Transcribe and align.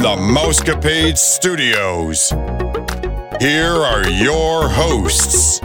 The 0.00 0.16
Mousecapade 0.16 1.18
Studios, 1.18 2.30
here 3.38 3.74
are 3.74 4.08
your 4.08 4.66
hosts. 4.66 5.60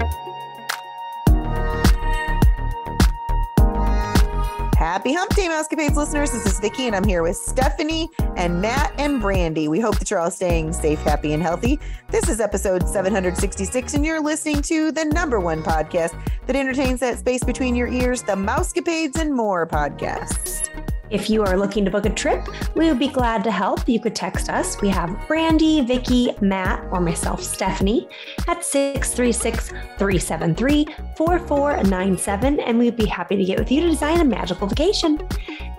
Happy 4.77 5.13
Hump 5.13 5.34
Day, 5.35 5.48
Mousecapades 5.48 5.95
listeners. 5.95 6.34
This 6.34 6.45
is 6.45 6.59
Vicki, 6.59 6.88
and 6.88 6.98
I'm 6.98 7.05
here 7.05 7.23
with 7.23 7.38
Stephanie 7.38 8.09
and 8.35 8.61
Matt 8.61 8.94
and 8.98 9.21
Brandy. 9.21 9.70
We 9.70 9.80
hope 9.80 9.99
that 9.99 10.11
you're 10.11 10.20
all 10.20 10.30
staying 10.30 10.73
safe, 10.73 10.99
happy, 10.99 11.31
and 11.31 11.41
healthy. 11.41 11.80
This 12.09 12.27
is 12.27 12.41
episode 12.41 12.89
766, 12.89 13.94
and 13.94 14.05
you're 14.05 14.20
listening 14.20 14.61
to 14.63 14.91
the 14.91 15.05
number 15.05 15.39
one 15.39 15.63
podcast 15.63 16.22
that 16.45 16.58
entertains 16.58 16.99
that 16.99 17.20
space 17.20 17.45
between 17.45 17.73
your 17.73 17.88
ears, 17.88 18.22
the 18.22 18.36
Mousecapades 18.36 19.17
and 19.17 19.33
More 19.33 19.66
podcast. 19.66 20.75
If 21.09 21.30
you 21.30 21.44
are 21.44 21.58
looking 21.58 21.86
to 21.86 21.92
book 21.92 22.06
a 22.06 22.09
trip, 22.09 22.48
we 22.75 22.89
would 22.89 23.00
be 23.00 23.08
glad 23.08 23.44
to 23.44 23.52
help. 23.52 23.88
You 23.88 24.00
could 24.00 24.16
text 24.16 24.50
us. 24.50 24.81
We 24.81 24.89
have 24.89 25.16
Brandy, 25.28 25.81
Vicky, 25.81 26.31
Matt, 26.42 26.84
or 26.92 27.00
myself, 27.00 27.44
Stephanie, 27.44 28.08
at 28.48 28.64
636 28.64 29.70
373 29.70 30.86
4497, 31.16 32.59
and 32.59 32.80
we'd 32.80 32.95
be 32.95 33.06
happy 33.06 33.36
to 33.36 33.44
get 33.44 33.59
with 33.59 33.72
you 33.72 33.81
to 33.81 33.88
design 33.88 34.22
a 34.22 34.26
magical 34.26 34.67
vacation. 34.67 35.20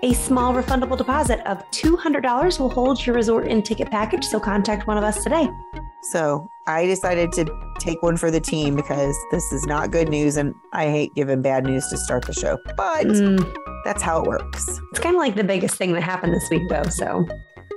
A 0.03 0.13
small 0.13 0.53
refundable 0.53 0.97
deposit 0.97 1.39
of 1.49 1.63
$200 1.71 2.59
will 2.59 2.69
hold 2.69 3.03
your 3.05 3.15
resort 3.15 3.47
and 3.47 3.65
ticket 3.65 3.89
package, 3.89 4.23
so 4.25 4.39
contact 4.39 4.85
one 4.87 4.97
of 4.97 5.03
us 5.03 5.23
today. 5.23 5.49
So 6.11 6.47
I 6.67 6.85
decided 6.85 7.31
to 7.33 7.45
take 7.79 8.01
one 8.03 8.15
for 8.15 8.29
the 8.29 8.39
team 8.39 8.75
because 8.75 9.15
this 9.31 9.51
is 9.51 9.65
not 9.65 9.89
good 9.91 10.07
news, 10.09 10.37
and 10.37 10.53
I 10.71 10.85
hate 10.89 11.15
giving 11.15 11.41
bad 11.41 11.65
news 11.65 11.87
to 11.89 11.97
start 11.97 12.25
the 12.27 12.33
show, 12.33 12.57
but 12.77 13.07
Mm, 13.07 13.55
that's 13.85 14.01
how 14.03 14.21
it 14.21 14.27
works. 14.27 14.79
it's 14.91 14.99
kind 14.99 15.15
of 15.15 15.19
like 15.19 15.35
the 15.35 15.43
biggest 15.43 15.75
thing 15.75 15.93
that 15.93 16.03
happened 16.03 16.33
this 16.33 16.47
week, 16.51 16.63
though. 16.69 16.83
So, 16.89 17.25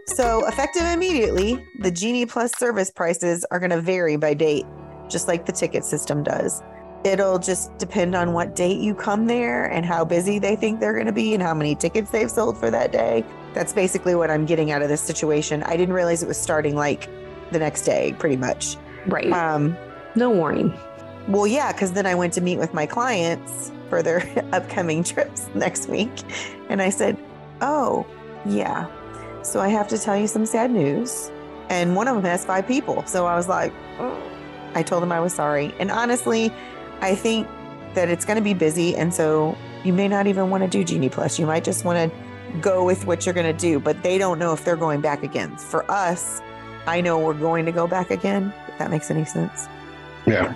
So, 0.07 0.47
effective 0.47 0.83
immediately, 0.85 1.65
the 1.79 1.91
Genie 1.91 2.27
Plus 2.27 2.53
service 2.59 2.91
prices 2.91 3.47
are 3.51 3.59
going 3.61 3.71
to 3.71 3.81
vary 3.81 4.17
by 4.17 4.35
date, 4.35 4.67
just 5.09 5.27
like 5.29 5.47
the 5.47 5.53
ticket 5.53 5.85
system 5.85 6.23
does. 6.23 6.61
It'll 7.05 7.39
just 7.39 7.77
depend 7.79 8.15
on 8.15 8.33
what 8.35 8.55
date 8.55 8.79
you 8.81 8.95
come 8.95 9.27
there 9.27 9.65
and 9.65 9.87
how 9.87 10.05
busy 10.05 10.39
they 10.39 10.55
think 10.55 10.81
they're 10.81 10.93
going 10.93 11.07
to 11.07 11.13
be 11.13 11.33
and 11.33 11.43
how 11.43 11.55
many 11.55 11.75
tickets 11.75 12.11
they've 12.11 12.31
sold 12.31 12.59
for 12.59 12.71
that 12.71 12.93
day. 12.93 13.25
That's 13.55 13.73
basically 13.73 14.15
what 14.15 14.31
I'm 14.31 14.45
getting 14.45 14.71
out 14.71 14.83
of 14.83 14.89
this 14.89 15.01
situation. 15.01 15.63
I 15.63 15.77
didn't 15.77 15.95
realize 15.95 16.23
it 16.23 16.27
was 16.29 16.39
starting 16.39 16.77
like 16.77 17.09
the 17.53 17.59
next 17.59 17.83
day, 17.83 18.15
pretty 18.19 18.37
much. 18.37 18.77
right. 19.07 19.33
Um, 19.33 19.77
no 20.15 20.29
warning. 20.31 20.75
well, 21.29 21.47
yeah, 21.47 21.73
because 21.73 21.93
then 21.93 22.05
I 22.05 22.15
went 22.15 22.33
to 22.35 22.41
meet 22.41 22.59
with 22.59 22.75
my 22.75 22.85
clients 22.85 23.73
for 23.89 24.03
their 24.03 24.23
upcoming 24.53 25.03
trips 25.03 25.49
next 25.55 25.89
week. 25.89 26.11
And 26.69 26.83
I 26.83 26.91
said, 26.91 27.17
Oh, 27.63 28.07
yeah. 28.47 28.89
So 29.43 29.61
I 29.61 29.69
have 29.69 29.89
to 29.89 29.99
tell 29.99 30.17
you 30.17 30.27
some 30.27 30.45
sad 30.47 30.71
news. 30.71 31.31
And 31.71 31.97
one 31.97 32.09
of 32.09 32.15
them 32.15 32.25
has 32.25 32.45
five 32.45 32.67
people. 32.67 33.05
So 33.07 33.27
I 33.27 33.37
was 33.37 33.49
like, 33.49 33.73
oh. 33.99 34.23
I 34.75 34.83
told 34.83 35.03
them 35.03 35.13
I 35.13 35.21
was 35.21 35.33
sorry. 35.35 35.75
And 35.79 35.91
honestly, 35.91 36.53
I 37.01 37.15
think 37.15 37.47
that 37.95 38.09
it's 38.09 38.25
going 38.25 38.37
to 38.37 38.43
be 38.43 38.55
busy. 38.55 38.97
And 38.97 39.13
so 39.13 39.57
you 39.85 39.93
may 39.93 40.09
not 40.09 40.27
even 40.27 40.51
want 40.51 40.63
to 40.63 40.69
do 40.69 40.85
Genie 40.85 41.09
Plus. 41.09 41.39
You 41.39 41.47
might 41.47 41.65
just 41.65 41.85
want 41.85 42.13
to 42.13 42.59
go 42.61 42.85
with 42.85 43.07
what 43.07 43.25
you're 43.27 43.35
going 43.35 43.47
to 43.47 43.59
do, 43.59 43.79
but 43.79 44.03
they 44.03 44.19
don't 44.19 44.39
know 44.39 44.53
if 44.53 44.65
they're 44.65 44.77
going 44.77 45.01
back 45.01 45.23
again. 45.23 45.57
For 45.57 45.89
us, 45.91 46.41
I 46.87 47.01
know 47.01 47.19
we're 47.19 47.35
going 47.35 47.65
to 47.67 47.73
go 47.73 47.87
back 47.87 48.11
again, 48.11 48.53
if 48.69 48.79
that 48.79 48.91
makes 48.91 49.11
any 49.11 49.25
sense. 49.25 49.69
Yeah. 50.27 50.55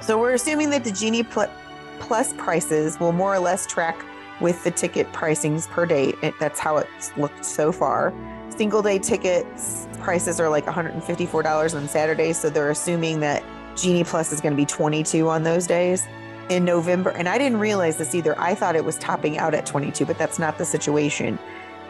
So 0.00 0.18
we're 0.18 0.34
assuming 0.34 0.70
that 0.70 0.84
the 0.84 0.92
Genie 0.92 1.22
Plus 1.22 2.32
prices 2.34 2.98
will 2.98 3.12
more 3.12 3.34
or 3.34 3.38
less 3.38 3.66
track 3.66 4.04
with 4.40 4.62
the 4.64 4.70
ticket 4.70 5.12
pricings 5.12 5.68
per 5.68 5.84
date. 5.86 6.16
That's 6.40 6.58
how 6.58 6.78
it's 6.78 7.16
looked 7.16 7.44
so 7.44 7.72
far. 7.72 8.12
Single 8.48 8.82
day 8.82 8.98
tickets 8.98 9.86
prices 10.00 10.40
are 10.40 10.48
like 10.48 10.64
$154 10.64 11.74
on 11.74 11.88
Saturdays, 11.88 12.38
so 12.38 12.50
they're 12.50 12.70
assuming 12.70 13.20
that 13.20 13.42
Genie 13.76 14.04
Plus 14.04 14.32
is 14.32 14.40
going 14.40 14.52
to 14.52 14.56
be 14.56 14.66
22 14.66 15.28
on 15.28 15.42
those 15.42 15.66
days 15.66 16.06
in 16.48 16.64
November. 16.64 17.10
And 17.10 17.28
I 17.28 17.38
didn't 17.38 17.58
realize 17.58 17.96
this 17.96 18.14
either. 18.14 18.38
I 18.38 18.54
thought 18.54 18.76
it 18.76 18.84
was 18.84 18.98
topping 18.98 19.38
out 19.38 19.54
at 19.54 19.66
22, 19.66 20.04
but 20.04 20.18
that's 20.18 20.38
not 20.38 20.58
the 20.58 20.64
situation. 20.64 21.38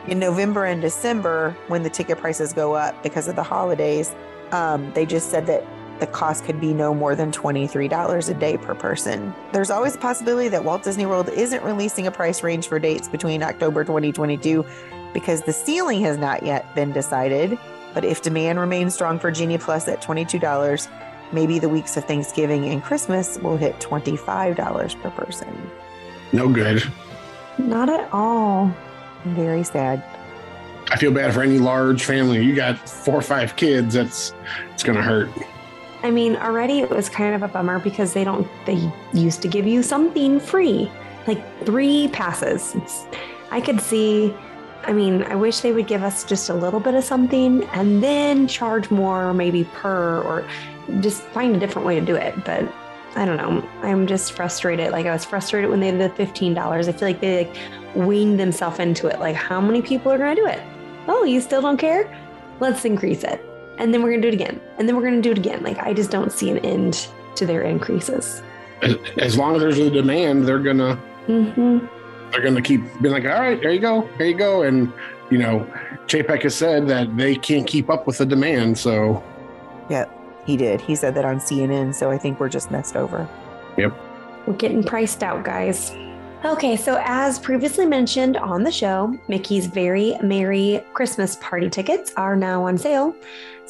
In 0.07 0.19
November 0.19 0.65
and 0.65 0.81
December, 0.81 1.57
when 1.69 1.83
the 1.83 1.91
ticket 1.91 2.19
prices 2.19 2.53
go 2.53 2.75
up 2.75 3.03
because 3.03 3.29
of 3.29 3.37
the 3.37 3.43
holidays, 3.43 4.15
um, 4.53 4.93
they 4.93 5.07
just 5.07 5.31
said 5.31 5.47
that 5.47 5.65
the 6.01 6.07
cost 6.07 6.45
could 6.45 6.61
be 6.61 6.73
no 6.73 6.95
more 6.95 7.15
than 7.15 7.31
$23 7.31 8.29
a 8.29 8.35
day 8.35 8.57
per 8.57 8.75
person. 8.75 9.35
There's 9.53 9.71
always 9.71 9.95
a 9.95 9.99
possibility 9.99 10.49
that 10.49 10.65
Walt 10.65 10.83
Disney 10.83 11.05
World 11.05 11.29
isn't 11.29 11.63
releasing 11.63 12.07
a 12.07 12.11
price 12.11 12.43
range 12.43 12.69
for 12.69 12.79
dates 12.79 13.09
between 13.09 13.43
October 13.43 13.85
2022 13.85 14.65
because 15.13 15.43
the 15.43 15.53
ceiling 15.53 16.01
has 16.03 16.17
not 16.17 16.43
yet 16.43 16.75
been 16.75 16.93
decided. 16.93 17.59
But 17.93 18.05
if 18.05 18.23
demand 18.23 18.59
remains 18.59 18.95
strong 18.95 19.19
for 19.19 19.31
Genie 19.31 19.59
Plus 19.59 19.89
at 19.89 20.01
$22, 20.01 20.89
maybe 21.33 21.59
the 21.59 21.69
weeks 21.69 21.97
of 21.97 22.05
Thanksgiving 22.05 22.67
and 22.67 22.83
Christmas 22.83 23.39
will 23.39 23.57
hit 23.57 23.79
$25 23.81 25.03
per 25.03 25.11
person. 25.11 25.71
No 26.33 26.49
good. 26.49 26.83
Not 27.59 27.89
at 27.89 28.09
all. 28.13 28.75
Very 29.25 29.63
sad. 29.63 30.03
I 30.91 30.97
feel 30.97 31.13
bad 31.13 31.33
for 31.33 31.43
any 31.43 31.59
large 31.59 32.05
family. 32.05 32.43
You 32.45 32.55
got 32.55 32.89
four 32.89 33.15
or 33.15 33.23
five 33.23 33.55
kids. 33.57 33.95
That's 33.95 34.35
it's 34.73 34.83
gonna 34.83 35.03
hurt. 35.03 35.29
I 36.03 36.11
mean, 36.11 36.37
already 36.37 36.81
it 36.81 36.91
was 36.91 37.09
kind 37.09 37.35
of 37.35 37.43
a 37.43 37.49
bummer 37.49 37.79
because 37.79 38.15
they 38.15 38.25
don't, 38.25 38.49
they 38.65 38.91
used 39.13 39.43
to 39.43 39.49
give 39.49 39.67
you 39.67 39.83
something 39.83 40.41
free, 40.41 40.91
like 41.27 41.43
three 41.65 42.09
passes. 42.09 42.75
I 43.51 43.61
could 43.61 43.81
see, 43.81 44.35
I 44.85 44.93
mean, 44.93 45.23
I 45.25 45.35
wish 45.35 45.61
they 45.61 45.73
would 45.73 45.87
give 45.87 46.03
us 46.03 46.25
just 46.25 46.49
a 46.49 46.55
little 46.55 46.81
bit 46.81 46.95
of 46.95 47.05
something 47.05 47.65
and 47.69 48.03
then 48.03 48.49
charge 48.49 48.91
more, 48.91 49.35
maybe 49.35 49.65
per, 49.65 50.21
or 50.23 50.49
just 51.01 51.23
find 51.23 51.55
a 51.55 51.59
different 51.59 51.87
way 51.87 51.99
to 52.01 52.05
do 52.05 52.17
it. 52.17 52.35
But 52.45 52.73
I 53.15 53.25
don't 53.25 53.37
know. 53.37 53.69
I'm 53.83 54.07
just 54.07 54.33
frustrated. 54.33 54.93
Like 54.93 55.07
I 55.07 55.13
was 55.13 55.25
frustrated 55.25 55.71
when 55.71 55.81
they 55.81 55.91
did 55.91 56.17
the 56.17 56.25
$15. 56.25 56.57
I 56.57 56.93
feel 56.93 57.09
like 57.09 57.21
they 57.21 57.47
like 57.47 57.57
weaned 57.95 58.41
themselves 58.41 58.79
into 58.79 59.07
it. 59.09 59.19
Like, 59.21 59.37
how 59.37 59.61
many 59.61 59.83
people 59.83 60.13
are 60.13 60.19
going 60.19 60.35
to 60.35 60.43
do 60.43 60.47
it? 60.47 60.61
Oh, 61.09 61.25
you 61.25 61.41
still 61.41 61.61
don't 61.61 61.77
care? 61.77 62.17
Let's 62.61 62.85
increase 62.85 63.25
it 63.25 63.45
and 63.81 63.95
then 63.95 64.03
we're 64.03 64.11
going 64.11 64.23
to 64.23 64.31
do 64.31 64.37
it 64.37 64.41
again 64.41 64.61
and 64.79 64.89
then 64.89 64.95
we're 64.95 65.03
going 65.03 65.21
to 65.21 65.23
do 65.23 65.33
it 65.33 65.39
again 65.39 65.61
like 65.65 65.79
i 65.79 65.93
just 65.93 66.11
don't 66.11 66.31
see 66.31 66.51
an 66.51 66.59
end 66.59 67.09
to 67.35 67.47
their 67.47 67.63
increases 67.63 68.43
As, 69.19 69.37
long 69.37 69.57
as 69.57 69.61
there's 69.61 69.79
a 69.79 69.91
demand, 69.91 70.47
they're 70.47 70.59
gonna 70.59 70.97
hmm 71.27 71.79
they're 72.33 72.43
gonna 72.43 72.63
keep 72.63 72.81
being 73.01 73.13
like, 73.13 73.25
all 73.25 73.41
right, 73.41 73.61
there 73.61 73.73
you 73.73 73.81
go, 73.81 74.09
there 74.19 74.27
you 74.27 74.37
go. 74.37 74.63
And 74.63 74.93
you 75.31 75.39
know, 75.39 75.61
Chapek 76.07 76.43
has 76.43 76.55
said 76.55 76.89
that 76.89 77.17
they 77.17 77.37
can't 77.37 77.67
keep 77.67 77.89
up 77.89 78.07
with 78.07 78.19
the 78.19 78.27
demand. 78.27 78.79
So 78.79 79.23
Yep, 79.89 80.11
he 80.47 80.57
did. 80.57 80.81
He 80.81 80.95
said 80.95 81.15
that 81.17 81.25
on 81.25 81.39
CNN. 81.39 81.95
So 81.95 82.11
I 82.11 82.19
think 82.19 82.39
we're 82.39 82.49
just 82.49 82.71
messed 82.71 82.97
over. 82.97 83.29
Yep. 83.77 83.93
We're 84.47 84.55
getting 84.55 84.83
priced 84.83 85.23
out 85.23 85.45
guys 85.45 85.93
okay 86.43 86.75
so 86.75 86.99
as 87.05 87.39
previously 87.39 87.85
mentioned 87.85 88.35
on 88.39 88.63
the 88.63 88.73
show 88.73 89.15
mickey's 89.29 89.67
very 89.67 90.17
merry 90.23 90.83
christmas 90.95 91.37
party 91.37 91.69
tickets 91.69 92.15
are 92.17 92.35
now 92.35 92.65
on 92.65 92.79
sale 92.79 93.15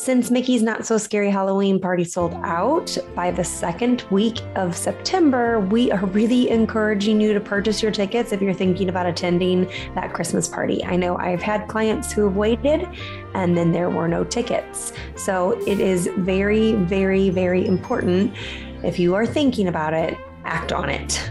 since 0.01 0.31
mickey's 0.31 0.63
not 0.63 0.87
so 0.87 0.97
scary 0.97 1.29
halloween 1.29 1.79
party 1.79 2.05
sold 2.05 2.33
out 2.43 2.97
by 3.15 3.31
the 3.31 3.45
second 3.45 4.03
week 4.11 4.41
of 4.57 4.75
september 4.75 5.61
we 5.61 5.93
are 5.93 6.07
really 6.07 6.49
encouraging 6.49 7.21
you 7.21 7.35
to 7.35 7.41
purchase 7.41 7.83
your 7.83 7.93
tickets 7.93 8.33
if 8.33 8.41
you're 8.41 8.55
thinking 8.55 8.89
about 8.89 9.05
attending 9.05 9.71
that 9.95 10.15
christmas 10.15 10.49
party 10.49 10.83
i 10.85 10.97
know 10.97 11.19
i've 11.19 11.43
had 11.43 11.69
clients 11.69 12.11
who 12.11 12.25
have 12.25 12.35
waited 12.35 12.89
and 13.35 13.55
then 13.55 13.73
there 13.73 13.91
were 13.91 14.09
no 14.09 14.25
tickets 14.25 14.95
so 15.17 15.51
it 15.67 15.81
is 15.81 16.09
very 16.17 16.73
very 16.77 17.29
very 17.29 17.67
important 17.67 18.35
if 18.83 18.99
you 18.99 19.15
are 19.15 19.27
thinking 19.27 19.69
about 19.69 19.93
it 19.93 20.17
act 20.45 20.73
on 20.73 20.91
it. 20.91 21.31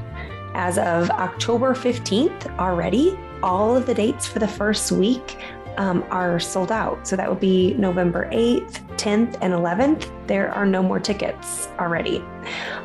As 0.56 0.78
of 0.78 1.10
October 1.12 1.74
15th, 1.74 2.58
already, 2.58 3.18
all 3.44 3.78
of 3.78 3.86
the 3.86 3.94
dates 3.94 4.28
for 4.28 4.40
the 4.40 4.48
first 4.48 4.92
week 4.92 5.38
um, 5.78 6.04
are 6.10 6.40
sold 6.40 6.72
out. 6.72 7.08
So 7.08 7.16
that 7.16 7.30
would 7.30 7.40
be 7.40 7.74
November 7.76 8.30
8th, 8.32 8.82
10th, 8.98 9.38
and 9.42 9.54
11th. 9.54 10.10
There 10.28 10.52
are 10.54 10.66
no 10.66 10.84
more 10.84 11.00
tickets 11.00 11.68
already. 11.80 12.24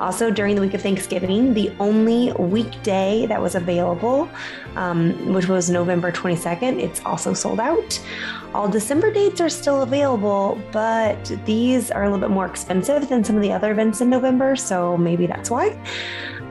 Also, 0.00 0.30
during 0.30 0.54
the 0.54 0.60
week 0.60 0.74
of 0.74 0.82
Thanksgiving, 0.82 1.54
the 1.54 1.72
only 1.80 2.32
weekday 2.32 3.26
that 3.26 3.40
was 3.40 3.54
available, 3.54 4.28
um, 4.76 5.32
which 5.32 5.48
was 5.48 5.70
November 5.70 6.12
22nd, 6.12 6.80
it's 6.80 7.00
also 7.04 7.34
sold 7.34 7.60
out. 7.60 8.00
All 8.54 8.68
December 8.68 9.12
dates 9.12 9.40
are 9.40 9.48
still 9.48 9.82
available, 9.82 10.60
but 10.70 11.24
these 11.44 11.90
are 11.90 12.04
a 12.04 12.06
little 12.06 12.20
bit 12.20 12.32
more 12.32 12.46
expensive 12.46 13.08
than 13.08 13.24
some 13.24 13.34
of 13.34 13.42
the 13.42 13.50
other 13.50 13.72
events 13.72 14.00
in 14.00 14.08
November, 14.08 14.54
so 14.54 14.96
maybe 14.96 15.26
that's 15.26 15.50
why. 15.50 15.76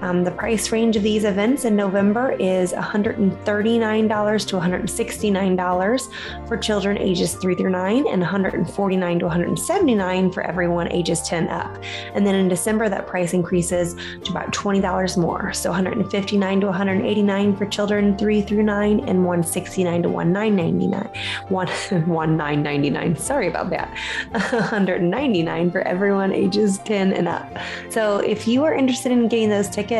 Um, 0.03 0.25
the 0.25 0.31
price 0.31 0.73
range 0.73 0.97
of 0.97 1.03
these 1.03 1.23
events 1.23 1.63
in 1.63 1.77
November 1.77 2.33
is 2.33 2.73
$139 2.73 4.47
to 4.47 4.55
$169 4.57 6.47
for 6.47 6.57
children 6.57 6.97
ages 6.97 7.35
3 7.35 7.55
through 7.55 7.69
9 7.69 8.07
and 8.07 8.19
149 8.19 9.19
to 9.19 9.25
179 9.25 10.31
for 10.33 10.43
everyone 10.43 10.91
ages 10.91 11.21
10 11.21 11.47
up. 11.47 11.81
And 12.13 12.27
then 12.27 12.35
in 12.35 12.49
December, 12.49 12.89
that 12.89 13.07
price 13.07 13.33
increases 13.33 13.95
to 14.25 14.31
about 14.31 14.51
$20 14.51 15.17
more. 15.17 15.53
So 15.53 15.69
159 15.69 16.59
to 16.59 16.65
189 16.67 17.55
for 17.55 17.65
children 17.65 18.17
three 18.17 18.41
through 18.41 18.63
nine, 18.63 18.99
and 19.07 19.23
169 19.23 20.03
to 20.03 20.09
1999. 20.09 21.47
One, 21.47 21.67
1999. 21.67 23.15
Sorry 23.15 23.47
about 23.47 23.69
that. 23.69 23.87
199 24.31 25.71
for 25.71 25.79
everyone 25.87 26.33
ages 26.33 26.79
10 26.79 27.13
and 27.13 27.29
up. 27.29 27.49
So 27.89 28.17
if 28.17 28.49
you 28.49 28.65
are 28.65 28.73
interested 28.73 29.13
in 29.13 29.29
getting 29.29 29.47
those 29.49 29.69
tickets, 29.69 29.92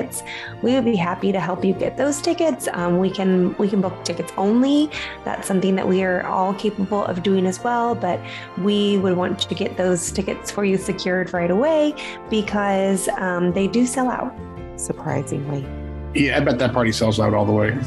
we 0.61 0.73
would 0.73 0.85
be 0.85 0.95
happy 0.95 1.31
to 1.31 1.39
help 1.39 1.63
you 1.63 1.73
get 1.73 1.97
those 1.97 2.21
tickets. 2.21 2.67
Um, 2.73 2.99
we 2.99 3.09
can 3.09 3.55
we 3.57 3.67
can 3.69 3.81
book 3.81 4.03
tickets 4.03 4.31
only. 4.37 4.89
That's 5.25 5.47
something 5.47 5.75
that 5.75 5.87
we 5.87 6.03
are 6.03 6.25
all 6.25 6.53
capable 6.53 7.05
of 7.05 7.23
doing 7.23 7.45
as 7.45 7.63
well. 7.63 7.95
But 7.95 8.19
we 8.57 8.97
would 8.99 9.15
want 9.15 9.39
to 9.39 9.55
get 9.55 9.77
those 9.77 10.11
tickets 10.11 10.51
for 10.51 10.65
you 10.65 10.77
secured 10.77 11.33
right 11.33 11.51
away 11.51 11.95
because 12.29 13.09
um, 13.17 13.51
they 13.53 13.67
do 13.67 13.85
sell 13.85 14.09
out. 14.09 14.33
Surprisingly. 14.75 15.65
Yeah, 16.13 16.37
I 16.37 16.39
bet 16.41 16.59
that 16.59 16.73
party 16.73 16.91
sells 16.91 17.19
out 17.19 17.33
all 17.33 17.45
the 17.45 17.51
way. 17.51 17.77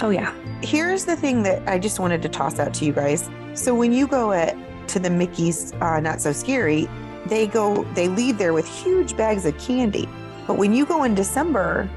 Oh 0.00 0.10
yeah. 0.10 0.34
Here's 0.62 1.04
the 1.04 1.16
thing 1.16 1.42
that 1.42 1.66
I 1.68 1.78
just 1.78 1.98
wanted 1.98 2.22
to 2.22 2.28
toss 2.28 2.58
out 2.58 2.74
to 2.74 2.84
you 2.84 2.92
guys. 2.92 3.28
So 3.54 3.74
when 3.74 3.92
you 3.92 4.06
go 4.06 4.32
at 4.32 4.56
to 4.88 4.98
the 4.98 5.10
Mickey's 5.10 5.72
uh, 5.74 6.00
Not 6.00 6.20
So 6.20 6.32
Scary, 6.32 6.88
they 7.26 7.46
go 7.46 7.84
they 7.94 8.08
leave 8.08 8.38
there 8.38 8.52
with 8.52 8.66
huge 8.66 9.16
bags 9.16 9.46
of 9.46 9.56
candy. 9.58 10.08
But 10.46 10.58
when 10.58 10.72
you 10.74 10.84
go 10.86 11.04
in 11.04 11.14
December, 11.14 11.88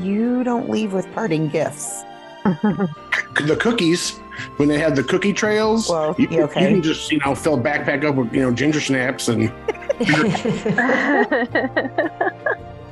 you 0.00 0.44
don't 0.44 0.68
leave 0.70 0.92
with 0.92 1.10
parting 1.12 1.48
gifts. 1.48 2.02
The 2.44 3.56
cookies, 3.60 4.12
when 4.56 4.68
they 4.68 4.78
have 4.78 4.94
the 4.96 5.02
cookie 5.02 5.32
trails, 5.32 5.88
Well, 5.88 6.14
you, 6.18 6.28
yeah, 6.30 6.42
okay. 6.44 6.62
you 6.62 6.68
can 6.68 6.82
just 6.82 7.10
you 7.10 7.18
know 7.18 7.34
fill 7.34 7.54
a 7.54 7.60
backpack 7.60 8.04
up 8.04 8.14
with 8.14 8.32
you 8.32 8.40
know 8.42 8.52
ginger 8.52 8.80
snaps 8.80 9.28
and 9.28 9.52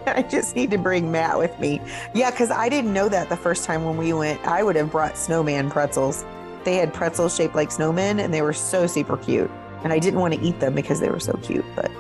I 0.07 0.23
just 0.29 0.55
need 0.55 0.71
to 0.71 0.79
bring 0.79 1.11
Matt 1.11 1.39
with 1.39 1.59
me. 1.59 1.81
Yeah, 2.15 2.31
because 2.31 2.51
I 2.51 2.69
didn't 2.69 2.93
know 2.93 3.09
that 3.09 3.29
the 3.29 3.37
first 3.37 3.65
time 3.65 3.85
when 3.85 3.97
we 3.97 4.13
went. 4.13 4.45
I 4.47 4.63
would 4.63 4.77
have 4.77 4.91
brought 4.91 5.17
snowman 5.17 5.71
pretzels. 5.71 6.25
They 6.65 6.77
had 6.77 6.93
pretzels 6.93 7.35
shaped 7.35 7.55
like 7.55 7.71
snowmen 7.71 8.23
and 8.23 8.33
they 8.33 8.43
were 8.43 8.53
so 8.53 8.87
super 8.87 9.17
cute. 9.17 9.51
And 9.83 9.93
I 9.93 9.99
didn't 9.99 10.21
want 10.21 10.35
to 10.35 10.41
eat 10.41 10.61
them 10.61 10.75
because 10.75 11.01
they 11.01 11.11
were 11.11 11.21
so 11.21 11.35
cute. 11.43 11.65
But 11.77 11.91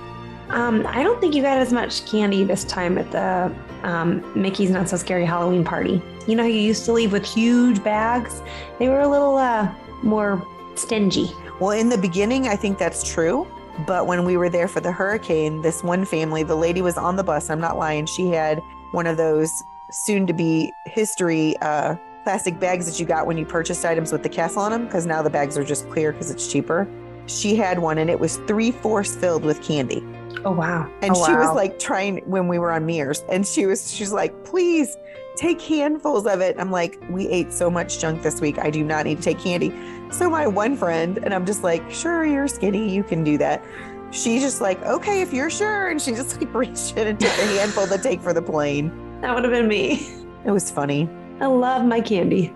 um, 0.54 0.86
I 0.86 1.02
don't 1.02 1.20
think 1.20 1.34
you 1.34 1.42
got 1.42 1.58
as 1.58 1.72
much 1.72 2.06
candy 2.06 2.44
this 2.44 2.64
time 2.64 2.96
at 2.96 3.10
the 3.10 3.52
um, 3.82 4.22
Mickey's 4.40 4.70
Not 4.70 4.88
So 4.88 4.96
Scary 4.96 5.24
Halloween 5.24 5.64
party. 5.64 6.00
You 6.28 6.36
know, 6.36 6.44
you 6.44 6.60
used 6.60 6.84
to 6.84 6.92
leave 6.92 7.12
with 7.12 7.26
huge 7.26 7.82
bags. 7.82 8.40
They 8.78 8.88
were 8.88 9.00
a 9.00 9.08
little 9.08 9.36
uh, 9.36 9.74
more 10.02 10.46
stingy. 10.76 11.30
well, 11.60 11.72
in 11.72 11.88
the 11.88 11.98
beginning, 11.98 12.46
I 12.46 12.56
think 12.56 12.78
that's 12.78 13.02
true. 13.02 13.46
But 13.84 14.06
when 14.06 14.24
we 14.24 14.36
were 14.36 14.48
there 14.48 14.68
for 14.68 14.80
the 14.80 14.92
hurricane, 14.92 15.60
this 15.62 15.82
one 15.82 16.04
family, 16.04 16.44
the 16.44 16.54
lady 16.54 16.80
was 16.80 16.96
on 16.96 17.16
the 17.16 17.24
bus. 17.24 17.50
I'm 17.50 17.60
not 17.60 17.76
lying. 17.76 18.06
She 18.06 18.28
had 18.28 18.60
one 18.92 19.08
of 19.08 19.16
those 19.16 19.50
soon 19.90 20.26
to 20.28 20.32
be 20.32 20.72
history 20.86 21.56
uh, 21.58 21.96
plastic 22.22 22.60
bags 22.60 22.86
that 22.86 23.00
you 23.00 23.06
got 23.06 23.26
when 23.26 23.36
you 23.36 23.44
purchased 23.44 23.84
items 23.84 24.12
with 24.12 24.22
the 24.22 24.28
castle 24.28 24.62
on 24.62 24.70
them, 24.70 24.84
because 24.86 25.04
now 25.04 25.20
the 25.20 25.30
bags 25.30 25.58
are 25.58 25.64
just 25.64 25.90
clear 25.90 26.12
because 26.12 26.30
it's 26.30 26.50
cheaper. 26.50 26.88
She 27.26 27.56
had 27.56 27.80
one 27.80 27.98
and 27.98 28.08
it 28.08 28.20
was 28.20 28.36
three 28.46 28.70
fourths 28.70 29.16
filled 29.16 29.44
with 29.44 29.62
candy. 29.62 30.06
Oh 30.44 30.52
wow! 30.52 30.90
And 31.02 31.12
Oh, 31.14 31.26
she 31.26 31.32
was 31.32 31.54
like 31.54 31.78
trying 31.78 32.18
when 32.26 32.48
we 32.48 32.58
were 32.58 32.72
on 32.72 32.86
Mears, 32.86 33.24
and 33.30 33.46
she 33.46 33.66
was 33.66 33.92
she's 33.92 34.12
like, 34.12 34.44
please 34.44 34.96
take 35.36 35.60
handfuls 35.60 36.26
of 36.26 36.40
it. 36.40 36.56
I'm 36.58 36.70
like, 36.70 36.98
we 37.10 37.28
ate 37.28 37.52
so 37.52 37.70
much 37.70 37.98
junk 37.98 38.22
this 38.22 38.40
week. 38.40 38.58
I 38.58 38.70
do 38.70 38.84
not 38.84 39.04
need 39.06 39.18
to 39.18 39.22
take 39.22 39.40
candy. 39.40 39.72
So 40.10 40.30
my 40.30 40.46
one 40.46 40.76
friend, 40.76 41.18
and 41.18 41.34
I'm 41.34 41.44
just 41.44 41.62
like, 41.64 41.90
sure, 41.90 42.24
you're 42.24 42.46
skinny, 42.48 42.88
you 42.94 43.02
can 43.02 43.24
do 43.24 43.36
that. 43.38 43.64
She's 44.12 44.42
just 44.42 44.60
like, 44.60 44.80
okay, 44.82 45.22
if 45.22 45.32
you're 45.32 45.50
sure, 45.50 45.88
and 45.88 46.00
she 46.00 46.12
just 46.12 46.40
like 46.40 46.54
reached 46.54 46.96
in 46.96 47.08
and 47.08 47.18
took 47.18 47.30
a 47.30 47.46
handful 47.58 47.86
to 47.86 47.98
take 47.98 48.20
for 48.20 48.32
the 48.32 48.42
plane. 48.42 48.92
That 49.22 49.34
would 49.34 49.42
have 49.44 49.52
been 49.52 49.68
me. 49.68 50.08
It 50.44 50.50
was 50.50 50.70
funny. 50.70 51.08
I 51.40 51.46
love 51.46 51.84
my 51.84 52.00
candy. 52.00 52.52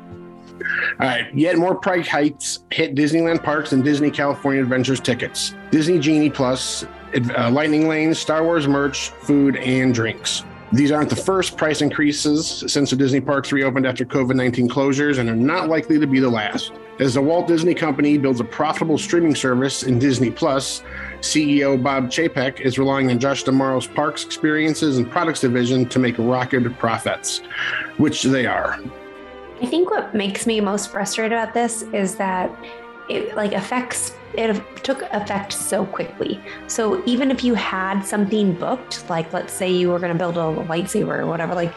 All 1.00 1.06
right, 1.06 1.32
yet 1.34 1.56
more 1.56 1.74
price 1.74 2.06
hikes 2.06 2.60
hit 2.70 2.94
Disneyland 2.94 3.42
parks 3.42 3.72
and 3.72 3.82
Disney 3.82 4.10
California 4.10 4.62
Adventures 4.62 5.00
tickets. 5.00 5.54
Disney 5.70 5.98
Genie 5.98 6.30
Plus, 6.30 6.84
uh, 7.14 7.50
Lightning 7.50 7.88
Lanes, 7.88 8.18
Star 8.18 8.42
Wars 8.42 8.66
merch, 8.68 9.10
food, 9.10 9.56
and 9.56 9.94
drinks. 9.94 10.44
These 10.70 10.92
aren't 10.92 11.08
the 11.08 11.16
first 11.16 11.56
price 11.56 11.80
increases 11.80 12.62
since 12.66 12.90
the 12.90 12.96
Disney 12.96 13.22
parks 13.22 13.52
reopened 13.52 13.86
after 13.86 14.04
COVID 14.04 14.34
19 14.34 14.68
closures 14.68 15.18
and 15.18 15.30
are 15.30 15.34
not 15.34 15.68
likely 15.68 15.98
to 15.98 16.06
be 16.06 16.20
the 16.20 16.28
last. 16.28 16.72
As 17.00 17.14
the 17.14 17.22
Walt 17.22 17.46
Disney 17.46 17.74
Company 17.74 18.18
builds 18.18 18.40
a 18.40 18.44
profitable 18.44 18.98
streaming 18.98 19.34
service 19.34 19.84
in 19.84 19.98
Disney 19.98 20.30
Plus, 20.30 20.82
CEO 21.20 21.82
Bob 21.82 22.10
Chapek 22.10 22.60
is 22.60 22.78
relying 22.78 23.10
on 23.10 23.18
Josh 23.18 23.44
D'Amaro's 23.44 23.86
parks 23.86 24.24
experiences 24.24 24.98
and 24.98 25.10
products 25.10 25.40
division 25.40 25.88
to 25.88 25.98
make 25.98 26.16
rocket 26.18 26.76
profits, 26.78 27.38
which 27.96 28.24
they 28.24 28.44
are. 28.44 28.78
I 29.62 29.66
think 29.66 29.90
what 29.90 30.14
makes 30.14 30.46
me 30.46 30.60
most 30.60 30.90
frustrated 30.90 31.32
about 31.32 31.54
this 31.54 31.82
is 31.94 32.16
that 32.16 32.50
it 33.08 33.34
like 33.36 33.52
affects 33.52 34.14
it 34.34 34.62
took 34.84 35.02
effect 35.12 35.52
so 35.52 35.86
quickly. 35.86 36.40
So 36.66 37.02
even 37.06 37.30
if 37.30 37.42
you 37.42 37.54
had 37.54 38.02
something 38.02 38.54
booked, 38.54 39.08
like 39.08 39.32
let's 39.32 39.52
say 39.52 39.70
you 39.70 39.90
were 39.90 39.98
going 39.98 40.12
to 40.12 40.18
build 40.18 40.36
a 40.36 40.62
lightsaber 40.68 41.18
or 41.18 41.26
whatever, 41.26 41.54
like, 41.54 41.76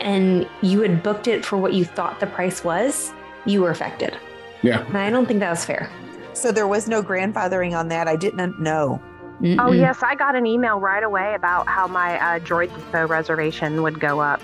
and 0.00 0.48
you 0.62 0.80
had 0.80 1.02
booked 1.02 1.28
it 1.28 1.44
for 1.44 1.56
what 1.56 1.72
you 1.74 1.84
thought 1.84 2.20
the 2.20 2.26
price 2.26 2.64
was, 2.64 3.12
you 3.44 3.62
were 3.62 3.70
affected. 3.70 4.16
Yeah. 4.62 4.84
And 4.86 4.96
I 4.96 5.10
don't 5.10 5.26
think 5.26 5.40
that 5.40 5.50
was 5.50 5.64
fair. 5.64 5.90
So 6.32 6.52
there 6.52 6.66
was 6.66 6.88
no 6.88 7.02
grandfathering 7.02 7.76
on 7.76 7.88
that. 7.88 8.08
I 8.08 8.16
didn't 8.16 8.60
know. 8.60 9.00
Oh 9.38 9.44
Mm-mm. 9.44 9.78
yes, 9.78 10.02
I 10.02 10.14
got 10.14 10.34
an 10.34 10.46
email 10.46 10.80
right 10.80 11.02
away 11.02 11.34
about 11.34 11.66
how 11.68 11.86
my 11.86 12.18
uh, 12.18 12.38
Droid 12.40 12.74
Depot 12.74 13.06
reservation 13.06 13.82
would 13.82 14.00
go 14.00 14.20
up. 14.20 14.40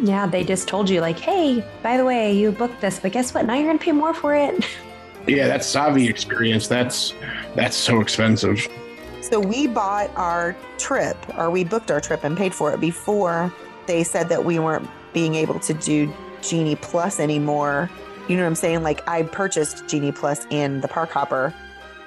Yeah, 0.00 0.26
they 0.26 0.44
just 0.44 0.68
told 0.68 0.88
you 0.88 1.00
like, 1.00 1.18
hey, 1.18 1.64
by 1.82 1.96
the 1.96 2.04
way, 2.04 2.32
you 2.32 2.52
booked 2.52 2.80
this, 2.80 3.00
but 3.00 3.10
guess 3.10 3.34
what? 3.34 3.46
Now 3.46 3.54
you're 3.54 3.64
going 3.64 3.78
to 3.78 3.84
pay 3.84 3.90
more 3.90 4.14
for 4.14 4.34
it. 4.34 4.64
Yeah, 5.28 5.46
that 5.48 5.60
Savi 5.60 6.08
experience, 6.08 6.68
that's 6.68 7.14
that's 7.54 7.76
so 7.76 8.00
expensive. 8.00 8.66
So 9.20 9.38
we 9.38 9.66
bought 9.66 10.10
our 10.16 10.56
trip, 10.78 11.16
or 11.36 11.50
we 11.50 11.64
booked 11.64 11.90
our 11.90 12.00
trip 12.00 12.24
and 12.24 12.36
paid 12.36 12.54
for 12.54 12.72
it 12.72 12.80
before 12.80 13.52
they 13.86 14.04
said 14.04 14.28
that 14.30 14.44
we 14.44 14.58
weren't 14.58 14.88
being 15.12 15.34
able 15.34 15.58
to 15.60 15.74
do 15.74 16.12
Genie 16.40 16.76
Plus 16.76 17.20
anymore. 17.20 17.90
You 18.28 18.36
know 18.36 18.42
what 18.42 18.48
I'm 18.48 18.54
saying? 18.54 18.82
Like 18.82 19.06
I 19.08 19.22
purchased 19.22 19.86
Genie 19.86 20.12
Plus 20.12 20.46
and 20.50 20.82
the 20.82 20.88
Park 20.88 21.10
Hopper 21.10 21.52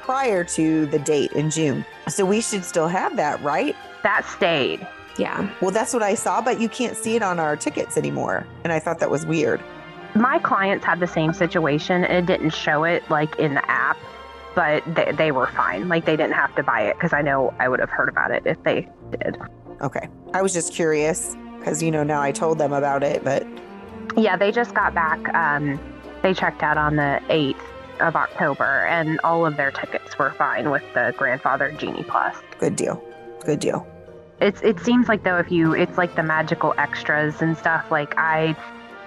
prior 0.01 0.43
to 0.43 0.85
the 0.87 0.99
date 0.99 1.31
in 1.33 1.49
June. 1.49 1.85
So 2.07 2.25
we 2.25 2.41
should 2.41 2.63
still 2.63 2.87
have 2.87 3.15
that, 3.17 3.41
right? 3.41 3.75
That 4.03 4.25
stayed. 4.25 4.87
Yeah. 5.17 5.49
Well, 5.61 5.71
that's 5.71 5.93
what 5.93 6.03
I 6.03 6.15
saw, 6.15 6.41
but 6.41 6.59
you 6.59 6.69
can't 6.69 6.97
see 6.97 7.15
it 7.15 7.21
on 7.21 7.39
our 7.39 7.55
tickets 7.55 7.97
anymore. 7.97 8.47
And 8.63 8.71
I 8.73 8.79
thought 8.79 8.99
that 8.99 9.11
was 9.11 9.25
weird. 9.25 9.61
My 10.15 10.39
clients 10.39 10.85
had 10.85 10.99
the 10.99 11.07
same 11.07 11.33
situation. 11.33 12.03
and 12.03 12.29
It 12.29 12.31
didn't 12.31 12.51
show 12.53 12.83
it 12.83 13.07
like 13.09 13.37
in 13.39 13.53
the 13.53 13.69
app, 13.71 13.97
but 14.55 14.83
they, 14.95 15.11
they 15.13 15.31
were 15.31 15.47
fine. 15.47 15.87
Like 15.89 16.05
they 16.05 16.15
didn't 16.17 16.33
have 16.33 16.53
to 16.55 16.63
buy 16.63 16.81
it 16.81 16.95
because 16.95 17.13
I 17.13 17.21
know 17.21 17.53
I 17.59 17.69
would 17.69 17.79
have 17.79 17.89
heard 17.89 18.09
about 18.09 18.31
it 18.31 18.43
if 18.45 18.61
they 18.63 18.87
did. 19.11 19.37
Okay. 19.81 20.07
I 20.33 20.41
was 20.41 20.53
just 20.53 20.73
curious 20.73 21.35
because, 21.59 21.81
you 21.81 21.91
know, 21.91 22.03
now 22.03 22.21
I 22.21 22.31
told 22.31 22.57
them 22.57 22.73
about 22.73 23.03
it, 23.03 23.23
but 23.23 23.45
Yeah, 24.17 24.35
they 24.35 24.51
just 24.51 24.73
got 24.73 24.93
back. 24.93 25.33
Um, 25.33 25.79
they 26.21 26.33
checked 26.33 26.61
out 26.63 26.77
on 26.77 26.95
the 26.97 27.21
8th 27.29 27.55
of 27.99 28.15
October, 28.15 28.85
and 28.87 29.19
all 29.23 29.45
of 29.45 29.57
their 29.57 29.71
tickets 29.71 30.17
were 30.17 30.31
fine 30.31 30.69
with 30.71 30.83
the 30.93 31.13
grandfather 31.17 31.71
Genie 31.71 32.03
Plus. 32.03 32.35
good 32.59 32.75
deal. 32.75 33.01
Good 33.45 33.59
deal. 33.59 33.87
It's 34.39 34.59
it 34.61 34.79
seems 34.79 35.07
like 35.07 35.23
though 35.23 35.37
if 35.37 35.51
you 35.51 35.73
it's 35.75 35.99
like 35.99 36.15
the 36.15 36.23
magical 36.23 36.73
extras 36.79 37.43
and 37.43 37.55
stuff. 37.55 37.91
Like 37.91 38.15
I, 38.17 38.55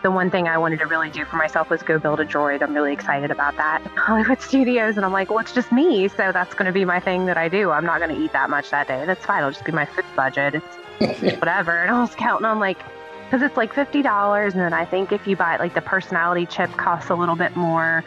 the 0.04 0.10
one 0.10 0.30
thing 0.30 0.46
I 0.46 0.58
wanted 0.58 0.80
to 0.80 0.86
really 0.86 1.08
do 1.08 1.24
for 1.24 1.36
myself 1.36 1.70
was 1.70 1.82
go 1.82 1.98
build 1.98 2.20
a 2.20 2.26
droid. 2.26 2.60
I'm 2.60 2.74
really 2.74 2.92
excited 2.92 3.30
about 3.30 3.56
that. 3.56 3.80
Hollywood 3.96 4.38
Studios, 4.38 4.96
and 4.96 5.04
I'm 5.04 5.12
like, 5.12 5.30
well, 5.30 5.38
it's 5.38 5.52
just 5.52 5.72
me, 5.72 6.08
so 6.08 6.30
that's 6.30 6.52
going 6.52 6.66
to 6.66 6.72
be 6.72 6.84
my 6.84 7.00
thing 7.00 7.24
that 7.24 7.38
I 7.38 7.48
do. 7.48 7.70
I'm 7.70 7.86
not 7.86 8.00
going 8.00 8.14
to 8.14 8.22
eat 8.22 8.32
that 8.34 8.50
much 8.50 8.68
that 8.68 8.86
day. 8.86 9.06
That's 9.06 9.24
fine. 9.24 9.38
It'll 9.38 9.50
just 9.50 9.64
be 9.64 9.72
my 9.72 9.86
food 9.86 10.04
budget. 10.14 10.62
It's 11.00 11.22
whatever. 11.40 11.78
And 11.78 11.90
I 11.90 11.98
was 12.02 12.14
counting 12.14 12.44
on 12.44 12.58
like, 12.60 12.78
because 13.24 13.40
it's 13.40 13.56
like 13.56 13.72
fifty 13.72 14.02
dollars, 14.02 14.52
and 14.52 14.62
then 14.62 14.74
I 14.74 14.84
think 14.84 15.10
if 15.10 15.26
you 15.26 15.36
buy 15.36 15.54
it, 15.54 15.58
like 15.60 15.72
the 15.72 15.80
personality 15.80 16.44
chip 16.44 16.70
costs 16.72 17.08
a 17.08 17.14
little 17.14 17.34
bit 17.34 17.56
more. 17.56 18.04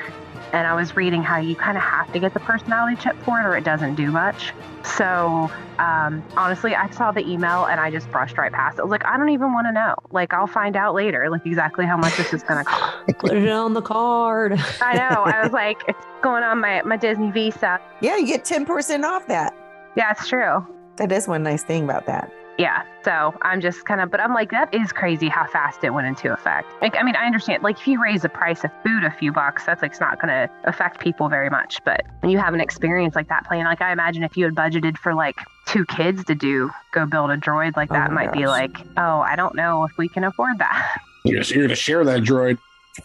And 0.54 0.66
I 0.66 0.74
was 0.76 0.96
reading 0.96 1.24
how 1.24 1.38
you 1.38 1.56
kind 1.56 1.78
of 1.78 1.84
have 1.84 2.12
to 2.14 2.20
get 2.20 2.34
the 2.34 2.40
personality 2.40 2.96
chip 3.02 3.16
for 3.24 3.40
it, 3.40 3.46
or 3.46 3.58
it 3.58 3.64
doesn't 3.64 3.96
do 3.96 4.12
much. 4.12 4.54
So 4.84 5.52
um, 5.80 6.24
honestly, 6.36 6.74
I 6.74 6.90
saw 6.90 7.12
the 7.12 7.28
email 7.28 7.66
and 7.66 7.80
I 7.80 7.92
just 7.92 8.10
brushed 8.12 8.38
right 8.38 8.52
past 8.52 8.78
it. 8.78 8.82
I 8.82 8.84
was 8.84 8.92
like, 8.92 9.06
I 9.06 9.18
don't 9.18 9.30
even 9.30 9.54
want 9.54 9.68
to 9.68 9.74
know. 9.74 9.96
Like, 10.12 10.34
I'll 10.34 10.48
find 10.48 10.76
out 10.76 10.96
later, 10.96 11.30
like 11.30 11.46
exactly 11.46 11.86
how 11.86 11.98
much 11.98 12.16
this 12.18 12.34
is 12.34 12.44
going 12.44 12.64
to 12.64 12.70
cost. 12.70 12.98
Put 13.20 13.34
it 13.34 13.50
on 13.50 13.74
the 13.74 13.82
card. 13.82 14.54
I 14.82 14.94
know. 14.96 15.24
I 15.24 15.44
was 15.44 15.52
like, 15.52 15.82
it's 15.88 16.00
going 16.22 16.44
on 16.44 16.60
my 16.60 16.82
my 16.84 16.98
Disney 16.98 17.32
Visa. 17.32 17.80
Yeah, 18.02 18.18
you 18.18 18.26
get 18.28 18.46
10% 18.46 19.04
off 19.04 19.28
that. 19.28 19.56
Yeah, 19.96 20.12
it's 20.12 20.28
true. 20.28 20.66
That 20.98 21.12
is 21.12 21.28
one 21.28 21.44
nice 21.44 21.64
thing 21.64 21.84
about 21.84 22.06
that. 22.08 22.32
Yeah. 22.58 22.84
So 23.04 23.34
I'm 23.42 23.62
just 23.62 23.86
kind 23.86 24.02
of, 24.02 24.12
but 24.12 24.20
I'm 24.20 24.34
like, 24.34 24.52
that 24.52 24.74
is 24.74 24.92
crazy 24.92 25.30
how 25.30 25.46
fast 25.48 25.84
it 25.84 25.92
went 25.92 26.08
into 26.08 26.32
effect. 26.34 26.68
Like, 26.82 26.96
I 26.96 27.04
mean, 27.04 27.16
I 27.16 27.26
understand, 27.26 27.64
like, 27.64 27.80
if 27.80 27.88
you 27.88 28.02
raise 28.02 28.24
the 28.24 28.30
price 28.30 28.64
of 28.64 28.72
food 28.84 29.04
a 29.04 29.12
few 29.12 29.32
bucks, 29.32 29.66
that's 29.66 29.82
like, 29.82 29.92
it's 29.92 30.00
not 30.00 30.20
going 30.20 30.30
to 30.30 30.50
affect 30.66 31.00
people 31.00 31.30
very 31.30 31.50
much. 31.50 31.80
But 31.86 32.06
when 32.22 32.32
you 32.32 32.38
have 32.38 32.54
an 32.54 32.60
experience 32.62 33.16
like 33.16 33.30
that 33.30 33.46
playing, 33.46 33.66
like, 33.66 33.82
I 33.82 33.92
imagine 33.92 34.24
if 34.24 34.36
you 34.36 34.46
had 34.46 34.56
budgeted 34.56 34.98
for 34.98 35.14
like 35.14 35.38
two 35.66 35.86
kids 35.86 36.24
to 36.26 36.36
do 36.36 36.72
go 36.92 37.06
build 37.06 37.32
a 37.32 37.38
droid, 37.38 37.76
like, 37.76 37.90
that 37.90 38.10
Oh 38.12 38.14
might 38.14 38.32
my 38.32 38.38
be 38.38 38.48
like, 38.48 38.78
oh, 38.98 39.20
I 39.20 39.36
don't 39.36 39.56
know 39.56 39.84
if 39.84 39.98
we 39.98 40.10
can 40.10 40.24
afford 40.24 40.58
that. 40.60 41.00
You're, 41.26 41.42
you're 41.42 41.58
going 41.58 41.70
to 41.70 41.76
share 41.76 42.06
that 42.06 42.22
droid. 42.22 42.58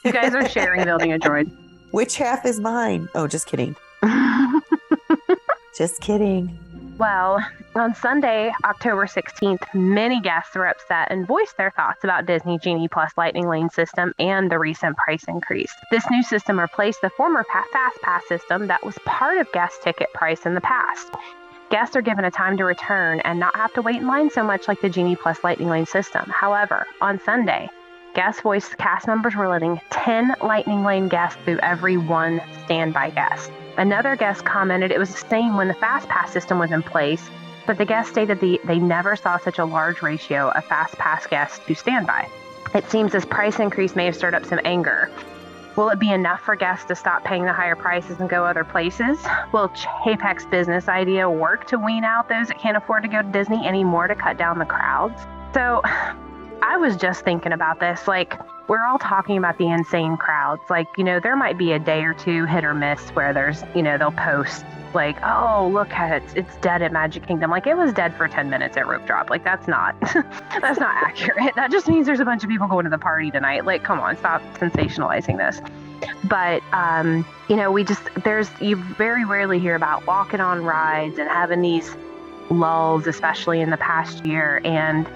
you 0.04 0.12
guys 0.12 0.32
are 0.32 0.48
sharing 0.48 0.84
building 0.84 1.12
a 1.12 1.18
droid. 1.18 1.50
Which 1.90 2.16
half 2.16 2.46
is 2.46 2.60
mine? 2.60 3.08
Oh, 3.16 3.26
just 3.26 3.46
kidding. 3.46 3.74
Just 5.76 6.00
kidding. 6.00 6.58
Well, 6.98 7.44
on 7.74 7.94
Sunday, 7.94 8.52
October 8.64 9.06
16th, 9.06 9.62
many 9.72 10.20
guests 10.20 10.54
were 10.54 10.66
upset 10.66 11.08
and 11.10 11.26
voiced 11.26 11.56
their 11.56 11.70
thoughts 11.70 12.04
about 12.04 12.26
Disney 12.26 12.58
Genie 12.58 12.88
Plus 12.88 13.12
Lightning 13.16 13.48
Lane 13.48 13.70
system 13.70 14.12
and 14.18 14.50
the 14.50 14.58
recent 14.58 14.96
price 14.96 15.24
increase. 15.26 15.72
This 15.90 16.04
new 16.10 16.22
system 16.22 16.60
replaced 16.60 17.00
the 17.00 17.10
former 17.10 17.44
Fast 17.44 18.02
Pass 18.02 18.28
system 18.28 18.66
that 18.66 18.84
was 18.84 18.98
part 19.06 19.38
of 19.38 19.50
guest 19.52 19.82
ticket 19.82 20.12
price 20.12 20.44
in 20.44 20.54
the 20.54 20.60
past. 20.60 21.12
Guests 21.70 21.96
are 21.96 22.02
given 22.02 22.26
a 22.26 22.30
time 22.30 22.58
to 22.58 22.64
return 22.64 23.20
and 23.20 23.40
not 23.40 23.56
have 23.56 23.72
to 23.72 23.82
wait 23.82 23.96
in 23.96 24.06
line 24.06 24.28
so 24.28 24.42
much 24.42 24.68
like 24.68 24.82
the 24.82 24.90
Genie 24.90 25.16
Plus 25.16 25.42
Lightning 25.42 25.70
Lane 25.70 25.86
system. 25.86 26.28
However, 26.28 26.86
on 27.00 27.20
Sunday, 27.20 27.70
guest 28.14 28.42
voice 28.42 28.68
cast 28.74 29.06
members 29.06 29.34
were 29.34 29.48
letting 29.48 29.80
10 29.88 30.34
Lightning 30.42 30.84
Lane 30.84 31.08
guests 31.08 31.38
through 31.44 31.58
every 31.60 31.96
one 31.96 32.42
standby 32.64 33.10
guest. 33.10 33.50
Another 33.78 34.14
guest 34.16 34.44
commented 34.44 34.90
it 34.90 34.98
was 34.98 35.10
the 35.10 35.28
same 35.28 35.56
when 35.56 35.68
the 35.68 35.74
Fast 35.74 36.06
Pass 36.08 36.30
system 36.30 36.58
was 36.58 36.70
in 36.70 36.82
place, 36.82 37.30
but 37.66 37.78
the 37.78 37.84
guest 37.84 38.10
stated 38.10 38.40
the, 38.40 38.60
they 38.64 38.78
never 38.78 39.16
saw 39.16 39.38
such 39.38 39.58
a 39.58 39.64
large 39.64 40.02
ratio 40.02 40.50
of 40.50 40.64
Fast 40.64 40.96
Pass 40.96 41.26
guests 41.26 41.60
to 41.66 41.74
standby. 41.74 42.28
It 42.74 42.88
seems 42.90 43.12
this 43.12 43.24
price 43.24 43.58
increase 43.58 43.94
may 43.94 44.06
have 44.06 44.16
stirred 44.16 44.34
up 44.34 44.44
some 44.44 44.60
anger. 44.64 45.10
Will 45.76 45.88
it 45.88 45.98
be 45.98 46.10
enough 46.10 46.40
for 46.40 46.54
guests 46.54 46.84
to 46.86 46.94
stop 46.94 47.24
paying 47.24 47.44
the 47.44 47.52
higher 47.52 47.76
prices 47.76 48.20
and 48.20 48.28
go 48.28 48.44
other 48.44 48.64
places? 48.64 49.18
Will 49.52 49.68
Chapek's 49.70 50.44
business 50.44 50.88
idea 50.88 51.28
work 51.30 51.66
to 51.68 51.78
wean 51.78 52.04
out 52.04 52.28
those 52.28 52.48
that 52.48 52.58
can't 52.58 52.76
afford 52.76 53.02
to 53.04 53.08
go 53.08 53.22
to 53.22 53.28
Disney 53.28 53.66
anymore 53.66 54.06
to 54.06 54.14
cut 54.14 54.36
down 54.36 54.58
the 54.58 54.66
crowds? 54.66 55.22
So 55.54 55.80
I 55.84 56.76
was 56.78 56.96
just 56.96 57.24
thinking 57.24 57.52
about 57.52 57.80
this. 57.80 58.06
Like, 58.06 58.38
we're 58.68 58.84
all 58.84 58.98
talking 58.98 59.38
about 59.38 59.58
the 59.58 59.68
insane 59.68 60.16
crowds. 60.16 60.62
Like, 60.68 60.88
you 60.96 61.04
know, 61.04 61.20
there 61.20 61.36
might 61.36 61.58
be 61.58 61.72
a 61.72 61.78
day 61.78 62.04
or 62.04 62.14
two 62.14 62.44
hit 62.44 62.64
or 62.64 62.74
miss 62.74 63.00
where 63.10 63.32
there's, 63.32 63.62
you 63.74 63.82
know, 63.82 63.96
they'll 63.96 64.12
post 64.12 64.64
like, 64.94 65.16
oh, 65.22 65.70
look 65.72 65.90
at 65.92 66.22
it, 66.22 66.36
it's 66.36 66.56
dead 66.56 66.82
at 66.82 66.92
Magic 66.92 67.26
Kingdom. 67.26 67.50
Like, 67.50 67.66
it 67.66 67.76
was 67.76 67.92
dead 67.92 68.14
for 68.16 68.28
10 68.28 68.50
minutes 68.50 68.76
at 68.76 68.86
Rope 68.86 69.06
Drop. 69.06 69.30
Like, 69.30 69.44
that's 69.44 69.68
not, 69.68 69.98
that's 70.60 70.80
not 70.80 70.94
accurate. 70.94 71.54
That 71.54 71.70
just 71.70 71.88
means 71.88 72.06
there's 72.06 72.20
a 72.20 72.24
bunch 72.24 72.42
of 72.42 72.50
people 72.50 72.68
going 72.68 72.84
to 72.84 72.90
the 72.90 72.98
party 72.98 73.30
tonight. 73.30 73.64
Like, 73.64 73.84
come 73.84 74.00
on, 74.00 74.16
stop 74.16 74.42
sensationalizing 74.54 75.36
this. 75.38 75.60
But, 76.24 76.62
um, 76.72 77.24
you 77.48 77.56
know, 77.56 77.70
we 77.70 77.84
just, 77.84 78.02
there's, 78.24 78.50
you 78.60 78.76
very 78.76 79.24
rarely 79.24 79.58
hear 79.58 79.74
about 79.74 80.06
walking 80.06 80.40
on 80.40 80.64
rides 80.64 81.18
and 81.18 81.28
having 81.28 81.62
these 81.62 81.94
lulls, 82.50 83.06
especially 83.06 83.60
in 83.60 83.70
the 83.70 83.76
past 83.76 84.24
year. 84.26 84.60
And 84.64 85.08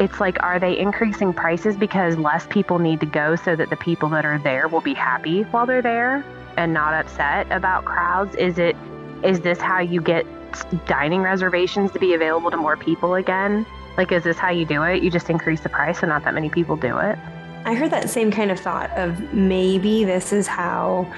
it's 0.00 0.20
like, 0.20 0.42
are 0.42 0.58
they 0.58 0.76
increasing 0.76 1.32
prices 1.32 1.76
because 1.76 2.16
less 2.16 2.46
people 2.48 2.78
need 2.78 3.00
to 3.00 3.06
go 3.06 3.36
so 3.36 3.54
that 3.56 3.70
the 3.70 3.76
people 3.76 4.08
that 4.10 4.24
are 4.24 4.38
there 4.38 4.68
will 4.68 4.80
be 4.80 4.94
happy 4.94 5.42
while 5.44 5.66
they're 5.66 5.82
there 5.82 6.24
and 6.56 6.72
not 6.72 6.94
upset 6.94 7.46
about 7.50 7.84
crowds? 7.84 8.34
Is 8.34 8.58
it, 8.58 8.76
is 9.24 9.40
this 9.40 9.58
how 9.58 9.80
you 9.80 10.00
get 10.00 10.26
dining 10.86 11.22
reservations 11.22 11.90
to 11.92 11.98
be 11.98 12.14
available 12.14 12.50
to 12.50 12.56
more 12.56 12.76
people 12.76 13.14
again? 13.14 13.66
Like, 13.96 14.12
is 14.12 14.24
this 14.24 14.36
how 14.36 14.50
you 14.50 14.64
do 14.64 14.82
it? 14.82 15.02
You 15.02 15.10
just 15.10 15.30
increase 15.30 15.60
the 15.60 15.68
price 15.68 16.00
and 16.02 16.08
not 16.08 16.24
that 16.24 16.34
many 16.34 16.50
people 16.50 16.76
do 16.76 16.98
it? 16.98 17.18
I 17.64 17.74
heard 17.74 17.90
that 17.92 18.10
same 18.10 18.30
kind 18.30 18.50
of 18.50 18.60
thought 18.60 18.90
of 18.90 19.32
maybe 19.32 20.04
this 20.04 20.32
is 20.32 20.46
how 20.46 21.10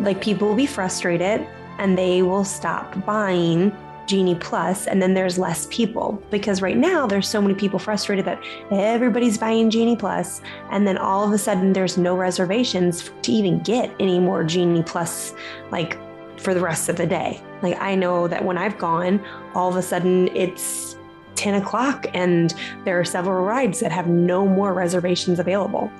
like 0.00 0.20
people 0.20 0.48
will 0.48 0.54
be 0.54 0.66
frustrated 0.66 1.46
and 1.78 1.96
they 1.96 2.22
will 2.22 2.44
stop 2.44 3.04
buying 3.06 3.74
Genie 4.06 4.34
Plus 4.34 4.86
and 4.86 5.00
then 5.00 5.14
there's 5.14 5.38
less 5.38 5.66
people 5.70 6.22
because 6.30 6.60
right 6.62 6.76
now 6.76 7.06
there's 7.06 7.28
so 7.28 7.40
many 7.40 7.54
people 7.54 7.78
frustrated 7.78 8.24
that 8.26 8.40
everybody's 8.70 9.38
buying 9.38 9.70
Genie 9.70 9.96
Plus 9.96 10.42
and 10.70 10.86
then 10.86 10.98
all 10.98 11.26
of 11.26 11.32
a 11.32 11.38
sudden 11.38 11.72
there's 11.72 11.96
no 11.96 12.14
reservations 12.14 13.10
to 13.22 13.32
even 13.32 13.58
get 13.60 13.90
any 13.98 14.20
more 14.20 14.44
Genie 14.44 14.82
Plus 14.82 15.34
like 15.70 15.98
for 16.38 16.54
the 16.54 16.60
rest 16.60 16.88
of 16.88 16.96
the 16.96 17.06
day. 17.06 17.42
Like 17.62 17.80
I 17.80 17.94
know 17.94 18.28
that 18.28 18.44
when 18.44 18.58
I've 18.58 18.78
gone, 18.78 19.24
all 19.54 19.68
of 19.68 19.76
a 19.76 19.82
sudden 19.82 20.28
it's 20.28 20.96
10 21.36 21.54
o'clock 21.54 22.06
and 22.14 22.54
there 22.84 22.98
are 22.98 23.04
several 23.04 23.44
rides 23.44 23.80
that 23.80 23.92
have 23.92 24.08
no 24.08 24.46
more 24.46 24.72
reservations 24.72 25.38
available. 25.38 25.90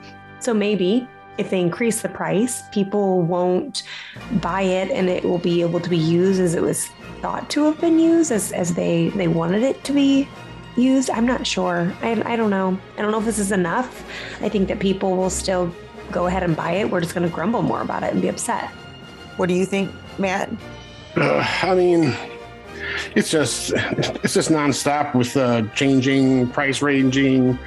So 0.40 0.52
maybe 0.52 1.08
if 1.38 1.50
they 1.50 1.60
increase 1.60 2.00
the 2.00 2.08
price, 2.08 2.62
people 2.72 3.22
won't 3.22 3.82
buy 4.40 4.62
it 4.62 4.90
and 4.90 5.08
it 5.08 5.24
will 5.24 5.38
be 5.38 5.60
able 5.60 5.80
to 5.80 5.90
be 5.90 5.98
used 5.98 6.40
as 6.40 6.54
it 6.54 6.62
was 6.62 6.86
thought 7.20 7.48
to 7.50 7.64
have 7.64 7.80
been 7.80 7.98
used, 7.98 8.32
as, 8.32 8.52
as 8.52 8.74
they, 8.74 9.10
they 9.10 9.28
wanted 9.28 9.62
it 9.62 9.82
to 9.84 9.92
be 9.92 10.28
used. 10.76 11.10
I'm 11.10 11.26
not 11.26 11.46
sure. 11.46 11.92
I, 12.02 12.22
I 12.24 12.36
don't 12.36 12.50
know. 12.50 12.78
I 12.96 13.02
don't 13.02 13.10
know 13.10 13.18
if 13.18 13.24
this 13.24 13.38
is 13.38 13.52
enough. 13.52 14.04
I 14.40 14.48
think 14.48 14.68
that 14.68 14.78
people 14.78 15.16
will 15.16 15.30
still 15.30 15.74
go 16.10 16.26
ahead 16.26 16.42
and 16.42 16.56
buy 16.56 16.72
it. 16.72 16.90
We're 16.90 17.00
just 17.00 17.14
going 17.14 17.28
to 17.28 17.34
grumble 17.34 17.62
more 17.62 17.82
about 17.82 18.02
it 18.02 18.12
and 18.12 18.22
be 18.22 18.28
upset. 18.28 18.70
What 19.36 19.48
do 19.48 19.54
you 19.54 19.66
think, 19.66 19.90
Matt? 20.18 20.50
Uh, 21.16 21.46
I 21.62 21.74
mean, 21.74 22.14
it's 23.14 23.30
just 23.30 23.72
it's 23.74 24.34
just 24.34 24.50
nonstop 24.50 25.14
with 25.14 25.36
uh, 25.36 25.62
changing 25.74 26.50
price 26.50 26.82
ranging. 26.82 27.58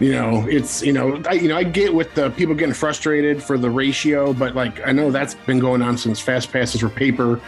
You 0.00 0.12
know, 0.12 0.46
it's 0.48 0.82
you 0.82 0.92
know 0.92 1.20
I 1.28 1.32
you 1.34 1.48
know 1.48 1.56
I 1.56 1.64
get 1.64 1.92
with 1.92 2.14
the 2.14 2.30
people 2.30 2.54
getting 2.54 2.74
frustrated 2.74 3.42
for 3.42 3.58
the 3.58 3.70
ratio, 3.70 4.32
but 4.32 4.54
like 4.54 4.86
I 4.86 4.92
know 4.92 5.10
that's 5.10 5.34
been 5.34 5.58
going 5.58 5.82
on 5.82 5.98
since 5.98 6.20
fast 6.20 6.52
passes 6.52 6.82
were 6.82 6.88
paper, 6.88 7.40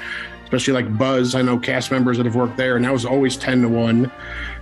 especially 0.44 0.74
like 0.74 0.98
Buzz. 0.98 1.34
I 1.34 1.42
know 1.42 1.58
cast 1.58 1.92
members 1.92 2.16
that 2.16 2.26
have 2.26 2.34
worked 2.34 2.56
there, 2.56 2.76
and 2.76 2.84
that 2.84 2.92
was 2.92 3.04
always 3.04 3.36
ten 3.36 3.62
to 3.62 3.68
one. 3.68 4.10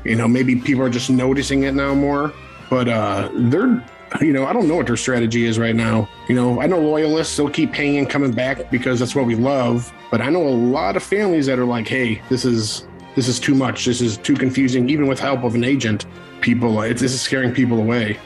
You 0.04 0.16
know, 0.16 0.28
maybe 0.28 0.56
people 0.56 0.82
are 0.82 0.90
just 0.90 1.08
noticing 1.08 1.62
it 1.62 1.72
now 1.72 1.94
more, 1.94 2.32
but 2.68 2.88
uh, 2.88 3.30
they're 3.34 3.82
you 4.20 4.32
know 4.32 4.46
I 4.46 4.52
don't 4.52 4.68
know 4.68 4.76
what 4.76 4.86
their 4.86 4.96
strategy 4.96 5.44
is 5.44 5.58
right 5.58 5.74
now. 5.74 6.08
You 6.28 6.34
know, 6.34 6.60
I 6.60 6.66
know 6.66 6.80
loyalists 6.80 7.36
they'll 7.36 7.50
keep 7.50 7.72
paying 7.72 7.98
and 7.98 8.08
coming 8.08 8.32
back 8.32 8.70
because 8.70 8.98
that's 8.98 9.14
what 9.14 9.26
we 9.26 9.34
love, 9.34 9.92
but 10.10 10.20
I 10.20 10.30
know 10.30 10.46
a 10.46 10.50
lot 10.50 10.96
of 10.96 11.02
families 11.02 11.46
that 11.46 11.58
are 11.58 11.64
like, 11.64 11.88
hey, 11.88 12.22
this 12.28 12.44
is 12.44 12.86
this 13.14 13.28
is 13.28 13.40
too 13.40 13.54
much. 13.54 13.84
This 13.84 14.00
is 14.00 14.16
too 14.16 14.34
confusing. 14.34 14.88
Even 14.88 15.06
with 15.06 15.18
help 15.18 15.42
of 15.44 15.54
an 15.54 15.64
agent, 15.64 16.06
people 16.40 16.80
it's 16.82 17.00
this 17.00 17.12
is 17.12 17.20
scaring 17.20 17.52
people 17.52 17.78
away, 17.78 18.18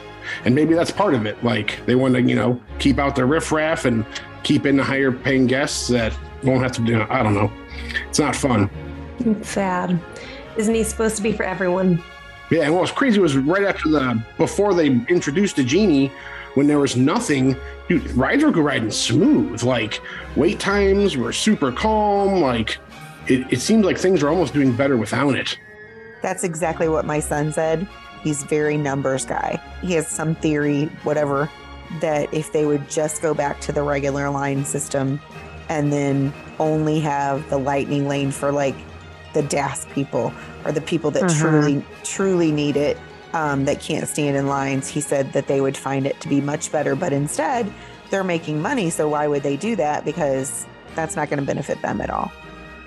and 0.45 0.53
maybe 0.53 0.73
that's 0.73 0.91
part 0.91 1.13
of 1.13 1.25
it. 1.25 1.41
Like 1.43 1.85
they 1.85 1.95
want 1.95 2.13
to 2.15 2.21
you 2.21 2.35
know 2.35 2.61
keep 2.79 2.99
out 2.99 3.15
the 3.15 3.25
riffraff 3.25 3.85
and 3.85 4.05
keep 4.43 4.65
in 4.65 4.77
the 4.77 4.83
higher 4.83 5.11
paying 5.11 5.47
guests 5.47 5.87
that 5.87 6.17
won't 6.43 6.61
have 6.61 6.73
to 6.73 6.81
do. 6.81 7.05
I 7.09 7.23
don't 7.23 7.33
know. 7.33 7.51
It's 8.07 8.19
not 8.19 8.35
fun. 8.35 8.69
It's 9.19 9.49
sad. 9.49 9.99
Isn't 10.57 10.75
he 10.75 10.83
supposed 10.83 11.15
to 11.17 11.23
be 11.23 11.31
for 11.31 11.43
everyone. 11.43 12.03
Yeah, 12.53 12.65
and 12.65 12.73
what 12.75 12.81
was 12.81 12.91
crazy 12.91 13.19
was 13.19 13.35
right 13.35 13.63
after 13.63 13.89
the 13.89 14.23
before 14.37 14.75
they 14.75 14.85
introduced 14.85 15.55
the 15.55 15.63
genie, 15.63 16.11
when 16.53 16.67
there 16.67 16.77
was 16.77 16.95
nothing, 16.95 17.55
dude, 17.89 18.11
rides 18.11 18.43
were 18.43 18.51
riding 18.51 18.91
smooth. 18.91 19.63
Like 19.63 19.99
wait 20.35 20.59
times 20.59 21.17
were 21.17 21.33
super 21.33 21.71
calm. 21.71 22.41
Like 22.41 22.77
it, 23.25 23.51
it 23.51 23.59
seemed 23.59 23.85
like 23.85 23.97
things 23.97 24.21
were 24.21 24.29
almost 24.29 24.53
doing 24.53 24.71
better 24.71 24.97
without 24.97 25.33
it. 25.33 25.57
That's 26.21 26.43
exactly 26.43 26.87
what 26.87 27.05
my 27.05 27.19
son 27.19 27.51
said. 27.51 27.87
He's 28.21 28.43
very 28.43 28.77
numbers 28.77 29.25
guy. 29.25 29.59
He 29.81 29.93
has 29.93 30.07
some 30.07 30.35
theory, 30.35 30.85
whatever, 31.01 31.49
that 32.01 32.31
if 32.31 32.53
they 32.53 32.67
would 32.67 32.87
just 32.87 33.23
go 33.23 33.33
back 33.33 33.61
to 33.61 33.71
the 33.71 33.81
regular 33.81 34.29
line 34.29 34.63
system 34.63 35.19
and 35.69 35.91
then 35.91 36.31
only 36.59 36.99
have 36.99 37.49
the 37.49 37.57
lightning 37.57 38.07
lane 38.07 38.29
for 38.29 38.51
like 38.51 38.75
the 39.33 39.41
DAS 39.41 39.87
people 39.93 40.31
or 40.65 40.71
the 40.71 40.81
people 40.81 41.11
that 41.11 41.23
Mhm. 41.23 41.39
truly, 41.39 41.85
truly 42.03 42.51
need 42.51 42.75
it, 42.77 42.97
um, 43.33 43.65
that 43.65 43.79
can't 43.79 44.07
stand 44.07 44.37
in 44.37 44.47
lines, 44.47 44.87
he 44.87 45.01
said 45.01 45.33
that 45.33 45.47
they 45.47 45.61
would 45.61 45.75
find 45.77 46.05
it 46.05 46.19
to 46.21 46.27
be 46.27 46.39
much 46.41 46.71
better. 46.71 46.95
But 46.95 47.13
instead, 47.13 47.71
they're 48.09 48.23
making 48.23 48.61
money. 48.61 48.89
So 48.89 49.07
why 49.09 49.27
would 49.27 49.43
they 49.43 49.55
do 49.57 49.75
that? 49.77 50.05
Because 50.05 50.65
that's 50.95 51.15
not 51.15 51.29
going 51.29 51.39
to 51.39 51.45
benefit 51.45 51.81
them 51.81 51.99
at 52.01 52.09
all. 52.09 52.31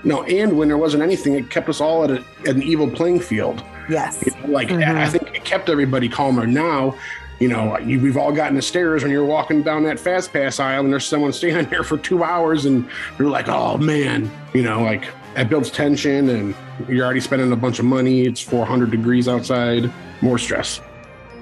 No, 0.05 0.23
and 0.23 0.57
when 0.57 0.69
there 0.69 0.79
wasn't 0.79 1.03
anything, 1.03 1.35
it 1.35 1.51
kept 1.51 1.69
us 1.69 1.81
all 1.81 2.05
at, 2.05 2.11
a, 2.11 2.23
at 2.49 2.55
an 2.55 2.63
evil 2.63 2.89
playing 2.89 3.19
field. 3.21 3.63
Yes. 3.91 4.23
You 4.25 4.33
know, 4.43 4.53
like 4.53 4.69
Mhm. 4.69 4.85
I 4.97 5.09
think 5.09 5.35
it 5.35 5.45
kept 5.45 5.69
everybody 5.69 6.09
calmer. 6.09 6.47
Now, 6.47 6.95
you 7.41 7.49
know, 7.49 7.77
you, 7.79 7.99
we've 8.01 8.17
all 8.17 8.31
gotten 8.33 8.55
the 8.55 8.63
stairs 8.63 9.03
when 9.03 9.11
you're 9.11 9.25
walking 9.25 9.63
down 9.63 9.83
that 9.85 9.99
fast 9.99 10.33
pass 10.33 10.61
aisle 10.61 10.85
and 10.85 10.93
there's 10.93 11.05
someone 11.05 11.33
standing 11.41 11.67
there 11.71 11.83
for 11.83 11.99
two 11.99 12.23
hours 12.23 12.65
and 12.67 12.87
you're 13.19 13.29
like, 13.29 13.49
oh 13.49 13.79
man, 13.79 14.31
you 14.55 14.63
know, 14.63 14.81
like 14.83 15.05
that 15.35 15.49
builds 15.49 15.71
tension 15.71 16.29
and 16.31 16.55
you're 16.89 17.05
already 17.05 17.21
spending 17.21 17.53
a 17.53 17.57
bunch 17.57 17.79
of 17.79 17.85
money. 17.85 18.27
It's 18.27 18.41
400 18.41 18.91
degrees 18.91 19.29
outside, 19.29 19.91
more 20.21 20.39
stress. 20.39 20.81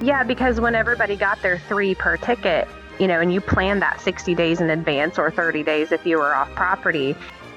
Yeah, 0.00 0.22
because 0.22 0.60
when 0.60 0.74
everybody 0.74 1.16
got 1.16 1.40
their 1.42 1.58
three 1.58 1.94
per 1.94 2.16
ticket, 2.16 2.68
you 2.98 3.06
know, 3.08 3.20
and 3.20 3.32
you 3.32 3.40
planned 3.40 3.82
that 3.82 4.00
60 4.00 4.34
days 4.34 4.60
in 4.60 4.70
advance 4.70 5.18
or 5.18 5.30
30 5.30 5.62
days 5.62 5.92
if 5.92 6.04
you 6.06 6.18
were 6.18 6.34
off 6.34 6.50
property, 6.54 7.16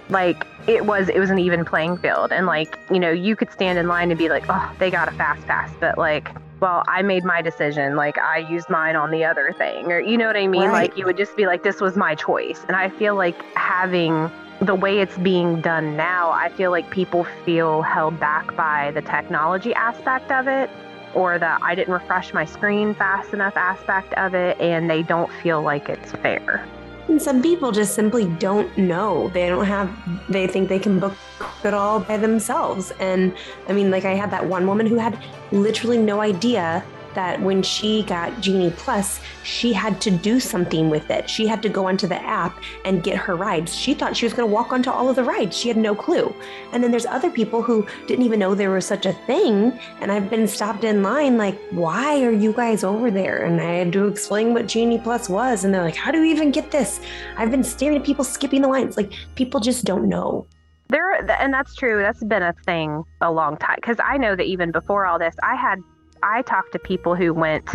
like 0.09 0.45
it 0.67 0.85
was 0.85 1.09
it 1.09 1.19
was 1.19 1.29
an 1.29 1.39
even 1.39 1.65
playing 1.65 1.97
field. 1.97 2.31
And 2.31 2.45
like 2.45 2.77
you 2.91 2.99
know 2.99 3.11
you 3.11 3.35
could 3.35 3.51
stand 3.51 3.77
in 3.77 3.87
line 3.87 4.11
and 4.11 4.17
be 4.17 4.29
like 4.29 4.45
oh 4.49 4.71
they 4.79 4.89
got 4.89 5.07
a 5.07 5.11
fast 5.11 5.45
pass. 5.47 5.71
But 5.79 5.97
like 5.97 6.29
well 6.59 6.83
i 6.87 7.01
made 7.01 7.23
my 7.23 7.41
decision. 7.41 7.95
Like 7.95 8.17
i 8.17 8.37
used 8.37 8.69
mine 8.69 8.95
on 8.95 9.11
the 9.11 9.25
other 9.25 9.53
thing. 9.57 9.91
Or 9.91 9.99
you 9.99 10.17
know 10.17 10.27
what 10.27 10.37
i 10.37 10.47
mean? 10.47 10.69
Right. 10.69 10.89
like 10.89 10.97
you 10.97 11.05
would 11.05 11.17
just 11.17 11.35
be 11.35 11.45
like 11.45 11.63
this 11.63 11.81
was 11.81 11.95
my 11.95 12.15
choice. 12.15 12.63
And 12.67 12.75
i 12.75 12.89
feel 12.89 13.15
like 13.15 13.41
having 13.55 14.31
the 14.61 14.75
way 14.75 14.99
it's 14.99 15.17
being 15.19 15.61
done 15.61 15.95
now 15.95 16.31
i 16.31 16.49
feel 16.49 16.71
like 16.71 16.89
people 16.89 17.25
feel 17.45 17.81
held 17.81 18.19
back 18.19 18.55
by 18.55 18.91
the 18.91 19.01
technology 19.01 19.73
aspect 19.73 20.31
of 20.31 20.47
it 20.47 20.69
or 21.13 21.37
the 21.37 21.57
i 21.63 21.75
didn't 21.75 21.93
refresh 21.93 22.33
my 22.33 22.43
screen 22.45 22.93
fast 22.95 23.33
enough 23.33 23.55
aspect 23.55 24.13
of 24.15 24.33
it 24.33 24.59
and 24.59 24.89
they 24.89 25.03
don't 25.03 25.31
feel 25.43 25.61
like 25.61 25.89
it's 25.89 26.11
fair 26.11 26.65
And 27.09 27.21
some 27.21 27.41
people 27.41 27.71
just 27.71 27.95
simply 27.95 28.25
don't 28.37 28.77
know. 28.77 29.29
They 29.29 29.47
don't 29.47 29.65
have, 29.65 29.89
they 30.27 30.45
think 30.45 30.67
they 30.67 30.79
can 30.79 30.99
book 30.99 31.15
it 31.63 31.73
all 31.73 32.01
by 32.01 32.17
themselves. 32.17 32.91
And 32.99 33.33
I 33.69 33.73
mean, 33.73 33.89
like, 33.91 34.03
I 34.03 34.13
had 34.13 34.29
that 34.31 34.45
one 34.45 34.67
woman 34.67 34.85
who 34.85 34.97
had 34.97 35.17
literally 35.53 35.97
no 35.97 36.19
idea 36.19 36.83
that 37.17 37.41
when 37.41 37.63
she 37.63 38.03
got 38.03 38.39
Genie 38.41 38.69
Plus, 38.77 39.19
she 39.43 39.73
had 39.73 39.99
to 40.01 40.11
do 40.11 40.39
something 40.39 40.87
with 40.87 41.09
it. 41.09 41.27
She 41.27 41.47
had 41.47 41.63
to 41.63 41.69
go 41.69 41.87
onto 41.87 42.05
the 42.05 42.21
app 42.21 42.61
and 42.85 43.01
get 43.01 43.17
her 43.17 43.35
rides. 43.35 43.75
She 43.75 43.95
thought 43.95 44.15
she 44.15 44.27
was 44.27 44.33
going 44.33 44.47
to 44.47 44.53
walk 44.53 44.71
onto 44.71 44.91
all 44.91 45.09
of 45.09 45.15
the 45.15 45.23
rides. 45.23 45.57
She 45.57 45.67
had 45.67 45.77
no 45.77 45.95
clue. 45.95 46.31
And 46.73 46.83
then 46.83 46.91
there's 46.91 47.07
other 47.07 47.31
people 47.31 47.63
who 47.63 47.87
didn't 48.05 48.23
even 48.23 48.39
know 48.39 48.53
there 48.53 48.69
was 48.69 48.85
such 48.85 49.07
a 49.07 49.13
thing. 49.13 49.77
And 49.99 50.11
I've 50.11 50.29
been 50.29 50.47
stopped 50.47 50.83
in 50.83 51.01
line, 51.01 51.39
like, 51.39 51.59
why 51.71 52.23
are 52.23 52.31
you 52.31 52.53
guys 52.53 52.83
over 52.83 53.09
there? 53.09 53.45
And 53.45 53.59
I 53.59 53.71
had 53.71 53.91
to 53.93 54.05
explain 54.05 54.53
what 54.53 54.67
Genie 54.67 54.99
Plus 54.99 55.27
was. 55.27 55.63
And 55.63 55.73
they're 55.73 55.81
like, 55.81 55.95
how 55.95 56.11
do 56.11 56.21
we 56.21 56.29
even 56.29 56.51
get 56.51 56.69
this? 56.69 56.99
I've 57.35 57.49
been 57.49 57.63
staring 57.63 57.97
at 57.97 58.05
people 58.05 58.25
skipping 58.25 58.61
the 58.61 58.67
lines. 58.67 58.95
Like, 58.95 59.11
people 59.33 59.59
just 59.59 59.85
don't 59.85 60.07
know. 60.07 60.45
There, 60.89 61.13
and 61.41 61.51
that's 61.51 61.73
true. 61.73 61.99
That's 61.99 62.23
been 62.23 62.43
a 62.43 62.53
thing 62.63 63.03
a 63.21 63.31
long 63.31 63.57
time. 63.57 63.77
Because 63.77 63.97
I 64.03 64.17
know 64.17 64.35
that 64.35 64.45
even 64.45 64.71
before 64.71 65.07
all 65.07 65.17
this, 65.17 65.35
I 65.41 65.55
had, 65.55 65.79
I 66.23 66.41
talked 66.41 66.71
to 66.73 66.79
people 66.79 67.15
who 67.15 67.33
went 67.33 67.69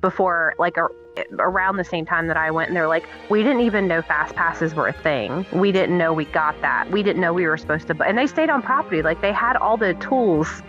before, 0.00 0.54
like 0.58 0.76
around 1.38 1.76
the 1.76 1.84
same 1.84 2.06
time 2.06 2.28
that 2.28 2.36
I 2.36 2.50
went, 2.50 2.68
and 2.68 2.76
they're 2.76 2.88
like, 2.88 3.08
we 3.28 3.42
didn't 3.42 3.62
even 3.62 3.88
know 3.88 4.02
fast 4.02 4.34
passes 4.34 4.74
were 4.74 4.88
a 4.88 4.92
thing. 4.92 5.44
We 5.52 5.72
didn't 5.72 5.98
know 5.98 6.12
we 6.12 6.26
got 6.26 6.60
that. 6.62 6.90
We 6.90 7.02
didn't 7.02 7.20
know 7.20 7.32
we 7.32 7.46
were 7.46 7.56
supposed 7.56 7.88
to. 7.88 7.94
bu-" 7.94 8.04
And 8.04 8.16
they 8.16 8.26
stayed 8.26 8.50
on 8.50 8.62
property. 8.62 9.02
Like 9.02 9.20
they 9.20 9.32
had 9.32 9.56
all 9.56 9.76
the 9.76 9.94
tools. 9.94 10.62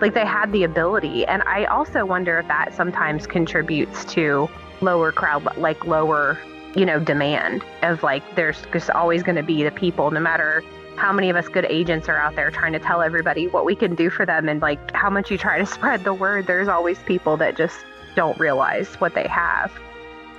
Like 0.00 0.12
they 0.12 0.26
had 0.26 0.52
the 0.52 0.64
ability. 0.64 1.24
And 1.26 1.42
I 1.44 1.64
also 1.64 2.04
wonder 2.04 2.38
if 2.38 2.48
that 2.48 2.74
sometimes 2.74 3.26
contributes 3.26 4.04
to 4.06 4.48
lower 4.80 5.12
crowd, 5.12 5.56
like 5.56 5.86
lower, 5.86 6.38
you 6.74 6.84
know, 6.84 6.98
demand 6.98 7.64
of 7.82 8.02
like 8.02 8.22
there's 8.34 8.62
just 8.72 8.90
always 8.90 9.22
going 9.22 9.36
to 9.36 9.42
be 9.42 9.62
the 9.62 9.70
people, 9.70 10.10
no 10.10 10.20
matter 10.20 10.62
how 10.96 11.12
many 11.12 11.30
of 11.30 11.36
us 11.36 11.48
good 11.48 11.66
agents 11.66 12.08
are 12.08 12.16
out 12.16 12.34
there 12.36 12.50
trying 12.50 12.72
to 12.72 12.78
tell 12.78 13.02
everybody 13.02 13.48
what 13.48 13.64
we 13.64 13.74
can 13.74 13.94
do 13.94 14.10
for 14.10 14.24
them 14.24 14.48
and 14.48 14.62
like 14.62 14.90
how 14.92 15.10
much 15.10 15.30
you 15.30 15.38
try 15.38 15.58
to 15.58 15.66
spread 15.76 16.04
the 16.04 16.14
word 16.14 16.46
there's 16.46 16.68
always 16.68 16.98
people 17.00 17.36
that 17.36 17.56
just 17.56 17.84
don't 18.14 18.38
realize 18.38 18.94
what 18.96 19.14
they 19.14 19.26
have 19.26 19.72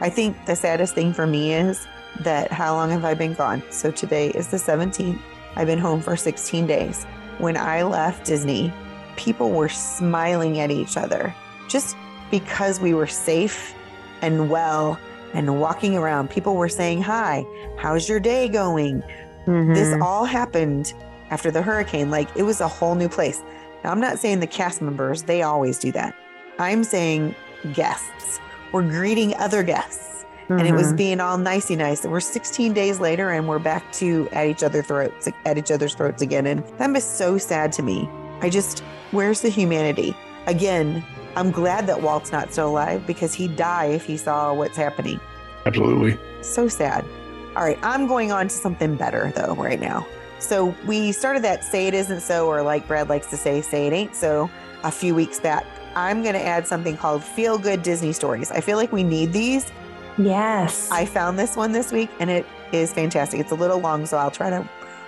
I 0.02 0.10
think 0.10 0.46
the 0.46 0.56
saddest 0.56 0.94
thing 0.94 1.14
for 1.14 1.26
me 1.26 1.54
is 1.54 1.88
that 2.20 2.52
how 2.52 2.74
long 2.74 2.90
have 2.90 3.06
I 3.06 3.14
been 3.14 3.34
gone? 3.34 3.64
So 3.70 3.92
today 3.92 4.30
is 4.30 4.50
the 4.50 4.58
17th. 4.58 5.20
I've 5.56 5.68
been 5.68 5.80
home 5.80 6.02
for 6.02 6.18
16 6.18 6.68
days. 6.68 7.06
When 7.38 7.56
I 7.56 7.84
left 7.84 8.26
Disney, 8.26 8.74
people 9.16 9.52
were 9.52 9.70
smiling 9.70 10.60
at 10.60 10.70
each 10.70 10.98
other 10.98 11.34
just 11.70 11.96
because 12.30 12.82
we 12.82 12.94
were 12.94 13.08
safe 13.08 13.74
and 14.22 14.50
well 14.50 15.00
and 15.34 15.62
walking 15.62 15.96
around. 15.96 16.30
People 16.30 16.56
were 16.56 16.70
saying, 16.70 17.02
Hi, 17.02 17.46
how's 17.78 18.10
your 18.10 18.20
day 18.20 18.50
going? 18.50 19.02
This 19.46 19.90
Mhm. 19.90 20.02
all 20.02 20.26
happened 20.26 20.94
after 21.32 21.52
the 21.52 21.62
hurricane. 21.62 22.10
Like 22.10 22.28
it 22.36 22.44
was 22.44 22.62
a 22.62 22.68
whole 22.68 22.96
new 22.96 23.10
place. 23.10 23.44
Now, 23.84 23.92
I'm 23.92 24.00
not 24.00 24.18
saying 24.20 24.40
the 24.40 24.48
cast 24.48 24.82
members, 24.82 25.24
they 25.24 25.42
always 25.44 25.78
do 25.80 25.92
that. 25.92 26.14
I'm 26.60 26.84
saying 26.84 27.36
guests. 27.74 28.40
We're 28.72 28.82
greeting 28.84 29.36
other 29.38 29.62
guests. 29.64 30.26
And 30.48 30.62
it 30.68 30.74
was 30.74 30.94
Mhm. 30.94 30.98
being 30.98 31.20
all 31.22 31.38
nicey 31.40 31.76
nice. 31.76 32.04
And 32.04 32.12
we're 32.14 32.20
16 32.20 32.72
days 32.74 33.00
later 33.00 33.32
and 33.32 33.48
we're 33.48 33.58
back 33.60 33.92
to 33.94 34.30
at 34.32 34.46
each 34.48 34.64
other's 34.64 34.86
throats 34.86 35.28
at 35.46 35.58
each 35.58 35.72
other's 35.72 35.96
throats 35.96 36.22
again. 36.22 36.46
And 36.46 36.64
that 36.78 36.92
was 36.92 37.04
so 37.04 37.38
sad 37.40 37.72
to 37.74 37.82
me. 37.84 38.08
I 38.42 38.50
just 38.50 38.84
where's 39.12 39.42
the 39.42 39.50
humanity? 39.50 40.16
Again, 40.46 41.04
I'm 41.36 41.50
glad 41.52 41.88
that 41.88 42.02
Walt's 42.02 42.32
not 42.32 42.52
still 42.52 42.70
alive 42.70 43.08
because 43.08 43.34
he'd 43.34 43.56
die 43.56 43.86
if 43.86 44.06
he 44.06 44.18
saw 44.18 44.54
what's 44.54 44.78
happening. 44.78 45.20
Absolutely. 45.66 46.18
So 46.42 46.68
sad. 46.68 47.04
All 47.56 47.64
right, 47.64 47.80
I'm 47.84 48.08
going 48.08 48.32
on 48.32 48.48
to 48.48 48.54
something 48.54 48.96
better 48.96 49.32
though 49.36 49.56
right 49.56 49.80
now. 49.80 50.06
So 50.40 50.76
we 50.86 51.12
started 51.12 51.44
that 51.44 51.64
say 51.64 51.88
it 51.88 51.94
isn't 51.94 52.22
so, 52.22 52.48
or 52.48 52.62
like 52.62 52.88
Brad 52.88 53.10
likes 53.10 53.28
to 53.30 53.38
say, 53.38 53.62
say 53.62 53.88
it 53.88 53.94
ain't 53.94 54.16
so, 54.16 54.50
a 54.84 54.92
few 54.92 55.16
weeks 55.16 55.40
back. 55.40 55.66
I'm 55.96 56.22
going 56.22 56.34
to 56.34 56.46
add 56.46 56.68
something 56.68 56.98
called 56.98 57.24
Feel 57.24 57.58
Good 57.58 57.82
Disney 57.82 58.12
Stories. 58.12 58.52
I 58.52 58.60
feel 58.60 58.78
like 58.78 58.92
we 58.92 59.04
need 59.04 59.32
these. 59.32 59.72
Yes. 60.18 60.90
I 60.92 61.06
found 61.06 61.40
this 61.40 61.56
one 61.56 61.72
this 61.72 61.92
week 61.92 62.10
and 62.20 62.30
it 62.30 62.46
is 62.74 62.94
fantastic. 62.94 63.40
It's 63.40 63.52
a 63.52 63.56
little 63.56 63.80
long, 63.80 64.06
so 64.06 64.18
I'll 64.18 64.32
try 64.32 64.50
to 64.50 64.62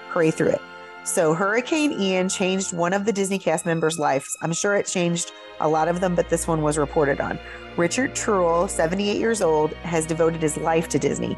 hurry 0.09 0.31
through 0.31 0.49
it. 0.49 0.61
So, 1.03 1.33
Hurricane 1.33 1.93
Ian 1.93 2.27
changed 2.27 2.73
one 2.73 2.91
of 2.91 3.05
the 3.05 3.13
Disney 3.13 3.39
cast 3.39 3.65
members' 3.65 3.97
lives. 3.97 4.35
I'm 4.41 4.51
sure 4.51 4.75
it 4.75 4.85
changed 4.85 5.31
a 5.61 5.69
lot 5.69 5.87
of 5.87 6.01
them, 6.01 6.15
but 6.15 6.29
this 6.29 6.47
one 6.47 6.61
was 6.61 6.77
reported 6.77 7.21
on. 7.21 7.39
Richard 7.77 8.11
Truel, 8.11 8.69
78 8.69 9.17
years 9.17 9.41
old, 9.41 9.73
has 9.75 10.05
devoted 10.05 10.41
his 10.41 10.57
life 10.57 10.89
to 10.89 10.99
Disney. 10.99 11.37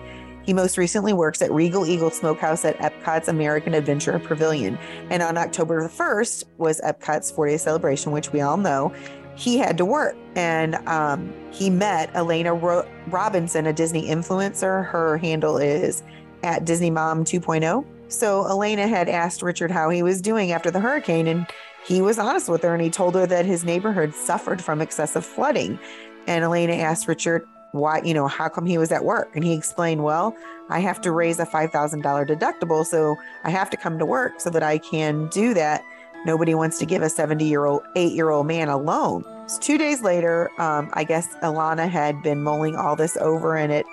He 0.50 0.54
most 0.54 0.80
recently 0.80 1.14
works 1.14 1.44
at 1.44 1.52
Regal 1.52 1.86
Eagle 1.86 2.10
Smokehouse 2.10 2.66
at 2.66 2.76
Epcot's 2.80 3.28
American 3.28 3.76
Adventure 3.76 4.18
Pavilion. 4.18 4.80
And 5.12 5.22
on 5.22 5.38
October 5.38 5.84
the 5.84 5.90
1st 5.90 6.46
was 6.58 6.82
Epcot's 6.82 7.32
40th 7.32 7.60
celebration, 7.60 8.12
which 8.12 8.34
we 8.34 8.42
all 8.42 8.58
know. 8.58 8.92
He 9.36 9.60
had 9.60 9.78
to 9.78 9.86
work 9.86 10.16
and 10.36 10.74
um, 10.88 11.32
he 11.52 11.70
met 11.70 12.10
Elena 12.16 12.52
Ro- 12.52 12.90
Robinson, 13.10 13.68
a 13.68 13.74
Disney 13.74 14.08
influencer. 14.08 14.88
Her 14.88 15.20
handle 15.20 15.60
is 15.60 16.02
at 16.42 16.66
Disney 16.66 16.90
Mom 16.90 17.24
2.0. 17.26 17.86
So 18.12 18.48
Elena 18.48 18.88
had 18.88 19.08
asked 19.08 19.44
Richard 19.44 19.70
how 19.70 19.92
he 19.92 20.02
was 20.02 20.20
doing 20.20 20.52
after 20.52 20.72
the 20.72 20.80
hurricane, 20.80 21.28
and 21.28 21.46
he 21.86 22.02
was 22.02 22.18
honest 22.18 22.50
with 22.50 22.64
her 22.64 22.74
and 22.74 22.82
he 22.82 22.90
told 22.90 23.14
her 23.14 23.28
that 23.28 23.46
his 23.46 23.64
neighborhood 23.64 24.16
suffered 24.16 24.64
from 24.64 24.82
excessive 24.82 25.24
flooding. 25.24 25.78
And 26.26 26.44
Elena 26.44 26.74
asked 26.74 27.08
Richard 27.08 27.46
why, 27.72 28.02
you 28.04 28.14
know, 28.14 28.28
how 28.28 28.50
come 28.50 28.66
he 28.66 28.78
was 28.78 28.92
at 28.92 29.04
work? 29.04 29.36
And 29.36 29.44
he 29.44 29.54
explained, 29.54 30.04
well, 30.04 30.36
I 30.70 30.80
have 30.80 31.02
to 31.02 31.12
raise 31.12 31.40
a 31.40 31.46
$5,000 31.46 32.02
deductible, 32.28 32.86
so 32.86 33.18
I 33.44 33.50
have 33.50 33.70
to 33.72 33.78
come 33.78 34.00
to 34.00 34.06
work 34.06 34.40
so 34.40 34.50
that 34.50 34.64
I 34.64 34.78
can 34.78 35.28
do 35.28 35.54
that. 35.54 35.84
Nobody 36.26 36.54
wants 36.54 36.80
to 36.80 36.86
give 36.86 37.02
a 37.02 37.10
70 37.10 37.46
year 37.46 37.66
old, 37.66 37.84
eight 37.96 38.14
year 38.14 38.30
old 38.30 38.48
man 38.48 38.70
a 38.70 38.78
loan. 38.78 39.24
So 39.48 39.60
two 39.60 39.78
days 39.78 40.02
later, 40.02 40.50
um, 40.60 40.90
I 40.94 41.04
guess 41.04 41.34
Alana 41.38 41.88
had 41.90 42.22
been 42.22 42.44
mulling 42.44 42.76
all 42.76 42.96
this 42.96 43.18
over 43.18 43.56
and 43.56 43.72
it 43.72 43.86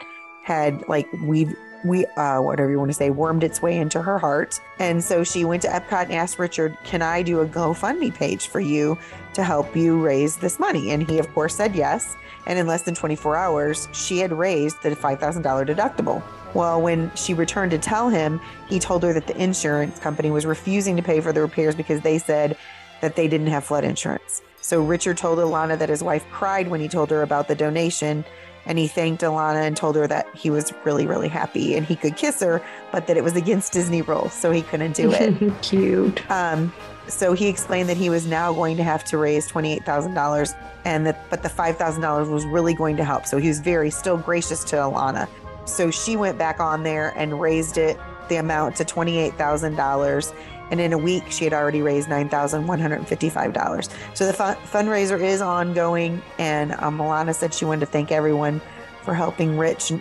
had 0.43 0.87
like 0.89 1.09
we've 1.25 1.55
we 1.85 2.07
uh 2.17 2.41
whatever 2.41 2.71
you 2.71 2.79
want 2.79 2.89
to 2.89 2.95
say 2.95 3.11
wormed 3.11 3.43
its 3.43 3.61
way 3.61 3.77
into 3.77 4.01
her 4.01 4.19
heart 4.19 4.61
and 4.79 5.03
so 5.03 5.23
she 5.25 5.45
went 5.45 5.61
to 5.61 5.69
epcot 5.69 6.05
and 6.05 6.13
asked 6.13 6.39
richard 6.39 6.77
can 6.85 7.03
i 7.03 7.23
do 7.23 7.41
a 7.41 7.47
gofundme 7.47 8.15
page 8.15 8.49
for 8.49 8.61
you 8.61 8.97
to 9.35 9.45
help 9.45 9.77
you 9.77 10.01
raise 10.01 10.37
this 10.37 10.59
money 10.59 10.91
and 10.91 11.09
he 11.09 11.19
of 11.19 11.33
course 11.35 11.55
said 11.55 11.75
yes 11.75 12.17
and 12.47 12.59
in 12.59 12.67
less 12.67 12.83
than 12.83 12.95
24 12.95 13.37
hours 13.37 13.89
she 13.93 14.19
had 14.19 14.33
raised 14.33 14.83
the 14.83 14.91
$5000 14.91 15.43
deductible 15.67 16.23
well 16.55 16.81
when 16.81 17.15
she 17.15 17.35
returned 17.35 17.71
to 17.71 17.79
tell 17.79 18.09
him 18.09 18.41
he 18.69 18.79
told 18.79 19.03
her 19.03 19.13
that 19.13 19.27
the 19.27 19.37
insurance 19.37 19.99
company 19.99 20.31
was 20.31 20.47
refusing 20.47 20.97
to 20.97 21.03
pay 21.03 21.21
for 21.21 21.33
the 21.33 21.41
repairs 21.41 21.75
because 21.75 22.01
they 22.03 22.19
said 22.19 22.57
that 23.01 23.17
they 23.17 23.29
didn't 23.29 23.49
have 23.49 23.65
flood 23.65 23.85
insurance 23.85 24.43
so 24.61 24.83
richard 24.83 25.17
told 25.17 25.39
alana 25.39 25.79
that 25.79 25.89
his 25.89 26.03
wife 26.03 26.25
cried 26.31 26.69
when 26.69 26.81
he 26.81 26.89
told 26.89 27.11
her 27.11 27.23
about 27.23 27.49
the 27.49 27.55
donation 27.55 28.25
and 28.67 28.79
he 28.79 28.89
thanked 28.89 29.23
Alana 29.23 29.63
and 29.63 29.77
told 29.77 29.97
her 29.97 30.07
that 30.09 30.27
he 30.35 30.51
was 30.51 30.73
really, 30.85 31.07
really 31.07 31.29
happy 31.29 31.77
and 31.77 31.87
he 31.87 31.97
could 31.97 32.17
kiss 32.17 32.41
her, 32.41 32.61
but 32.93 33.07
that 33.07 33.17
it 33.17 33.25
was 33.25 33.37
against 33.37 33.73
Disney 33.73 34.03
rules, 34.03 34.33
so 34.33 34.51
he 34.51 34.63
couldn't 34.63 34.95
do 34.97 35.13
it. 35.13 35.53
Cute. 35.63 36.29
um, 36.31 36.73
so 37.09 37.33
he 37.33 37.49
explained 37.49 37.89
that 37.89 37.97
he 37.97 38.11
was 38.11 38.27
now 38.27 38.53
going 38.53 38.77
to 38.77 38.83
have 38.83 39.05
to 39.05 39.19
raise 39.19 39.47
twenty-eight 39.47 39.85
thousand 39.85 40.15
dollars, 40.15 40.55
and 40.85 41.07
that 41.07 41.29
but 41.31 41.43
the 41.43 41.49
five 41.49 41.77
thousand 41.77 42.03
dollars 42.03 42.29
was 42.29 42.45
really 42.47 42.75
going 42.75 42.97
to 42.97 43.05
help. 43.05 43.27
So 43.27 43.39
he 43.39 43.49
was 43.49 43.61
very 43.61 43.91
still 43.91 44.17
gracious 44.17 44.65
to 44.65 44.77
Alana. 44.77 45.29
So 45.65 45.91
she 45.91 46.17
went 46.17 46.39
back 46.39 46.61
on 46.61 46.83
there 46.83 47.13
and 47.17 47.41
raised 47.41 47.79
it 47.79 47.99
the 48.29 48.37
amount 48.37 48.77
to 48.77 48.85
twenty-eight 48.85 49.35
thousand 49.35 49.77
dollars. 49.77 50.33
And 50.69 50.81
in 50.81 50.93
a 50.93 50.99
week, 50.99 51.23
she 51.31 51.45
had 51.45 51.53
already 51.53 51.81
raised 51.81 52.09
nine 52.09 52.29
thousand 52.29 52.67
one 52.67 52.81
hundred 52.81 53.07
fifty-five 53.07 53.53
dollars. 53.53 53.89
So 54.15 54.27
the 54.27 54.33
fun- 54.33 54.57
fundraiser 54.57 55.21
is 55.21 55.41
ongoing, 55.41 56.21
and 56.39 56.73
um, 56.73 56.99
Alana 56.99 57.35
said 57.35 57.55
she 57.55 57.65
wanted 57.65 57.81
to 57.81 57.87
thank 57.87 58.11
everyone 58.11 58.61
for 59.03 59.15
helping 59.15 59.57
Rich. 59.57 59.93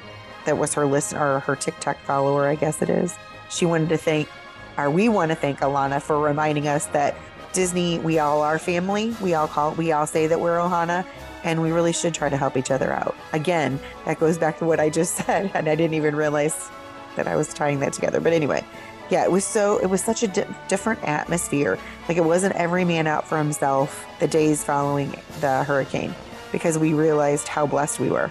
That 0.45 0.57
was 0.57 0.73
her 0.73 0.87
list 0.87 1.13
or 1.13 1.39
her 1.41 1.55
TikTok 1.55 1.99
follower, 1.99 2.47
I 2.47 2.55
guess 2.55 2.81
it 2.81 2.89
is. 2.89 3.15
She 3.49 3.67
wanted 3.67 3.89
to 3.89 3.97
thank, 3.97 4.27
or 4.77 4.89
we 4.89 5.09
want 5.09 5.31
to 5.31 5.35
thank 5.35 5.59
Alana 5.59 6.01
for 6.01 6.19
reminding 6.19 6.67
us 6.67 6.85
that 6.87 7.15
Disney, 7.53 7.99
we 7.99 8.19
all 8.19 8.41
are 8.41 8.59
family. 8.59 9.15
We 9.21 9.33
all 9.33 9.47
call, 9.47 9.73
we 9.75 9.91
all 9.91 10.05
say 10.07 10.27
that 10.27 10.39
we're 10.39 10.57
Ohana, 10.57 11.05
and 11.43 11.61
we 11.61 11.71
really 11.71 11.93
should 11.93 12.13
try 12.13 12.27
to 12.29 12.35
help 12.37 12.57
each 12.57 12.69
other 12.71 12.91
out. 12.91 13.15
Again, 13.31 13.79
that 14.05 14.19
goes 14.19 14.37
back 14.37 14.59
to 14.59 14.65
what 14.65 14.79
I 14.79 14.89
just 14.89 15.15
said, 15.25 15.51
and 15.53 15.69
I 15.69 15.75
didn't 15.75 15.93
even 15.93 16.15
realize 16.15 16.69
that 17.15 17.27
I 17.27 17.35
was 17.35 17.53
tying 17.53 17.79
that 17.79 17.93
together. 17.93 18.19
But 18.19 18.33
anyway, 18.33 18.63
Yeah, 19.09 19.23
it 19.23 19.31
was 19.31 19.45
so 19.45 19.77
it 19.77 19.85
was 19.85 20.03
such 20.03 20.23
a 20.23 20.27
di- 20.27 20.47
different 20.67 21.01
atmosphere. 21.03 21.77
Like 22.09 22.17
it 22.17 22.25
wasn't 22.25 22.55
every 22.55 22.83
man 22.83 23.07
out 23.07 23.25
for 23.27 23.37
himself 23.37 24.05
the 24.19 24.27
days 24.27 24.63
following 24.63 25.15
the 25.41 25.63
hurricane 25.63 26.13
because 26.51 26.77
we 26.77 26.93
realized 26.93 27.47
how 27.47 27.67
blessed 27.67 27.99
we 27.99 28.09
were. 28.09 28.29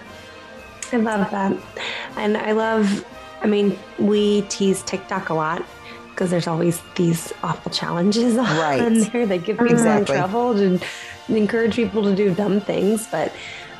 I 0.91 0.97
love 0.97 1.31
that. 1.31 1.57
And 2.17 2.37
I 2.37 2.51
love, 2.51 3.05
I 3.41 3.47
mean, 3.47 3.77
we 3.97 4.41
tease 4.43 4.83
TikTok 4.83 5.29
a 5.29 5.33
lot 5.33 5.65
because 6.15 6.31
there's 6.31 6.47
always 6.47 6.81
these 6.95 7.33
awful 7.43 7.69
challenges 7.71 8.35
Right. 8.37 8.81
on 8.81 8.99
there 8.99 9.25
that 9.25 9.43
give 9.43 9.57
people 9.57 9.73
Exactly. 9.73 10.15
trouble 10.15 10.51
and 10.57 10.81
encourage 11.27 11.75
people 11.75 12.03
to 12.03 12.15
do 12.15 12.33
dumb 12.33 12.61
things. 12.61 13.05
But 13.07 13.33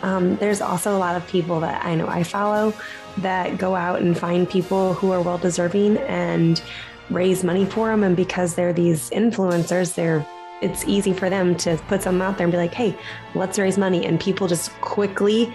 um, 0.04 0.36
there's 0.36 0.60
also 0.60 0.96
a 0.96 1.00
lot 1.00 1.16
of 1.16 1.26
people 1.28 1.62
that 1.62 1.86
I 1.86 1.96
know 1.96 2.08
I 2.08 2.24
follow 2.24 2.74
that 3.20 3.58
go 3.58 3.76
out 3.76 4.02
and 4.02 4.18
find 4.18 4.50
people 4.50 4.94
who 4.96 5.12
are 5.14 5.22
well 5.22 5.38
deserving 5.38 5.98
and 6.00 6.62
raise 7.10 7.44
money 7.44 7.66
for 7.66 7.88
them. 7.88 8.04
And 8.04 8.16
because 8.18 8.56
they're 8.56 8.74
these 8.74 9.10
influencers, 9.12 9.96
they're 9.96 10.26
it's 10.62 10.86
easy 10.86 11.14
for 11.14 11.30
them 11.30 11.56
to 11.56 11.78
put 11.88 12.02
something 12.02 12.22
out 12.22 12.38
there 12.38 12.46
and 12.46 12.52
be 12.52 12.58
like, 12.58 12.74
hey, 12.74 12.98
let's 13.36 13.58
raise 13.60 13.78
money. 13.78 14.06
And 14.06 14.20
people 14.20 14.48
just 14.48 14.72
quickly 14.82 15.54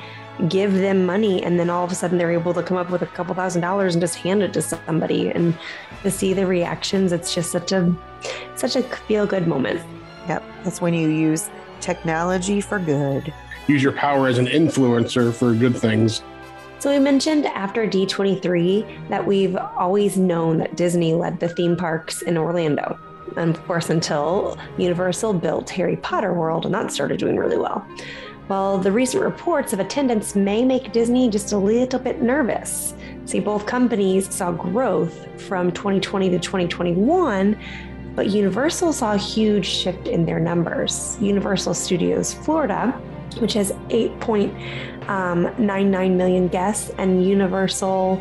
give 0.49 0.73
them 0.75 1.07
money. 1.07 1.43
And 1.43 1.59
then 1.59 1.71
all 1.71 1.85
of 1.85 1.93
a 1.93 1.95
sudden 1.95 2.19
they're 2.19 2.33
able 2.33 2.55
to 2.55 2.63
come 2.63 2.77
up 2.77 2.91
with 2.91 3.03
a 3.03 3.07
couple 3.07 3.35
thousand 3.35 3.63
dollars 3.63 3.95
and 3.95 4.03
just 4.03 4.17
hand 4.17 4.43
it 4.43 4.53
to 4.55 4.63
somebody. 4.63 5.31
And 5.31 5.57
to 6.03 6.11
see 6.11 6.33
the 6.33 6.47
reactions, 6.47 7.13
it's 7.13 7.35
just 7.35 7.51
such 7.51 7.73
a 7.73 7.95
such 8.57 8.77
a 8.77 8.83
feel 8.83 9.27
good 9.27 9.47
moment. 9.47 9.81
Yep, 10.29 10.45
that's 10.65 10.81
when 10.81 10.95
you 10.95 11.09
use 11.09 11.51
technology 11.81 12.61
for 12.61 12.79
good. 12.79 13.33
Use 13.67 13.83
your 13.83 13.93
power 13.93 14.29
as 14.29 14.39
an 14.39 14.47
influencer 14.47 15.33
for 15.33 15.55
good 15.55 15.77
things. 15.77 16.23
So 16.79 16.91
we 16.91 16.99
mentioned 16.99 17.45
after 17.47 17.87
D23 17.87 19.09
that 19.11 19.27
we've 19.27 19.55
always 19.55 20.17
known 20.17 20.59
that 20.59 20.77
Disney 20.77 21.13
led 21.13 21.39
the 21.39 21.49
theme 21.49 21.77
parks 21.77 22.23
in 22.23 22.39
Orlando. 22.39 22.99
And 23.37 23.55
of 23.55 23.63
course, 23.67 23.91
until 23.91 24.59
Universal 24.79 25.35
built 25.35 25.69
Harry 25.71 25.97
Potter 25.97 26.33
World, 26.33 26.65
and 26.65 26.75
that 26.75 26.91
started 26.91 27.19
doing 27.19 27.37
really 27.37 27.59
well. 27.59 27.87
Well, 28.51 28.77
the 28.79 28.91
recent 28.91 29.23
reports 29.23 29.73
of 29.73 29.79
attendance 29.79 30.35
may 30.35 30.65
make 30.65 30.91
Disney 30.91 31.31
just 31.31 31.53
a 31.53 31.57
little 31.57 32.01
bit 32.01 32.21
nervous. 32.21 32.95
See, 33.25 33.39
both 33.39 33.65
companies 33.65 34.35
saw 34.35 34.51
growth 34.51 35.29
from 35.41 35.71
2020 35.71 36.31
to 36.31 36.39
2021, 36.41 37.57
but 38.17 38.31
Universal 38.31 38.93
saw 38.93 39.13
a 39.13 39.17
huge 39.17 39.67
shift 39.67 40.09
in 40.09 40.27
their 40.27 40.41
numbers. 40.41 41.17
Universal 41.21 41.75
Studios 41.75 42.35
Florida, 42.35 42.91
which 43.39 43.53
has 43.53 43.71
8.99 43.91 46.17
million 46.17 46.49
guests, 46.49 46.91
and 46.99 47.25
Universal 47.25 48.21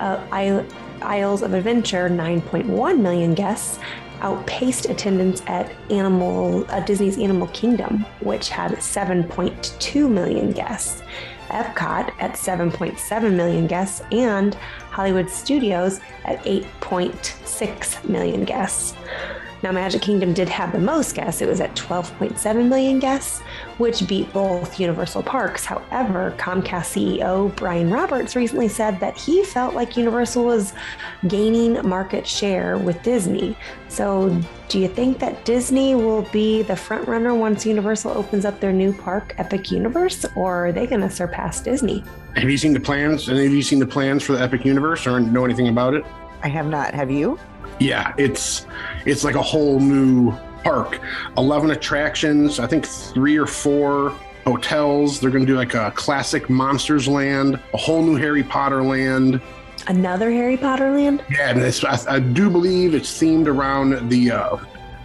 uh, 0.00 0.62
Isles 1.00 1.40
of 1.40 1.54
Adventure, 1.54 2.10
9.1 2.10 3.00
million 3.00 3.32
guests, 3.32 3.78
outpaced 4.22 4.86
attendance 4.86 5.42
at 5.46 5.70
Animal 5.90 6.64
uh, 6.70 6.80
Disney's 6.80 7.18
Animal 7.18 7.48
Kingdom, 7.48 8.06
which 8.20 8.48
had 8.48 8.72
7.2 8.72 10.10
million 10.10 10.52
guests. 10.52 11.02
Epcot 11.48 12.10
at 12.18 12.32
7.7 12.32 13.34
million 13.34 13.66
guests, 13.66 14.02
and 14.10 14.54
Hollywood 14.90 15.28
Studios 15.28 16.00
at 16.24 16.42
8.6 16.44 18.08
million 18.08 18.44
guests. 18.44 18.94
Now, 19.62 19.70
Magic 19.70 20.02
Kingdom 20.02 20.32
did 20.32 20.48
have 20.48 20.72
the 20.72 20.78
most 20.80 21.14
guests. 21.14 21.40
It 21.40 21.48
was 21.48 21.60
at 21.60 21.76
12.7 21.76 22.68
million 22.68 22.98
guests, 22.98 23.40
which 23.78 24.06
beat 24.08 24.32
both 24.32 24.80
Universal 24.80 25.22
Parks. 25.22 25.64
However, 25.64 26.34
Comcast 26.36 26.96
CEO 27.22 27.54
Brian 27.54 27.88
Roberts 27.88 28.34
recently 28.34 28.66
said 28.66 28.98
that 28.98 29.16
he 29.16 29.44
felt 29.44 29.74
like 29.74 29.96
Universal 29.96 30.44
was 30.44 30.72
gaining 31.28 31.74
market 31.88 32.26
share 32.26 32.76
with 32.76 33.00
Disney. 33.04 33.56
So, 33.88 34.36
do 34.68 34.80
you 34.80 34.88
think 34.88 35.20
that 35.20 35.44
Disney 35.44 35.94
will 35.94 36.22
be 36.32 36.62
the 36.62 36.74
front 36.74 37.06
runner 37.06 37.34
once 37.34 37.64
Universal 37.64 38.12
opens 38.12 38.44
up 38.44 38.58
their 38.58 38.72
new 38.72 38.92
park, 38.92 39.34
Epic 39.38 39.70
Universe, 39.70 40.26
or 40.34 40.66
are 40.66 40.72
they 40.72 40.86
going 40.88 41.02
to 41.02 41.10
surpass 41.10 41.60
Disney? 41.60 42.02
Have 42.34 42.50
you 42.50 42.58
seen 42.58 42.72
the 42.72 42.80
plans? 42.80 43.28
Any 43.28 43.46
of 43.46 43.52
you 43.52 43.62
seen 43.62 43.78
the 43.78 43.86
plans 43.86 44.24
for 44.24 44.32
the 44.32 44.40
Epic 44.40 44.64
Universe 44.64 45.06
or 45.06 45.20
know 45.20 45.44
anything 45.44 45.68
about 45.68 45.94
it? 45.94 46.04
I 46.42 46.48
have 46.48 46.66
not. 46.66 46.94
Have 46.94 47.10
you? 47.10 47.38
Yeah, 47.80 48.14
it's 48.18 48.66
it's 49.06 49.24
like 49.24 49.34
a 49.34 49.42
whole 49.42 49.80
new 49.80 50.32
park. 50.62 51.00
Eleven 51.36 51.70
attractions, 51.70 52.60
I 52.60 52.66
think 52.66 52.86
three 52.86 53.36
or 53.36 53.46
four 53.46 54.10
hotels. 54.44 55.20
They're 55.20 55.30
going 55.30 55.46
to 55.46 55.52
do 55.52 55.56
like 55.56 55.74
a 55.74 55.90
classic 55.92 56.48
Monsters 56.48 57.08
Land, 57.08 57.60
a 57.74 57.76
whole 57.76 58.02
new 58.02 58.16
Harry 58.16 58.42
Potter 58.42 58.82
land. 58.82 59.40
Another 59.88 60.30
Harry 60.30 60.56
Potter 60.56 60.90
land? 60.92 61.24
Yeah, 61.30 61.50
and 61.50 61.60
it's, 61.60 61.82
I, 61.84 61.98
I 62.16 62.20
do 62.20 62.50
believe 62.50 62.94
it's 62.94 63.10
themed 63.20 63.48
around 63.48 64.08
the 64.08 64.30
uh, 64.30 64.56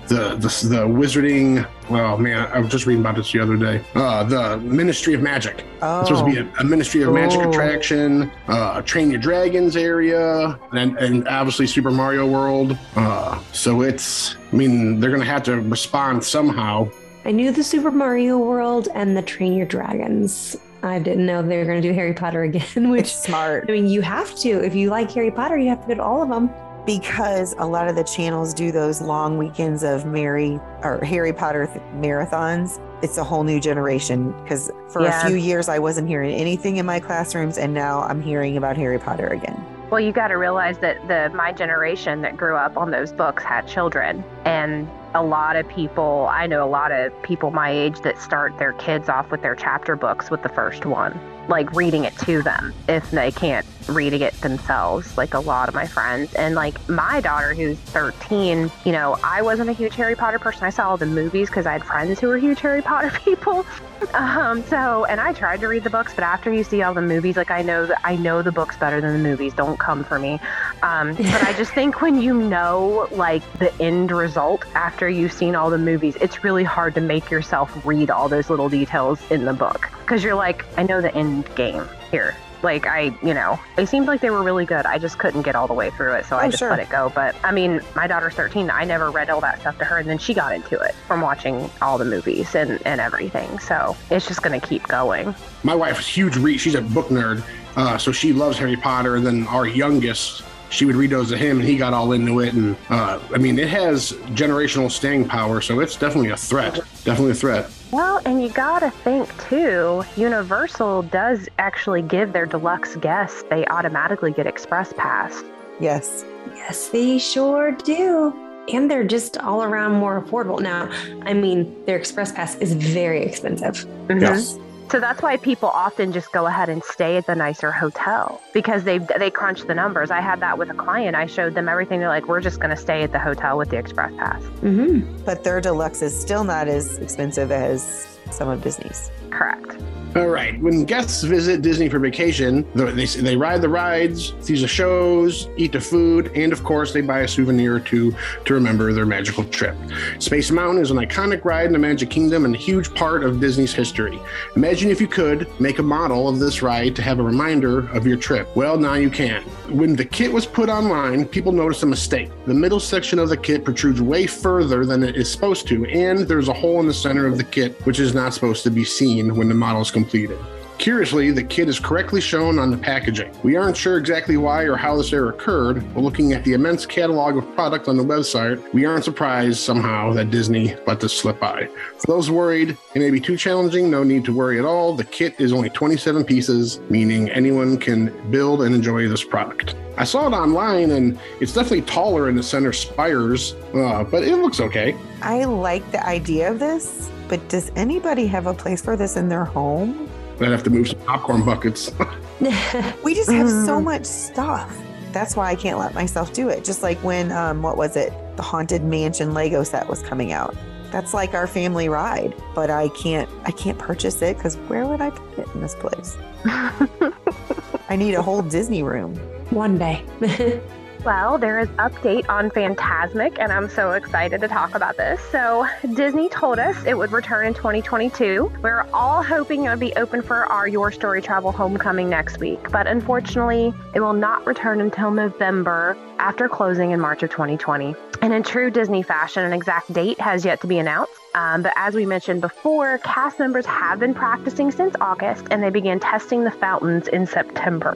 the 0.08 0.36
the 0.36 0.68
the 0.68 0.88
wizarding. 0.88 1.68
Well, 1.90 2.18
man, 2.18 2.48
I 2.52 2.60
was 2.60 2.70
just 2.70 2.86
reading 2.86 3.02
about 3.02 3.16
this 3.16 3.32
the 3.32 3.40
other 3.40 3.56
day. 3.56 3.82
Uh, 3.96 4.24
the 4.24 4.58
Ministry 4.58 5.14
of 5.14 5.22
Magic. 5.22 5.64
Oh, 5.82 6.02
It's 6.02 6.10
supposed 6.10 6.26
to 6.26 6.32
be 6.44 6.50
a, 6.50 6.54
a 6.60 6.64
Ministry 6.64 7.02
of 7.04 7.14
Magic 7.14 7.40
Oh. 7.42 7.50
attraction, 7.50 8.30
uh, 8.50 8.82
Train 8.82 9.10
Your 9.10 9.20
Dragons 9.22 9.78
area, 9.78 10.60
and, 10.74 10.98
and 10.98 11.28
obviously 11.28 11.66
Super 11.66 11.92
Mario 11.92 12.26
World. 12.28 12.78
Uh, 12.96 13.40
so 13.54 13.82
it's, 13.82 14.36
I 14.52 14.56
mean, 14.56 15.00
they're 15.00 15.10
going 15.12 15.22
to 15.22 15.28
have 15.28 15.44
to 15.44 15.62
respond 15.62 16.24
somehow. 16.24 16.90
I 17.24 17.32
knew 17.32 17.52
the 17.52 17.64
Super 17.64 17.92
Mario 17.92 18.38
World 18.38 18.90
and 18.94 19.16
the 19.16 19.22
Train 19.22 19.54
Your 19.54 19.66
Dragons. 19.66 20.56
I 20.84 21.00
didn't 21.00 21.26
know 21.26 21.42
they 21.42 21.58
were 21.58 21.66
going 21.66 21.82
to 21.82 21.88
do 21.88 21.94
Harry 21.94 22.14
Potter 22.14 22.44
again, 22.44 22.90
which 22.92 23.02
it's 23.02 23.24
smart 23.24 23.66
I 23.68 23.72
mean, 23.72 23.88
you 23.88 24.02
have 24.02 24.36
to. 24.40 24.50
If 24.64 24.76
you 24.76 24.90
like 24.90 25.12
Harry 25.12 25.32
Potter, 25.32 25.58
you 25.58 25.70
have 25.70 25.82
to 25.82 25.88
go 25.88 25.96
to 25.96 26.04
all 26.04 26.22
of 26.22 26.30
them. 26.30 26.50
Because 26.88 27.54
a 27.60 27.66
lot 27.68 27.88
of 27.88 27.96
the 27.96 28.04
channels 28.04 28.54
do 28.54 28.72
those 28.72 29.02
long 29.02 29.38
weekends 29.38 29.84
of 29.84 30.06
Mary 30.06 30.60
or 30.82 31.00
Harry 31.04 31.34
Potter 31.34 31.68
th- 31.68 31.80
marathons. 31.96 32.80
It's 33.04 33.18
a 33.20 33.24
whole 33.24 33.44
new 33.44 33.60
generation 33.60 34.32
because 34.42 34.72
for 34.90 35.04
Yeah. 35.04 35.22
a 35.22 35.28
few 35.28 35.36
years 35.36 35.70
I 35.70 35.78
wasn't 35.80 36.08
hearing 36.08 36.32
anything 36.34 36.78
in 36.78 36.86
my 36.86 37.00
classrooms, 37.00 37.58
and 37.60 37.74
now 37.74 38.02
I'm 38.04 38.22
hearing 38.22 38.58
about 38.58 38.78
Harry 38.78 38.98
Potter 38.98 39.28
again. 39.28 39.64
Well, 39.92 40.00
you 40.00 40.12
got 40.12 40.30
to 40.30 40.36
realize 40.38 40.78
that 40.80 41.06
the 41.08 41.30
my 41.36 41.52
generation 41.52 42.22
that 42.22 42.36
grew 42.38 42.56
up 42.56 42.78
on 42.78 42.90
those 42.90 43.12
books 43.12 43.44
had 43.44 43.68
children, 43.68 44.24
and 44.46 44.90
a 45.14 45.22
lot 45.24 45.56
of 45.58 45.68
people 45.68 46.28
I 46.32 46.48
know 46.48 46.64
a 46.64 46.68
lot 46.70 46.92
of 46.92 47.12
people 47.22 47.52
my 47.52 47.70
age 47.70 48.00
that 48.02 48.20
start 48.20 48.58
their 48.58 48.74
kids 48.74 49.10
off 49.10 49.30
with 49.30 49.42
their 49.42 49.56
chapter 49.56 49.96
books 49.96 50.32
with 50.32 50.42
the 50.42 50.50
first 50.50 50.86
one, 50.86 51.20
like 51.50 51.72
reading 51.74 52.06
it 52.06 52.18
to 52.20 52.42
them 52.42 52.74
if 52.88 53.12
they 53.12 53.32
can't 53.32 53.66
reading 53.90 54.22
it 54.22 54.34
themselves. 54.42 55.18
Like 55.18 55.34
a 55.34 55.40
lot 55.40 55.70
of 55.70 55.76
my 55.76 55.88
friends, 55.88 56.34
and 56.34 56.56
like 56.56 56.88
my 56.90 57.22
daughter 57.22 57.54
who's 57.54 57.78
13, 57.78 58.72
you 58.86 58.92
know, 58.92 59.18
I 59.24 59.42
wasn't 59.42 59.70
a 59.70 59.74
huge 59.74 59.96
Harry 59.96 60.16
Potter 60.16 60.40
person. 60.40 60.64
I 60.64 60.70
saw 60.70 60.90
all 60.90 60.98
the 60.98 61.06
movies 61.06 61.50
because 61.50 61.66
I 61.66 61.74
had 61.74 61.84
friends 61.84 62.20
who 62.20 62.28
were 62.28 62.38
huge 62.38 62.60
Harry 62.62 62.82
Potter 62.82 63.12
people. 63.26 63.66
Um, 64.14 64.64
so, 64.64 65.06
and 65.06 65.20
I 65.20 65.34
tried 65.34 65.60
to 65.62 65.68
read 65.68 65.84
the 65.84 65.90
books, 65.90 66.14
but 66.14 66.24
after 66.24 66.54
you 66.54 66.64
see 66.64 66.84
all 66.84 66.94
the 66.94 67.02
movies, 67.02 67.36
like 67.36 67.52
I 67.52 67.62
know 67.62 67.86
that 67.86 68.00
I 68.04 68.16
know 68.16 68.42
the 68.42 68.52
books 68.52 68.78
better 68.78 69.02
than 69.02 69.14
the 69.14 69.30
movies. 69.30 69.54
Don't 69.54 69.80
come 69.80 70.04
for 70.04 70.20
me. 70.20 70.40
Um, 70.84 71.14
but 71.16 71.44
I 71.44 71.54
just 71.58 71.74
think 71.74 72.02
when 72.02 72.22
you 72.22 72.34
know 72.34 73.08
like 73.12 73.42
the 73.60 73.74
end 73.82 74.12
result 74.12 74.66
after 74.76 75.10
you've 75.10 75.34
seen 75.34 75.56
all 75.56 75.70
the 75.70 75.78
movies, 75.78 76.16
it's 76.22 76.44
really 76.44 76.64
hard 76.64 76.94
to 76.96 77.02
make 77.02 77.32
yourself 77.32 77.86
read 77.86 78.10
all 78.10 78.30
those 78.30 78.50
little 78.50 78.70
details 78.70 79.20
in 79.32 79.46
the 79.46 79.54
book 79.54 79.90
because 80.02 80.24
you're 80.24 80.36
like, 80.36 80.66
I 80.78 80.84
know 80.84 81.02
the 81.02 81.14
end 81.16 81.54
game 81.56 81.88
here. 82.12 82.36
Like 82.64 82.88
I, 82.88 83.16
you 83.22 83.34
know, 83.34 83.60
they 83.76 83.86
seemed 83.86 84.08
like 84.08 84.22
they 84.22 84.30
were 84.30 84.42
really 84.44 84.66
good. 84.66 84.86
I 84.86 84.98
just 84.98 85.20
couldn't 85.20 85.44
get 85.44 85.56
all 85.56 85.68
the 85.68 85.74
way 85.74 85.90
through 85.92 86.14
it, 86.14 86.26
so 86.26 86.38
I 86.38 86.46
Oh, 86.46 86.48
just 86.48 86.60
sure. 86.60 86.70
let 86.70 86.80
it 86.80 86.90
go. 86.90 87.12
But 87.14 87.36
I 87.44 87.52
mean, 87.52 87.82
my 87.96 88.08
daughter's 88.08 88.34
13. 88.34 88.70
I 88.70 88.84
never 88.84 89.12
read 89.12 89.30
all 89.30 89.42
that 89.42 89.60
stuff 89.62 89.78
to 89.80 89.86
her, 89.86 89.98
and 89.98 90.10
then 90.10 90.18
she 90.18 90.34
got 90.34 90.54
into 90.54 90.80
it 90.80 90.96
from 91.08 91.22
watching 91.22 91.70
all 91.82 91.98
the 91.98 92.06
movies 92.06 92.56
and 92.56 92.80
and 92.86 93.00
everything. 93.02 93.60
So 93.60 93.96
it's 94.10 94.28
just 94.28 94.42
gonna 94.42 94.60
keep 94.60 94.88
going. 94.88 95.36
My 95.64 95.76
wife 95.76 96.00
is 96.00 96.08
huge 96.08 96.36
read. 96.38 96.60
She's 96.60 96.76
a 96.76 96.82
book 96.82 97.08
nerd, 97.10 97.44
uh, 97.76 97.98
so 97.98 98.12
she 98.12 98.34
loves 98.34 98.58
Harry 98.58 98.76
Potter. 98.76 99.16
And 99.16 99.26
then 99.26 99.48
our 99.48 99.68
youngest, 99.68 100.44
she 100.70 100.86
would 100.86 100.96
read 100.96 101.10
those 101.10 101.30
to 101.30 101.38
him, 101.38 101.60
and 101.60 101.68
he 101.68 101.78
got 101.78 101.94
all 101.94 102.12
into 102.12 102.40
it. 102.40 102.54
And 102.54 102.76
uh, 102.90 103.20
I 103.34 103.38
mean, 103.38 103.58
it 103.60 103.70
has 103.70 104.14
generational 104.34 104.92
staying 104.92 105.28
power, 105.28 105.62
so 105.62 105.80
it's 105.80 105.96
definitely 105.96 106.32
a 106.32 106.38
threat. 106.38 106.76
Definitely 107.04 107.32
a 107.32 107.36
threat. 107.36 107.72
Well, 107.92 108.22
and 108.26 108.44
you 108.44 108.50
gotta 108.50 108.92
think 108.92 109.30
too, 109.48 110.04
Universal 110.18 111.04
does 111.04 111.48
actually 111.58 112.02
give 112.02 112.34
their 112.34 112.46
deluxe 112.46 112.98
guests, 112.98 113.44
they 113.50 113.66
automatically 113.68 114.32
get 114.32 114.46
Express 114.46 114.92
Pass. 114.94 115.44
Yes. 115.80 116.26
Yes, 116.56 116.90
they 116.90 117.18
sure 117.18 117.72
do. 117.72 118.34
And 118.74 118.92
they're 118.92 119.06
just 119.06 119.38
all 119.38 119.64
around 119.64 119.94
more 119.94 120.22
affordable. 120.22 120.60
Now, 120.60 120.90
I 121.22 121.34
mean, 121.34 121.86
their 121.86 121.96
Express 121.96 122.34
Pass 122.34 122.56
is 122.56 122.74
very 122.74 123.24
expensive. 123.24 123.86
Yes. 124.10 124.58
So 124.90 125.00
that's 125.00 125.22
why 125.22 125.38
people 125.38 125.70
often 125.70 126.14
just 126.14 126.32
go 126.32 126.48
ahead 126.48 126.70
and 126.70 126.84
stay 126.84 127.18
at 127.18 127.26
the 127.26 127.36
nicer 127.36 127.72
hotel 127.72 128.42
because 128.54 128.84
they 128.84 129.00
they 129.00 129.30
crunch 129.30 129.64
the 129.64 129.76
numbers. 129.76 130.12
I 130.12 130.22
had 130.22 130.40
that 130.40 130.58
with 130.58 130.70
a 130.70 130.74
client. 130.74 131.16
I 131.16 131.26
showed 131.26 131.56
them 131.56 131.68
everything. 131.68 132.00
They're 132.00 132.10
like, 132.10 132.28
"We're 132.28 132.42
just 132.42 132.60
going 132.60 132.70
to 132.70 132.78
stay 132.78 133.04
at 133.04 133.12
the 133.12 133.20
hotel 133.20 133.58
with 133.58 133.70
the 133.70 133.78
Express 133.78 134.14
Pass." 134.16 134.42
hmm 134.62 135.02
But 135.26 135.44
their 135.44 135.60
deluxe 135.60 136.02
is 136.02 136.18
still 136.20 136.44
not 136.44 136.68
as 136.68 136.98
expensive 137.00 137.52
as 137.52 138.17
some 138.32 138.50
of 138.50 138.62
Disney's. 138.62 139.12
Correct. 139.30 139.78
All 140.16 140.30
right. 140.30 140.60
When 140.62 140.84
guests 140.84 141.22
visit 141.22 141.62
Disney 141.62 141.90
for 141.90 142.00
vacation, 142.00 142.66
they, 142.74 143.06
they 143.06 143.38
ride 143.38 143.62
the 143.62 143.70
rides, 143.70 144.34
see 144.40 144.60
the 144.60 144.68
shows, 144.68 145.48
eat 145.58 145.74
the 145.74 145.82
food, 145.82 146.32
and 146.34 146.52
of 146.52 146.64
course, 146.64 146.92
they 146.92 147.02
buy 147.02 147.20
a 147.20 147.28
souvenir 147.28 147.76
or 147.76 147.80
two 147.80 148.16
to 148.46 148.54
remember 148.56 148.92
their 148.94 149.06
magical 149.06 149.44
trip. 149.44 149.76
Space 150.18 150.50
Mountain 150.50 150.82
is 150.82 150.90
an 150.90 150.98
iconic 150.98 151.46
ride 151.46 151.68
in 151.68 151.74
the 151.74 151.78
Magic 151.78 152.10
Kingdom 152.10 152.46
and 152.46 152.56
a 152.56 152.58
huge 152.58 152.92
part 152.96 153.24
of 153.24 153.40
Disney's 153.40 153.74
history. 153.74 154.20
Imagine 154.56 154.90
if 154.90 155.00
you 155.00 155.08
could 155.08 155.48
make 155.60 155.78
a 155.78 155.84
model 155.84 156.28
of 156.28 156.40
this 156.40 156.64
ride 156.64 156.96
to 156.96 157.04
have 157.04 157.20
a 157.20 157.24
reminder 157.24 157.88
of 157.90 158.08
your 158.08 158.18
trip. 158.18 158.48
Well, 158.56 158.78
now 158.78 158.96
you 158.96 159.12
can. 159.12 159.44
When 159.70 159.96
the 159.96 160.06
kit 160.06 160.32
was 160.32 160.48
put 160.48 160.70
online, 160.70 161.26
people 161.28 161.52
noticed 161.52 161.84
a 161.84 161.86
mistake. 161.86 162.32
The 162.48 162.54
middle 162.56 162.80
section 162.80 163.20
of 163.20 163.30
the 163.30 163.38
kit 163.38 163.64
protrudes 163.64 164.02
way 164.02 164.26
further 164.26 164.84
than 164.84 165.04
it 165.04 165.16
is 165.16 165.32
supposed 165.32 165.68
to, 165.68 165.86
and 165.86 166.20
there's 166.20 166.48
a 166.48 166.54
hole 166.54 166.80
in 166.80 166.88
the 166.88 166.94
center 166.94 167.28
of 167.28 167.38
the 167.38 167.44
kit 167.44 167.74
which 167.86 168.00
is 168.00 168.16
not 168.18 168.34
supposed 168.34 168.64
to 168.64 168.72
be 168.72 168.84
seen 168.84 169.36
when 169.36 169.48
the 169.48 169.54
model 169.54 169.82
is 169.82 169.92
completed. 169.92 170.38
Curiously, 170.78 171.32
the 171.32 171.44
kit 171.44 171.70
is 171.70 171.80
correctly 171.80 172.22
shown 172.22 172.60
on 172.60 172.70
the 172.70 172.78
packaging. 172.78 173.32
We 173.42 173.56
aren't 173.56 173.76
sure 173.76 173.98
exactly 173.98 174.38
why 174.38 174.64
or 174.64 174.76
how 174.76 174.96
this 174.96 175.12
error 175.12 175.30
occurred, 175.30 175.84
but 175.94 176.02
looking 176.02 176.34
at 176.34 176.44
the 176.44 176.54
immense 176.54 176.86
catalog 176.86 177.36
of 177.36 177.56
product 177.56 177.88
on 177.88 177.98
the 177.98 178.04
website, 178.04 178.62
we 178.74 178.86
aren't 178.86 179.04
surprised 179.04 179.60
somehow 179.60 180.14
that 180.14 180.30
Disney 180.30 180.76
let 180.86 181.00
this 181.00 181.18
slip 181.18 181.40
by. 181.40 181.68
For 181.98 182.08
those 182.08 182.30
worried, 182.30 182.78
it 182.94 183.00
may 183.00 183.10
be 183.10 183.20
too 183.20 183.38
challenging, 183.38 183.90
no 183.90 184.04
need 184.04 184.24
to 184.26 184.34
worry 184.34 184.60
at 184.60 184.66
all. 184.66 184.96
The 184.96 185.04
kit 185.04 185.40
is 185.40 185.52
only 185.52 185.72
27 185.72 186.24
pieces, 186.26 186.80
meaning 186.92 187.30
anyone 187.32 187.78
can 187.78 188.14
build 188.30 188.62
and 188.62 188.76
enjoy 188.76 189.08
this 189.08 189.24
product. 189.24 189.76
I 189.98 190.04
saw 190.04 190.28
it 190.28 190.34
online 190.34 190.92
and 190.92 191.20
it's 191.42 191.54
definitely 191.54 191.82
taller 191.82 192.30
in 192.30 192.36
the 192.36 192.44
center 192.44 192.72
spires, 192.72 193.56
uh, 193.74 194.04
but 194.04 194.24
it 194.24 194.36
looks 194.36 194.60
okay. 194.60 194.96
I 195.24 195.46
like 195.46 195.92
the 195.92 196.06
idea 196.06 196.52
of 196.52 196.60
this, 196.60 197.10
but 197.28 197.48
does 197.50 197.72
anybody 197.76 198.28
have 198.28 198.48
a 198.48 198.54
place 198.54 198.82
for 198.82 198.96
this 198.96 199.18
in 199.18 199.30
their 199.30 199.46
home? 199.46 200.10
I'd 200.40 200.50
have 200.50 200.64
to 200.64 200.70
move 200.70 200.88
some 200.88 201.00
popcorn 201.00 201.44
buckets. 201.44 201.92
we 203.04 203.16
just 203.16 203.32
have 203.32 203.50
so 203.50 203.82
much 203.82 204.06
stuff. 204.06 204.76
That's 205.12 205.36
why 205.36 205.50
I 205.50 205.56
can't 205.56 205.80
let 205.80 205.94
myself 205.96 206.34
do 206.34 206.50
it. 206.50 206.64
Just 206.64 206.84
like 206.84 206.98
when, 207.00 207.32
um, 207.32 207.64
what 207.64 207.78
was 207.78 207.96
it? 207.96 208.14
The 208.36 208.44
Haunted 208.44 208.84
Mansion 208.84 209.34
Lego 209.34 209.64
set 209.64 209.88
was 209.88 210.04
coming 210.04 210.32
out. 210.32 210.56
That's 210.92 211.14
like 211.14 211.34
our 211.34 211.48
family 211.48 211.90
ride, 211.90 212.36
but 212.54 212.70
I 212.70 212.90
can't. 212.90 213.30
I 213.46 213.52
can't 213.52 213.78
purchase 213.78 214.22
it 214.22 214.38
because 214.38 214.56
where 214.68 214.86
would 214.86 215.02
I 215.02 215.10
put 215.10 215.40
it 215.40 215.48
in 215.54 215.62
this 215.62 215.76
place? 215.76 216.16
I 216.46 217.96
need 217.98 218.14
a 218.14 218.22
whole 218.22 218.42
Disney 218.42 218.84
room. 218.84 219.16
One 219.50 219.78
day. 219.78 220.06
Well, 221.06 221.38
there 221.38 221.60
is 221.60 221.70
update 221.70 222.28
on 222.28 222.50
Fantasmic, 222.50 223.38
and 223.40 223.52
I'm 223.52 223.70
so 223.70 223.92
excited 223.92 224.42
to 224.42 224.48
talk 224.48 224.76
about 224.76 224.98
this. 224.98 225.22
So, 225.32 225.66
Disney 225.94 226.28
told 226.28 226.60
us 226.60 226.76
it 226.86 226.98
would 226.98 227.12
return 227.12 227.46
in 227.48 227.54
2022. 227.54 228.52
We're 228.62 228.86
all 228.94 229.24
hoping 229.24 229.66
it 229.66 229.70
would 229.70 229.80
be 229.80 229.94
open 229.94 230.22
for 230.22 230.46
our 230.48 230.68
Your 230.68 230.92
Story 230.92 231.22
Travel 231.22 231.52
Homecoming 231.52 232.10
next 232.10 232.40
week, 232.40 232.72
but 232.72 232.88
unfortunately, 232.88 233.74
it 233.94 234.02
will 234.02 234.14
not 234.14 234.46
return 234.46 234.82
until 234.82 235.12
November 235.12 235.98
after 236.20 236.50
closing 236.50 236.92
in 236.92 237.00
March 237.00 237.24
of 237.24 237.30
2020. 237.30 237.96
And 238.22 238.34
in 238.34 238.44
true 238.44 238.72
Disney 238.72 239.04
fashion, 239.04 239.44
an 239.44 239.54
exact 239.54 239.92
date 239.94 240.20
has 240.20 240.44
yet 240.44 240.62
to 240.62 240.68
be 240.68 240.80
announced. 240.80 241.12
Um, 241.36 241.62
but 241.62 241.72
as 241.76 241.94
we 241.94 242.06
mentioned 242.06 242.42
before, 242.42 242.98
cast 243.00 243.38
members 243.38 243.66
have 243.68 244.00
been 244.00 244.16
practicing 244.16 244.72
since 244.72 244.96
August 245.00 245.46
and 245.52 245.62
they 245.62 245.70
began 245.70 246.00
testing 246.00 246.44
the 246.44 246.52
fountains 246.52 247.08
in 247.08 247.28
September. 247.28 247.94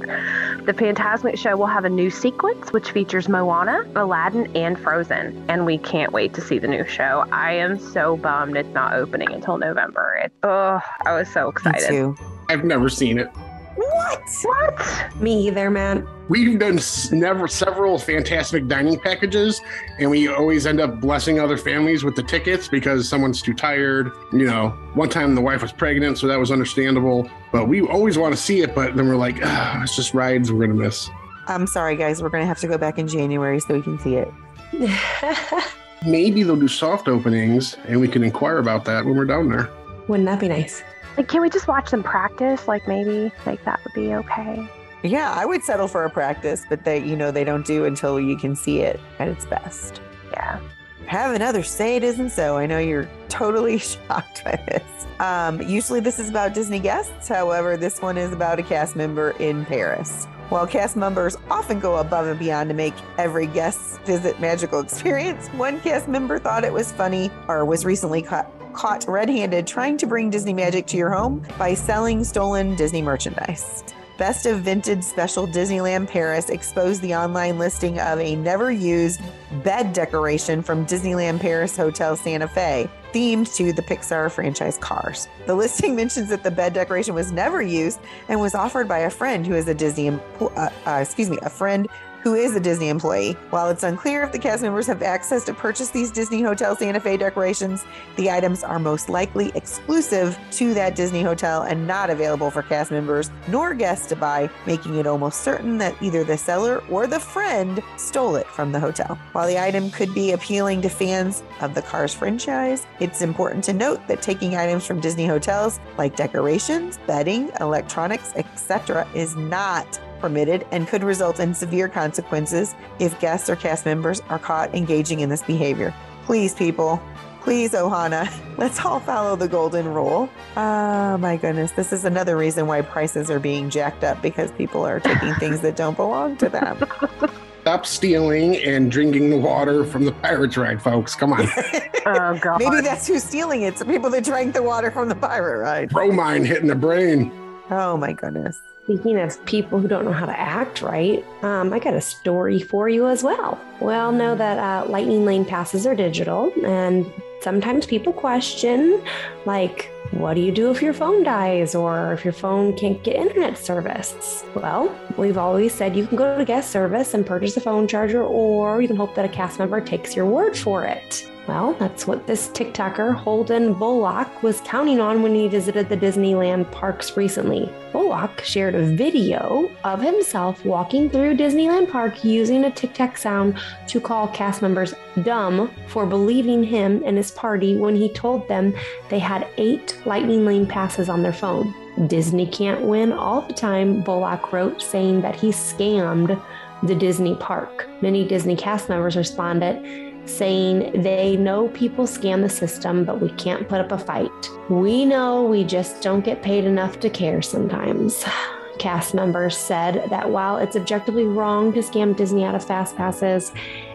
The 0.64 0.74
Fantasmic 0.74 1.40
show 1.40 1.58
will 1.58 1.66
have 1.66 1.86
a 1.86 1.90
new 1.90 2.12
sequence 2.12 2.72
which 2.72 2.92
features 2.92 3.28
Moana, 3.28 3.84
Aladdin, 3.96 4.56
and 4.56 4.78
Frozen. 4.80 5.44
And 5.50 5.66
we 5.66 5.80
can't 5.80 6.12
wait 6.14 6.36
to 6.36 6.42
see 6.42 6.60
the 6.60 6.68
new 6.68 6.86
show. 6.86 7.26
I 7.32 7.54
am 7.54 7.80
so 7.80 8.16
bummed 8.18 8.58
it's 8.58 8.70
not 8.76 8.94
opening 8.94 9.32
until 9.32 9.58
November. 9.58 10.22
It, 10.24 10.32
oh, 10.44 10.80
I 11.06 11.14
was 11.14 11.28
so 11.30 11.46
Me 11.46 11.50
excited. 11.50 11.88
too. 11.88 12.16
I've 12.50 12.64
never 12.64 12.90
seen 12.90 13.18
it. 13.18 13.32
What? 13.76 14.22
What? 14.44 15.16
Me 15.22 15.48
either, 15.48 15.70
man. 15.70 16.08
We've 16.30 16.58
done 16.60 16.80
never 17.12 17.48
several 17.48 17.98
Fantasmic 17.98 18.68
dining 18.68 19.00
packages, 19.00 19.62
and 20.00 20.10
we 20.10 20.28
always 20.28 20.66
end 20.66 20.80
up 20.80 21.02
blessing 21.02 21.40
other 21.40 21.58
families 21.58 22.04
with 22.04 22.16
the 22.16 22.24
tickets 22.24 22.68
because 22.68 23.08
someone's 23.08 23.42
too 23.42 23.54
tired. 23.54 24.12
You 24.32 24.46
know, 24.46 24.70
one 24.94 25.10
time 25.10 25.36
the 25.36 25.42
wife 25.42 25.62
was 25.62 25.72
pregnant, 25.74 26.18
so 26.18 26.28
that 26.28 26.40
was 26.40 26.52
understandable. 26.52 27.30
But 27.52 27.68
we 27.68 27.82
always 27.82 28.18
want 28.18 28.36
to 28.36 28.42
see 28.42 28.62
it, 28.62 28.74
but 28.76 28.96
then 28.96 29.08
we're 29.08 29.16
like, 29.16 29.40
ah, 29.44 29.84
it's 29.84 29.96
just 29.96 30.14
rides 30.14 30.52
we're 30.52 30.66
gonna 30.68 30.80
miss. 30.80 31.10
I'm 31.48 31.68
sorry, 31.68 31.96
guys. 31.96 32.22
We're 32.22 32.30
gonna 32.30 32.46
have 32.46 32.60
to 32.60 32.68
go 32.68 32.78
back 32.78 32.98
in 32.98 33.08
January 33.08 33.60
so 33.60 33.74
we 33.74 33.82
can 33.82 34.00
see 34.00 34.16
it. 34.16 34.32
Maybe 36.06 36.44
they'll 36.44 36.56
do 36.56 36.68
soft 36.68 37.08
openings, 37.08 37.78
and 37.86 38.00
we 38.00 38.08
can 38.08 38.24
inquire 38.24 38.58
about 38.58 38.86
that 38.86 39.06
when 39.06 39.16
we're 39.16 39.26
down 39.26 39.50
there. 39.50 39.70
Wouldn't 40.08 40.28
that 40.28 40.40
be 40.40 40.48
nice? 40.48 40.82
Like, 41.18 41.28
can 41.28 41.42
we 41.42 41.50
just 41.50 41.68
watch 41.68 41.92
them 41.92 42.04
practice? 42.04 42.68
Like, 42.68 42.88
maybe, 42.88 43.32
like, 43.46 43.64
that 43.66 43.82
would 43.84 43.94
be 43.94 44.14
okay. 44.16 44.68
Yeah, 45.04 45.34
I 45.36 45.46
would 45.46 45.64
settle 45.64 45.88
for 45.88 46.06
a 46.06 46.10
practice, 46.10 46.64
but 46.70 46.86
they, 46.86 47.04
you 47.04 47.16
know, 47.16 47.32
they 47.32 47.44
don't 47.44 47.66
do 47.66 47.86
until 47.86 48.20
you 48.20 48.38
can 48.38 48.56
see 48.56 48.80
it 48.80 49.00
at 49.20 49.28
its 49.28 49.46
best. 49.46 50.02
Yeah. 50.32 50.60
Have 51.08 51.36
another 51.36 51.64
say 51.64 51.96
it 51.96 52.04
isn't 52.04 52.30
so. 52.30 52.56
I 52.58 52.66
know 52.66 52.78
you're 52.78 53.10
totally 53.28 53.78
shocked 53.80 54.44
by 54.46 54.64
this. 54.68 55.08
Um, 55.20 55.62
usually, 55.62 56.00
this 56.00 56.20
is 56.20 56.30
about 56.30 56.54
Disney 56.54 56.80
guests. 56.80 57.28
However, 57.28 57.78
this 57.78 58.02
one 58.02 58.18
is 58.18 58.32
about 58.32 58.60
a 58.60 58.64
cast 58.64 58.96
member 58.96 59.32
in 59.32 59.66
Paris. 59.66 60.26
While 60.50 60.68
cast 60.68 60.98
members 60.98 61.38
often 61.50 61.80
go 61.80 61.98
above 61.98 62.28
and 62.28 62.38
beyond 62.38 62.70
to 62.70 62.76
make 62.76 62.94
every 63.18 63.48
guest's 63.48 63.98
visit 64.00 64.40
magical 64.40 64.80
experience, 64.82 65.48
one 65.50 65.80
cast 65.80 66.08
member 66.08 66.40
thought 66.40 66.64
it 66.64 66.74
was 66.74 66.92
funny 66.92 67.32
or 67.48 67.66
was 67.66 67.86
recently 67.86 68.22
caught, 68.22 68.52
caught 68.74 69.06
red 69.08 69.30
handed 69.30 69.68
trying 69.68 69.98
to 69.98 70.08
bring 70.08 70.30
Disney 70.30 70.54
magic 70.54 70.88
to 70.88 70.98
your 70.98 71.12
home 71.12 71.46
by 71.58 71.74
selling 71.74 72.24
stolen 72.24 72.76
Disney 72.76 73.02
merchandise. 73.02 73.84
Best 74.18 74.46
of 74.46 74.60
Vintage 74.60 75.04
Special 75.04 75.48
Disneyland 75.48 76.08
Paris 76.08 76.50
exposed 76.50 77.02
the 77.02 77.16
online 77.16 77.58
listing 77.58 78.00
of 78.00 78.20
a 78.20 78.36
never 78.36 78.72
used 78.72 79.20
bed 79.64 79.94
decoration 79.94 80.62
from 80.62 80.86
Disneyland 80.86 81.40
Paris 81.40 81.76
Hotel 81.76 82.16
Santa 82.16 82.48
Fe, 82.48 82.88
themed 83.14 83.52
to 83.56 83.74
the 83.74 83.82
Pixar 83.82 84.30
franchise 84.30 84.78
cars. 84.78 85.28
The 85.48 85.56
listing 85.56 85.96
mentions 86.02 86.30
that 86.30 86.44
the 86.44 86.52
bed 86.52 86.74
decoration 86.74 87.16
was 87.16 87.32
never 87.32 87.64
used 87.64 88.00
and 88.28 88.40
was 88.40 88.54
offered 88.54 88.88
by 88.88 89.00
a 89.00 89.10
friend 89.10 89.46
who 89.48 89.56
is 89.56 89.68
a 89.68 89.74
Disney, 89.74 90.10
uh, 90.10 90.70
uh, 90.86 91.00
excuse 91.02 91.30
me, 91.30 91.40
a 91.42 91.50
friend 91.50 91.88
who 92.24 92.36
is 92.36 92.56
a 92.56 92.60
Disney 92.60 92.90
employee. 92.90 93.34
While 93.50 93.70
it's 93.70 93.84
unclear 93.84 94.24
if 94.24 94.32
the 94.32 94.40
cast 94.40 94.62
members 94.62 94.88
have 94.88 95.02
access 95.02 95.44
to 95.46 95.54
purchase 95.54 95.90
these 95.90 96.12
Disney 96.12 96.42
Hotel 96.42 96.76
Santa 96.76 97.00
Fe 97.00 97.18
decorations, 97.18 97.86
the 98.16 98.30
items 98.30 98.64
are 98.64 98.80
most 98.80 99.10
likely 99.10 99.52
exclusive 99.56 100.38
to 100.52 100.74
that 100.74 100.96
Disney 100.96 101.22
hotel 101.22 101.64
and 101.64 101.88
not 101.88 102.10
available 102.10 102.52
for 102.52 102.62
cast 102.62 102.92
members 102.92 103.32
nor 103.48 103.74
guests 103.74 104.08
to 104.08 104.16
buy, 104.16 104.50
making 104.66 104.96
it 104.96 105.08
almost 105.08 105.42
certain 105.42 105.78
that 105.78 105.96
either 106.02 106.24
the 106.24 106.38
seller 106.38 106.84
or 106.90 107.08
the 107.08 107.20
friend 107.20 107.82
stole 107.98 108.36
it 108.36 108.48
from 108.48 108.72
the 108.72 108.80
hotel. 108.80 109.18
While 109.32 109.48
the 109.48 109.60
item 109.60 109.90
could 109.92 110.14
be 110.14 110.32
appealing 110.32 110.82
to 110.82 110.90
fans 110.90 111.44
of 111.62 111.74
the 111.74 111.82
Cars 111.82 112.14
franchise, 112.14 112.86
it's 113.00 113.22
important 113.22 113.64
to 113.66 113.74
note 113.74 114.08
that 114.08 114.22
taking 114.22 114.56
items 114.56 114.86
from 114.86 115.00
Disney 115.00 115.26
hotels 115.26 115.80
like 115.98 116.16
decorations, 116.16 117.00
bedding, 117.08 117.52
electronics, 117.60 118.34
etc. 118.36 119.08
is 119.14 119.36
not 119.36 120.00
permitted 120.22 120.66
and 120.72 120.88
could 120.88 121.04
result 121.04 121.40
in 121.40 121.54
severe 121.54 121.90
consequences 121.90 122.76
if 123.00 123.20
guests 123.20 123.50
or 123.50 123.56
cast 123.56 123.86
members 123.86 124.22
are 124.30 124.40
caught 124.40 124.74
engaging 124.74 125.20
in 125.20 125.30
this 125.30 125.42
behavior. 125.42 125.94
Please, 126.26 126.54
people, 126.54 127.02
please, 127.42 127.72
Ohana, 127.72 128.32
let's 128.58 128.80
all 128.86 129.00
follow 129.00 129.36
the 129.36 129.48
golden 129.48 129.88
rule. 129.88 130.30
Oh 130.56 131.18
my 131.18 131.36
goodness, 131.38 131.72
this 131.72 131.92
is 131.92 132.06
another 132.06 132.38
reason 132.38 132.68
why 132.68 132.82
prices 132.82 133.30
are 133.30 133.40
being 133.40 133.70
jacked 133.70 134.04
up 134.04 134.22
because 134.22 134.52
people 134.52 134.86
are 134.86 135.00
taking 135.00 135.34
things 135.36 135.62
that 135.62 135.76
don't 135.76 135.98
belong 135.98 136.38
to 136.38 136.50
them. 136.50 136.78
Stop 137.62 137.86
stealing 137.86 138.56
and 138.58 138.92
drinking 138.92 139.30
the 139.30 139.38
water 139.38 139.86
from 139.86 140.06
the 140.06 140.12
Pirates 140.14 140.58
ride, 140.58 140.82
folks. 140.82 141.16
Come 141.16 141.34
on. 141.34 141.48
Oh, 142.04 142.36
God. 142.42 142.58
Maybe 142.58 142.82
that's 142.82 143.06
who's 143.06 143.24
stealing 143.24 143.62
it. 143.62 143.68
It's 143.68 143.80
the 143.80 143.86
people 143.86 144.10
that 144.10 144.24
drank 144.24 144.56
the 144.56 144.64
water 144.64 144.90
from 144.90 145.08
the 145.08 145.14
pirate 145.14 145.60
ride. 145.60 145.90
Bromine 145.90 146.44
hitting 146.44 146.66
the 146.66 146.74
brain. 146.74 147.32
Oh 147.70 147.96
my 147.96 148.14
goodness. 148.14 148.60
Speaking 148.92 149.22
of 149.22 149.46
people 149.46 149.80
who 149.80 149.88
don't 149.88 150.04
know 150.04 150.12
how 150.12 150.26
to 150.26 150.38
act 150.38 150.82
right, 150.82 151.26
um, 151.44 151.72
I 151.72 151.80
got 151.80 151.94
a 151.94 152.02
story 152.02 152.60
for 152.60 152.90
you 152.90 153.08
as 153.08 153.24
well. 153.24 153.58
We 153.80 153.94
all 153.94 154.12
know 154.12 154.36
that 154.36 154.58
uh, 154.60 154.90
Lightning 154.90 155.24
Lane 155.24 155.46
passes 155.46 155.88
are 155.88 155.96
digital, 155.96 156.52
and 156.66 157.10
sometimes 157.40 157.86
people 157.86 158.12
question, 158.12 159.02
like, 159.46 159.90
what 160.12 160.34
do 160.34 160.42
you 160.42 160.52
do 160.52 160.72
if 160.72 160.82
your 160.82 160.92
phone 160.92 161.24
dies 161.24 161.74
or 161.74 162.12
if 162.12 162.26
your 162.26 162.34
phone 162.34 162.76
can't 162.76 163.02
get 163.02 163.16
internet 163.16 163.58
service? 163.58 164.44
Well, 164.56 164.94
we've 165.16 165.38
always 165.38 165.74
said 165.74 165.96
you 165.96 166.06
can 166.06 166.18
go 166.18 166.38
to 166.38 166.44
guest 166.44 166.70
service 166.70 167.14
and 167.14 167.26
purchase 167.26 167.56
a 167.56 167.62
phone 167.62 167.88
charger, 167.88 168.22
or 168.22 168.82
you 168.82 168.90
can 168.90 168.98
hope 168.98 169.16
that 169.16 169.24
a 169.24 169.30
cast 169.30 169.58
member 169.58 169.80
takes 169.80 170.18
your 170.18 170.26
word 170.26 170.58
for 170.58 170.84
it. 170.84 171.31
Well, 171.48 171.74
that's 171.74 172.06
what 172.06 172.28
this 172.28 172.50
TikToker, 172.50 173.16
Holden 173.16 173.74
Bullock, 173.74 174.44
was 174.44 174.62
counting 174.62 175.00
on 175.00 175.24
when 175.24 175.34
he 175.34 175.48
visited 175.48 175.90
the 175.90 175.98
Disneyland 175.98 176.72
parks 176.72 177.18
recently. 177.18 177.72
Bullock 177.92 178.44
shared 178.44 178.76
a 178.76 178.96
video 178.96 179.70
of 179.84 180.02
himself 180.02 180.64
walking 180.64 181.10
through 181.10 181.38
Disneyland 181.38 181.90
Park 181.90 182.24
using 182.24 182.66
a 182.66 182.72
TikTok 182.72 183.18
sound 183.18 183.58
to 183.88 184.00
call 184.00 184.28
cast 184.28 184.62
members 184.62 184.94
dumb 185.24 185.72
for 185.88 186.06
believing 186.06 186.64
him 186.64 187.02
and 187.06 187.18
his 187.18 187.32
party 187.32 187.76
when 187.76 187.96
he 187.96 188.08
told 188.14 188.48
them 188.48 188.74
they 189.10 189.20
had 189.20 189.48
eight 189.58 190.00
Lightning 190.06 190.46
Lane 190.46 190.68
passes 190.68 191.10
on 191.10 191.24
their 191.24 191.34
phone. 191.34 191.74
Disney 192.08 192.48
can't 192.48 192.84
win 192.84 193.12
all 193.12 193.42
the 193.42 193.54
time, 193.54 194.02
Bullock 194.02 194.54
wrote, 194.54 194.82
saying 194.82 195.22
that 195.22 195.36
he 195.36 195.50
scammed 195.50 196.42
the 196.84 196.96
Disney 196.96 197.36
park. 197.36 197.88
Many 198.02 198.28
Disney 198.28 198.56
cast 198.56 198.90
members 198.90 199.18
responded 199.18 200.11
saying 200.26 201.02
they 201.02 201.36
know 201.38 201.68
people 201.70 202.06
scam 202.06 202.42
the 202.42 202.50
system, 202.50 203.04
but 203.06 203.22
we 203.22 203.30
can't 203.30 203.68
put 203.68 203.82
up 203.82 203.92
a 203.92 203.98
fight. 203.98 204.50
We 204.70 205.06
know 205.06 205.44
we 205.44 205.64
just 205.64 206.02
don't 206.02 206.24
get 206.24 206.42
paid 206.42 206.66
enough 206.66 207.00
to 207.02 207.10
care 207.10 207.42
sometimes. 207.42 208.24
Cast 208.80 209.14
members 209.14 209.56
said 209.56 210.10
that 210.10 210.32
while 210.32 210.58
it's 210.58 210.76
objectively 210.76 211.26
wrong 211.26 211.72
to 211.74 211.82
scam 211.82 212.16
Disney 212.16 212.44
out 212.44 212.56
of 212.56 212.66
fast 212.66 212.96
passes, 212.96 213.52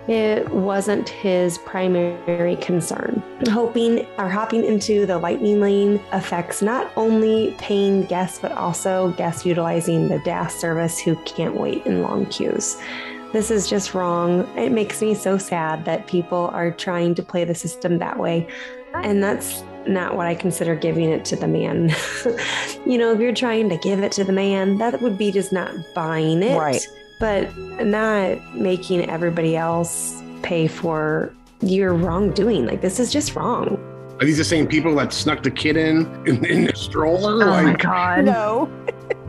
it 0.07 0.49
wasn't 0.51 1.09
his 1.09 1.59
primary 1.59 2.55
concern. 2.57 3.21
Hoping 3.49 4.07
or 4.19 4.29
hopping 4.29 4.65
into 4.65 5.05
the 5.05 5.19
lightning 5.19 5.61
lane 5.61 6.01
affects 6.13 6.63
not 6.63 6.93
only 6.97 7.57
paying 7.59 8.05
guests, 8.05 8.39
but 8.39 8.53
also 8.53 9.11
guests 9.13 9.45
utilizing 9.45 10.07
the 10.07 10.21
DAS 10.21 10.55
service 10.55 11.01
who 11.01 11.17
can't 11.25 11.57
wait 11.57 11.85
in 11.87 12.03
long 12.03 12.27
queues. 12.27 12.77
This 13.33 13.51
is 13.51 13.69
just 13.69 13.95
wrong. 13.95 14.47
It 14.57 14.73
makes 14.73 15.03
me 15.03 15.15
so 15.15 15.37
sad 15.39 15.85
that 15.85 16.07
people 16.07 16.51
are 16.53 16.71
trying 16.71 17.15
to 17.17 17.23
play 17.23 17.45
the 17.45 17.55
system 17.55 17.99
that 17.99 18.19
way. 18.19 18.49
And 18.95 19.23
that's 19.23 19.63
not 19.87 20.17
what 20.17 20.27
I 20.27 20.35
consider 20.35 20.75
giving 20.75 21.11
it 21.11 21.25
to 21.27 21.37
the 21.37 21.47
man. 21.47 21.95
you 22.87 22.99
know, 22.99 23.13
if 23.13 23.21
you're 23.21 23.35
trying 23.35 23.69
to 23.69 23.77
give 23.77 24.03
it 24.03 24.13
to 24.13 24.25
the 24.25 24.33
man, 24.33 24.79
that 24.79 25.01
would 25.03 25.19
be 25.19 25.31
just 25.31 25.53
not 25.53 25.73
buying 25.95 26.43
it. 26.43 26.57
Right. 26.57 26.87
But 27.21 27.57
not 27.85 28.55
making 28.55 29.09
everybody 29.09 29.57
else 29.57 30.23
pay 30.43 30.67
for 30.67 31.33
your 31.61 31.95
wrongdoing. 31.95 32.67
Like, 32.67 32.81
this 32.81 33.01
is 33.01 33.13
just 33.13 33.35
wrong. 33.35 33.79
Are 34.21 34.25
these 34.25 34.39
the 34.39 34.45
same 34.45 34.67
people 34.67 34.95
that 34.97 35.13
snuck 35.13 35.43
the 35.43 35.51
kid 35.51 35.77
in 35.77 36.07
in, 36.27 36.45
in 36.45 36.65
the 36.65 36.77
stroller? 36.77 37.45
Oh 37.45 37.63
my 37.63 37.75
god. 37.75 38.25
No. 38.25 38.71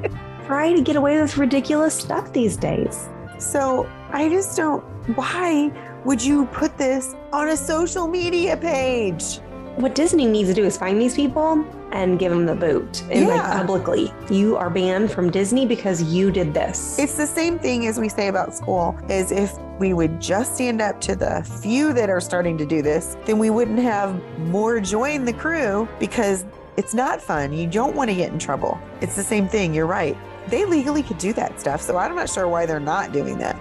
Try 0.45 0.73
to 0.73 0.81
get 0.81 0.95
away 0.95 1.21
with 1.21 1.38
ridiculous 1.38 1.93
stuff 1.93 2.31
these 2.31 2.55
days. 2.55 3.10
So 3.38 3.89
I 4.12 4.30
just 4.30 4.58
don't. 4.58 4.82
Why 5.15 5.71
would 6.06 6.23
you 6.23 6.45
put 6.47 6.78
this 6.78 7.15
on 7.32 7.50
a 7.50 7.58
social 7.58 8.08
media 8.08 8.58
page? 8.58 9.39
What 9.78 9.93
Disney 9.93 10.26
needs 10.26 10.50
to 10.50 10.56
do 10.56 10.63
is 10.63 10.76
find 10.76 11.00
these 11.00 11.15
people 11.15 11.63
and 11.91 12.17
give 12.17 12.32
them 12.32 12.45
the 12.45 12.56
boot 12.56 13.04
and 13.12 13.28
like 13.28 13.41
publicly. 13.41 14.12
You 14.30 14.58
are 14.58 14.69
banned 14.69 15.12
from 15.12 15.30
Disney 15.30 15.65
because 15.65 16.02
you 16.02 16.32
did 16.32 16.54
this. 16.54 16.97
It's 16.97 17.15
the 17.15 17.28
same 17.28 17.60
thing 17.60 17.86
as 17.88 18.00
we 18.00 18.10
say 18.10 18.28
about 18.28 18.56
school 18.56 18.97
is 19.08 19.32
if 19.32 19.56
we 19.80 19.93
would 19.93 20.19
just 20.19 20.56
stand 20.56 20.82
up 20.82 21.00
to 21.02 21.15
the 21.15 21.43
few 21.62 21.93
that 21.93 22.10
are 22.10 22.19
starting 22.19 22.58
to 22.58 22.65
do 22.65 22.82
this, 22.82 23.17
then 23.26 23.38
we 23.38 23.50
wouldn't 23.52 23.80
have 23.80 24.19
more 24.39 24.80
join 24.80 25.26
the 25.26 25.34
crew 25.34 25.88
because 26.00 26.45
it's 26.76 26.93
not 26.93 27.21
fun. 27.21 27.54
You 27.54 27.67
don't 27.67 27.95
want 27.95 28.10
to 28.10 28.15
get 28.15 28.32
in 28.32 28.39
trouble. 28.39 28.80
It's 29.02 29.15
the 29.15 29.23
same 29.23 29.47
thing. 29.47 29.73
You're 29.73 29.88
right. 29.88 30.17
They 30.49 30.65
legally 30.65 31.03
could 31.03 31.17
do 31.17 31.33
that 31.33 31.60
stuff. 31.60 31.81
So 31.81 31.97
I'm 31.97 32.15
not 32.15 32.29
sure 32.29 32.47
why 32.47 32.65
they're 32.65 32.79
not 32.79 33.12
doing 33.12 33.38
that. 33.39 33.55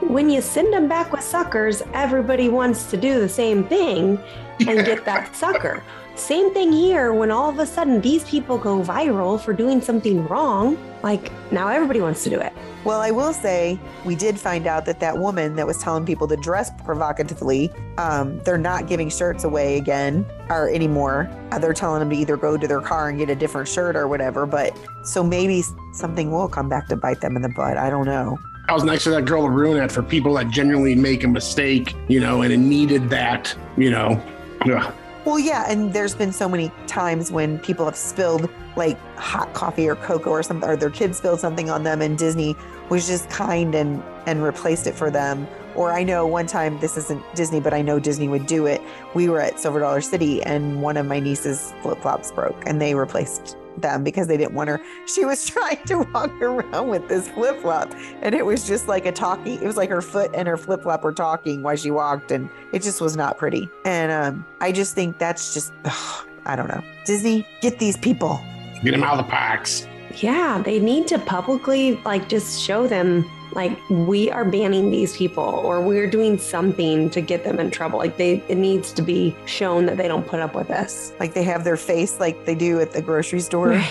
when 0.00 0.30
you 0.30 0.40
send 0.40 0.72
them 0.72 0.88
back 0.88 1.12
with 1.12 1.22
suckers, 1.22 1.82
everybody 1.92 2.48
wants 2.48 2.90
to 2.90 2.96
do 2.96 3.20
the 3.20 3.28
same 3.28 3.64
thing 3.64 4.18
and 4.66 4.84
get 4.84 5.04
that 5.04 5.36
sucker. 5.42 5.82
Same 6.20 6.52
thing 6.52 6.70
here 6.70 7.14
when 7.14 7.30
all 7.30 7.48
of 7.48 7.58
a 7.58 7.66
sudden 7.66 8.02
these 8.02 8.24
people 8.24 8.58
go 8.58 8.82
viral 8.82 9.40
for 9.40 9.54
doing 9.54 9.80
something 9.80 10.28
wrong. 10.28 10.76
Like 11.02 11.32
now 11.50 11.68
everybody 11.68 12.02
wants 12.02 12.22
to 12.24 12.30
do 12.30 12.38
it. 12.38 12.52
Well, 12.84 13.00
I 13.00 13.10
will 13.10 13.32
say 13.32 13.80
we 14.04 14.14
did 14.14 14.38
find 14.38 14.66
out 14.66 14.84
that 14.84 15.00
that 15.00 15.16
woman 15.16 15.56
that 15.56 15.66
was 15.66 15.78
telling 15.78 16.04
people 16.04 16.28
to 16.28 16.36
dress 16.36 16.70
provocatively, 16.84 17.72
um, 17.96 18.38
they're 18.40 18.58
not 18.58 18.86
giving 18.86 19.08
shirts 19.08 19.44
away 19.44 19.78
again 19.78 20.26
or 20.50 20.68
anymore. 20.68 21.28
Uh, 21.52 21.58
they're 21.58 21.72
telling 21.72 22.00
them 22.00 22.10
to 22.10 22.16
either 22.16 22.36
go 22.36 22.56
to 22.58 22.68
their 22.68 22.82
car 22.82 23.08
and 23.08 23.18
get 23.18 23.30
a 23.30 23.34
different 23.34 23.66
shirt 23.66 23.96
or 23.96 24.06
whatever. 24.06 24.44
But 24.44 24.78
so 25.02 25.24
maybe 25.24 25.64
something 25.94 26.30
will 26.30 26.48
come 26.48 26.68
back 26.68 26.86
to 26.88 26.96
bite 26.96 27.22
them 27.22 27.34
in 27.34 27.42
the 27.42 27.48
butt. 27.48 27.78
I 27.78 27.88
don't 27.88 28.06
know. 28.06 28.38
I 28.68 28.74
was 28.74 28.84
next 28.84 29.04
to 29.04 29.10
that 29.10 29.24
girl 29.24 29.44
to 29.44 29.50
ruin 29.50 29.82
it 29.82 29.90
for 29.90 30.02
people 30.02 30.34
that 30.34 30.50
genuinely 30.50 30.94
make 30.94 31.24
a 31.24 31.28
mistake, 31.28 31.96
you 32.08 32.20
know, 32.20 32.42
and 32.42 32.52
it 32.52 32.58
needed 32.58 33.08
that, 33.08 33.56
you 33.78 33.90
know. 33.90 34.22
Ugh. 34.70 34.94
Well, 35.24 35.38
yeah, 35.38 35.66
and 35.68 35.92
there's 35.92 36.14
been 36.14 36.32
so 36.32 36.48
many 36.48 36.72
times 36.86 37.30
when 37.30 37.58
people 37.58 37.84
have 37.84 37.96
spilled 37.96 38.48
like 38.74 38.98
hot 39.16 39.52
coffee 39.52 39.86
or 39.86 39.96
cocoa 39.96 40.30
or 40.30 40.42
something, 40.42 40.68
or 40.68 40.76
their 40.76 40.90
kids 40.90 41.18
spilled 41.18 41.40
something 41.40 41.68
on 41.68 41.82
them, 41.82 42.00
and 42.00 42.16
Disney 42.16 42.56
was 42.88 43.06
just 43.06 43.28
kind 43.28 43.74
and 43.74 44.02
and 44.26 44.42
replaced 44.42 44.86
it 44.86 44.94
for 44.94 45.10
them. 45.10 45.46
Or 45.74 45.92
I 45.92 46.04
know 46.04 46.26
one 46.26 46.46
time 46.46 46.78
this 46.80 46.96
isn't 46.96 47.22
Disney, 47.34 47.60
but 47.60 47.74
I 47.74 47.82
know 47.82 48.00
Disney 48.00 48.28
would 48.28 48.46
do 48.46 48.66
it. 48.66 48.80
We 49.14 49.28
were 49.28 49.40
at 49.40 49.60
Silver 49.60 49.80
Dollar 49.80 50.00
City, 50.00 50.42
and 50.42 50.80
one 50.80 50.96
of 50.96 51.04
my 51.04 51.20
niece's 51.20 51.74
flip 51.82 52.00
flops 52.00 52.32
broke, 52.32 52.62
and 52.66 52.80
they 52.80 52.94
replaced 52.94 53.56
them 53.78 54.04
because 54.04 54.26
they 54.26 54.36
didn't 54.36 54.54
want 54.54 54.68
her. 54.68 54.80
She 55.06 55.24
was 55.24 55.46
trying 55.50 55.82
to 55.84 55.98
walk 56.12 56.32
around 56.40 56.88
with 56.88 57.08
this 57.08 57.28
flip 57.28 57.60
flop, 57.60 57.92
and 58.22 58.34
it 58.34 58.44
was 58.44 58.66
just 58.66 58.88
like 58.88 59.06
a 59.06 59.12
talking. 59.12 59.60
It 59.62 59.66
was 59.66 59.76
like 59.76 59.90
her 59.90 60.02
foot 60.02 60.30
and 60.34 60.46
her 60.48 60.56
flip 60.56 60.82
flop 60.82 61.02
were 61.02 61.12
talking 61.12 61.62
while 61.62 61.76
she 61.76 61.90
walked, 61.90 62.30
and 62.30 62.48
it 62.72 62.82
just 62.82 63.00
was 63.00 63.16
not 63.16 63.38
pretty. 63.38 63.68
And 63.84 64.12
um, 64.12 64.46
I 64.60 64.72
just 64.72 64.94
think 64.94 65.18
that's 65.18 65.54
just, 65.54 65.72
ugh, 65.84 66.26
I 66.46 66.56
don't 66.56 66.68
know. 66.68 66.82
Disney, 67.04 67.46
get 67.60 67.78
these 67.78 67.98
people. 67.98 68.40
Get 68.82 68.92
them 68.92 69.02
out 69.02 69.18
of 69.18 69.26
the 69.26 69.30
parks. 69.30 69.86
Yeah, 70.16 70.60
they 70.64 70.78
need 70.78 71.06
to 71.08 71.18
publicly 71.18 71.96
like 72.04 72.28
just 72.28 72.60
show 72.60 72.86
them 72.86 73.28
like 73.52 73.76
we 73.90 74.30
are 74.30 74.44
banning 74.44 74.90
these 74.90 75.16
people 75.16 75.42
or 75.42 75.80
we're 75.80 76.08
doing 76.08 76.38
something 76.38 77.10
to 77.10 77.20
get 77.20 77.44
them 77.44 77.58
in 77.58 77.70
trouble. 77.70 77.98
Like 77.98 78.16
they 78.16 78.42
it 78.48 78.56
needs 78.56 78.92
to 78.92 79.02
be 79.02 79.34
shown 79.46 79.86
that 79.86 79.96
they 79.96 80.08
don't 80.08 80.26
put 80.26 80.40
up 80.40 80.54
with 80.54 80.68
this. 80.68 81.12
Like 81.20 81.34
they 81.34 81.42
have 81.44 81.64
their 81.64 81.76
face 81.76 82.20
like 82.20 82.44
they 82.44 82.54
do 82.54 82.80
at 82.80 82.92
the 82.92 83.02
grocery 83.02 83.40
store. 83.40 83.82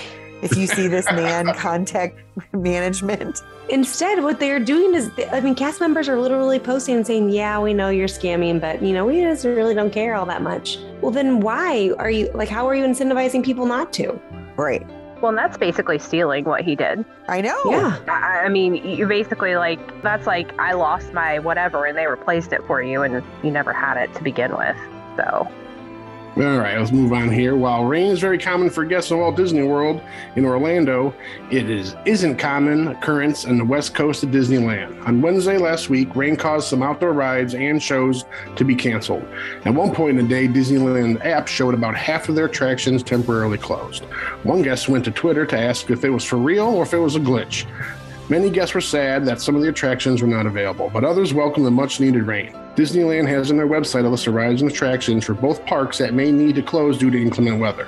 If 0.42 0.56
you 0.56 0.68
see 0.68 0.88
this 0.88 1.06
man, 1.12 1.54
contact 1.56 2.20
management. 2.54 3.42
Instead, 3.70 4.24
what 4.24 4.40
they're 4.40 4.60
doing 4.60 4.96
is, 4.96 5.12
I 5.32 5.42
mean, 5.42 5.54
cast 5.54 5.80
members 5.80 6.08
are 6.10 6.18
literally 6.20 6.60
posting 6.60 6.96
and 6.96 7.06
saying, 7.06 7.30
"Yeah, 7.30 7.60
we 7.60 7.74
know 7.74 7.90
you're 7.90 8.08
scamming, 8.08 8.60
but 8.60 8.82
you 8.82 8.94
know, 8.94 9.06
we 9.06 9.22
just 9.22 9.46
really 9.46 9.76
don't 9.76 9.92
care 9.92 10.16
all 10.16 10.26
that 10.26 10.42
much." 10.42 10.78
Well, 11.02 11.12
then 11.12 11.42
why 11.42 11.92
are 11.98 12.10
you 12.10 12.32
like? 12.34 12.50
How 12.50 12.68
are 12.68 12.76
you 12.76 12.84
incentivizing 12.84 13.44
people 13.44 13.66
not 13.66 13.94
to? 13.94 14.20
Right. 14.56 14.86
Well, 15.22 15.30
and 15.30 15.38
that's 15.38 15.58
basically 15.58 16.00
stealing 16.00 16.46
what 16.46 16.64
he 16.64 16.76
did. 16.76 17.04
I 17.28 17.42
know. 17.42 17.62
Yeah, 17.66 18.00
I, 18.08 18.46
I 18.46 18.50
mean, 18.50 18.76
you 18.76 19.06
basically 19.06 19.56
like 19.56 20.02
that's 20.02 20.26
like 20.26 20.58
I 20.60 20.74
lost 20.74 21.14
my 21.14 21.40
whatever 21.40 21.86
and 21.86 21.98
they 21.98 22.08
replaced 22.08 22.54
it 22.54 22.62
for 22.66 22.82
you, 22.82 23.04
and 23.04 23.24
you 23.44 23.52
never 23.52 23.74
had 23.74 23.98
it 23.98 24.14
to 24.16 24.24
begin 24.24 24.56
with. 24.56 24.78
So 25.18 25.48
All 26.40 26.58
right, 26.58 26.80
let's 26.80 26.94
move 26.94 27.12
on 27.12 27.30
here. 27.30 27.58
While 27.58 27.84
rain 27.84 28.12
is 28.12 28.22
very 28.22 28.38
common 28.38 28.70
for 28.70 28.86
guests 28.86 29.12
in 29.12 29.18
Walt 29.18 29.36
Disney 29.36 29.64
World 29.64 30.02
in 30.38 30.46
Orlando, 30.46 31.14
it 31.52 31.70
is 31.70 31.98
isn't 32.06 32.38
common 32.38 32.88
occurrence 32.88 33.44
on 33.44 33.58
the 33.58 33.66
west 33.66 33.94
coast 33.94 34.24
of 34.24 34.30
Disneyland. 34.30 35.06
On 35.06 35.22
Wednesday 35.22 35.58
last 35.58 35.90
week, 35.90 36.16
rain 36.16 36.38
caused 36.38 36.70
some 36.70 36.82
outdoor 36.82 37.12
rides 37.12 37.56
and 37.56 37.84
shows 37.84 38.24
to 38.56 38.64
be 38.64 38.74
canceled. 38.74 39.28
At 39.66 39.74
one 39.74 39.94
point 39.94 40.18
in 40.18 40.26
the 40.26 40.34
day, 40.34 40.48
Disneyland 40.48 41.26
app 41.26 41.50
showed 41.50 41.74
about 41.74 41.98
half 41.98 42.30
of 42.30 42.36
their 42.36 42.46
attractions 42.46 43.04
temporarily 43.04 43.58
closed. 43.58 44.06
One 44.44 44.62
guest 44.62 44.88
went 44.88 45.04
to 45.06 45.12
Twitter 45.12 45.46
to 45.46 45.60
ask 45.60 45.92
if 45.92 46.06
it 46.06 46.10
was 46.10 46.24
for 46.24 46.38
real 46.38 46.68
or 46.68 46.84
if 46.84 46.94
it 46.94 47.00
was 47.00 47.18
a 47.18 47.20
glitch. 47.20 47.66
Many 48.30 48.50
guests 48.50 48.74
were 48.74 48.80
sad 48.80 49.26
that 49.26 49.42
some 49.42 49.58
of 49.58 49.62
the 49.62 49.68
attractions 49.68 50.22
were 50.22 50.28
not 50.30 50.46
available, 50.46 50.90
but 50.94 51.04
others 51.04 51.34
welcomed 51.34 51.66
the 51.66 51.72
much 51.72 52.00
needed 52.00 52.24
rain. 52.24 52.56
Disneyland 52.80 53.28
has 53.28 53.52
on 53.52 53.58
their 53.58 53.68
website 53.68 54.06
a 54.06 54.08
list 54.08 54.26
of 54.28 54.34
rides 54.34 54.62
and 54.62 54.72
attractions 54.72 55.26
for 55.26 55.34
both 55.34 55.66
parks 55.66 55.98
that 55.98 56.14
may 56.14 56.32
need 56.32 56.56
to 56.56 56.62
close 56.62 56.98
due 56.98 57.12
to 57.12 57.22
inclement 57.22 57.60
weather. 57.60 57.86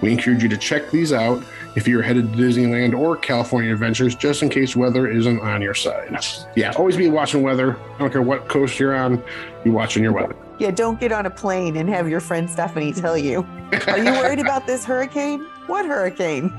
We 0.00 0.10
encourage 0.10 0.42
you 0.42 0.48
to 0.48 0.56
check 0.56 0.90
these 0.90 1.12
out 1.12 1.44
if 1.76 1.86
you're 1.86 2.02
headed 2.02 2.32
to 2.32 2.38
Disneyland 2.38 2.98
or 2.98 3.16
California 3.16 3.72
Adventures, 3.72 4.16
just 4.16 4.42
in 4.42 4.48
case 4.48 4.74
weather 4.74 5.06
isn't 5.06 5.38
on 5.38 5.62
your 5.62 5.74
side. 5.74 6.18
Yeah, 6.56 6.72
always 6.72 6.96
be 6.96 7.08
watching 7.08 7.42
weather. 7.42 7.78
I 7.94 7.98
don't 7.98 8.10
care 8.10 8.20
what 8.20 8.48
coast 8.48 8.80
you're 8.80 8.96
on, 8.96 9.22
you're 9.64 9.74
watching 9.74 10.02
your 10.02 10.12
weather. 10.12 10.34
Yeah, 10.58 10.72
don't 10.72 10.98
get 10.98 11.12
on 11.12 11.24
a 11.24 11.30
plane 11.30 11.76
and 11.76 11.88
have 11.88 12.08
your 12.08 12.18
friend 12.18 12.50
Stephanie 12.50 12.92
tell 12.92 13.16
you, 13.16 13.46
Are 13.86 13.98
you 13.98 14.10
worried 14.10 14.38
about 14.40 14.66
this 14.66 14.84
hurricane? 14.84 15.46
What 15.68 15.86
hurricane? 15.86 16.52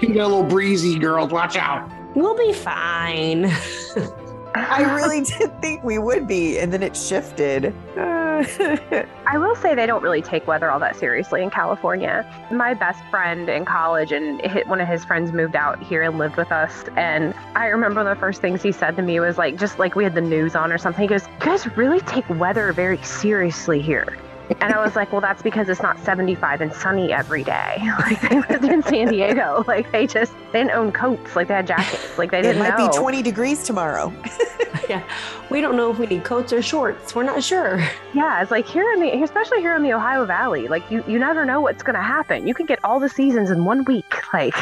You 0.00 0.08
get 0.14 0.24
a 0.24 0.28
little 0.28 0.44
breezy, 0.44 0.96
girls. 0.96 1.32
Watch 1.32 1.56
out. 1.56 1.90
we'll 2.14 2.36
be 2.36 2.52
fine. 2.52 3.50
I 4.54 4.94
really 4.96 5.22
did 5.22 5.60
think 5.60 5.82
we 5.84 5.98
would 5.98 6.26
be, 6.26 6.58
and 6.58 6.72
then 6.72 6.82
it 6.82 6.96
shifted. 6.96 7.74
I 7.98 9.36
will 9.36 9.56
say 9.56 9.74
they 9.74 9.86
don't 9.86 10.02
really 10.02 10.22
take 10.22 10.46
weather 10.46 10.70
all 10.70 10.78
that 10.78 10.94
seriously 10.94 11.42
in 11.42 11.50
California. 11.50 12.24
My 12.52 12.72
best 12.72 13.02
friend 13.10 13.48
in 13.48 13.64
college 13.64 14.12
and 14.12 14.40
one 14.66 14.80
of 14.80 14.86
his 14.86 15.04
friends 15.04 15.32
moved 15.32 15.56
out 15.56 15.82
here 15.82 16.02
and 16.02 16.18
lived 16.18 16.36
with 16.36 16.52
us. 16.52 16.84
And 16.96 17.34
I 17.56 17.66
remember 17.66 18.04
the 18.04 18.14
first 18.14 18.40
things 18.40 18.62
he 18.62 18.70
said 18.70 18.96
to 18.96 19.02
me 19.02 19.18
was 19.18 19.38
like, 19.38 19.56
just 19.56 19.78
like 19.80 19.96
we 19.96 20.04
had 20.04 20.14
the 20.14 20.20
news 20.20 20.54
on 20.54 20.70
or 20.70 20.78
something. 20.78 21.02
He 21.02 21.08
goes, 21.08 21.26
You 21.26 21.46
guys 21.46 21.76
really 21.76 22.00
take 22.00 22.28
weather 22.30 22.72
very 22.72 23.02
seriously 23.02 23.82
here. 23.82 24.16
And 24.60 24.72
I 24.72 24.82
was 24.82 24.96
like, 24.96 25.12
well, 25.12 25.20
that's 25.20 25.42
because 25.42 25.68
it's 25.68 25.82
not 25.82 25.98
75 26.04 26.60
and 26.62 26.72
sunny 26.72 27.12
every 27.12 27.44
day. 27.44 27.76
Like 27.98 28.20
they 28.22 28.40
lived 28.40 28.64
in 28.64 28.82
San 28.82 29.08
Diego. 29.08 29.64
Like 29.68 29.92
they 29.92 30.06
just 30.06 30.32
they 30.52 30.60
didn't 30.60 30.72
own 30.72 30.90
coats. 30.92 31.36
Like 31.36 31.48
they 31.48 31.54
had 31.54 31.66
jackets. 31.66 32.16
Like 32.18 32.30
they 32.30 32.40
didn't 32.42 32.56
It 32.64 32.70
might 32.70 32.78
know. 32.78 32.88
be 32.90 32.96
20 32.96 33.22
degrees 33.22 33.64
tomorrow. 33.64 34.12
yeah. 34.88 35.02
We 35.50 35.60
don't 35.60 35.76
know 35.76 35.90
if 35.90 35.98
we 35.98 36.06
need 36.06 36.24
coats 36.24 36.52
or 36.52 36.62
shorts. 36.62 37.14
We're 37.14 37.24
not 37.24 37.42
sure. 37.42 37.78
Yeah, 38.14 38.40
it's 38.42 38.50
like 38.50 38.66
here 38.66 38.90
in 38.92 39.00
the, 39.00 39.22
especially 39.22 39.60
here 39.60 39.76
in 39.76 39.82
the 39.82 39.92
Ohio 39.92 40.24
Valley, 40.24 40.66
like 40.68 40.88
you, 40.90 41.04
you 41.06 41.18
never 41.18 41.44
know 41.44 41.60
what's 41.60 41.82
going 41.82 41.96
to 41.96 42.02
happen. 42.02 42.46
You 42.46 42.54
can 42.54 42.66
get 42.66 42.82
all 42.84 42.98
the 43.00 43.08
seasons 43.08 43.50
in 43.50 43.64
one 43.64 43.84
week. 43.84 44.14
Like, 44.32 44.54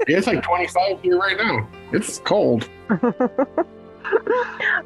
It's 0.00 0.26
like 0.26 0.42
25 0.42 1.02
here 1.02 1.18
right 1.18 1.36
now. 1.36 1.66
It's 1.92 2.18
cold. 2.18 2.68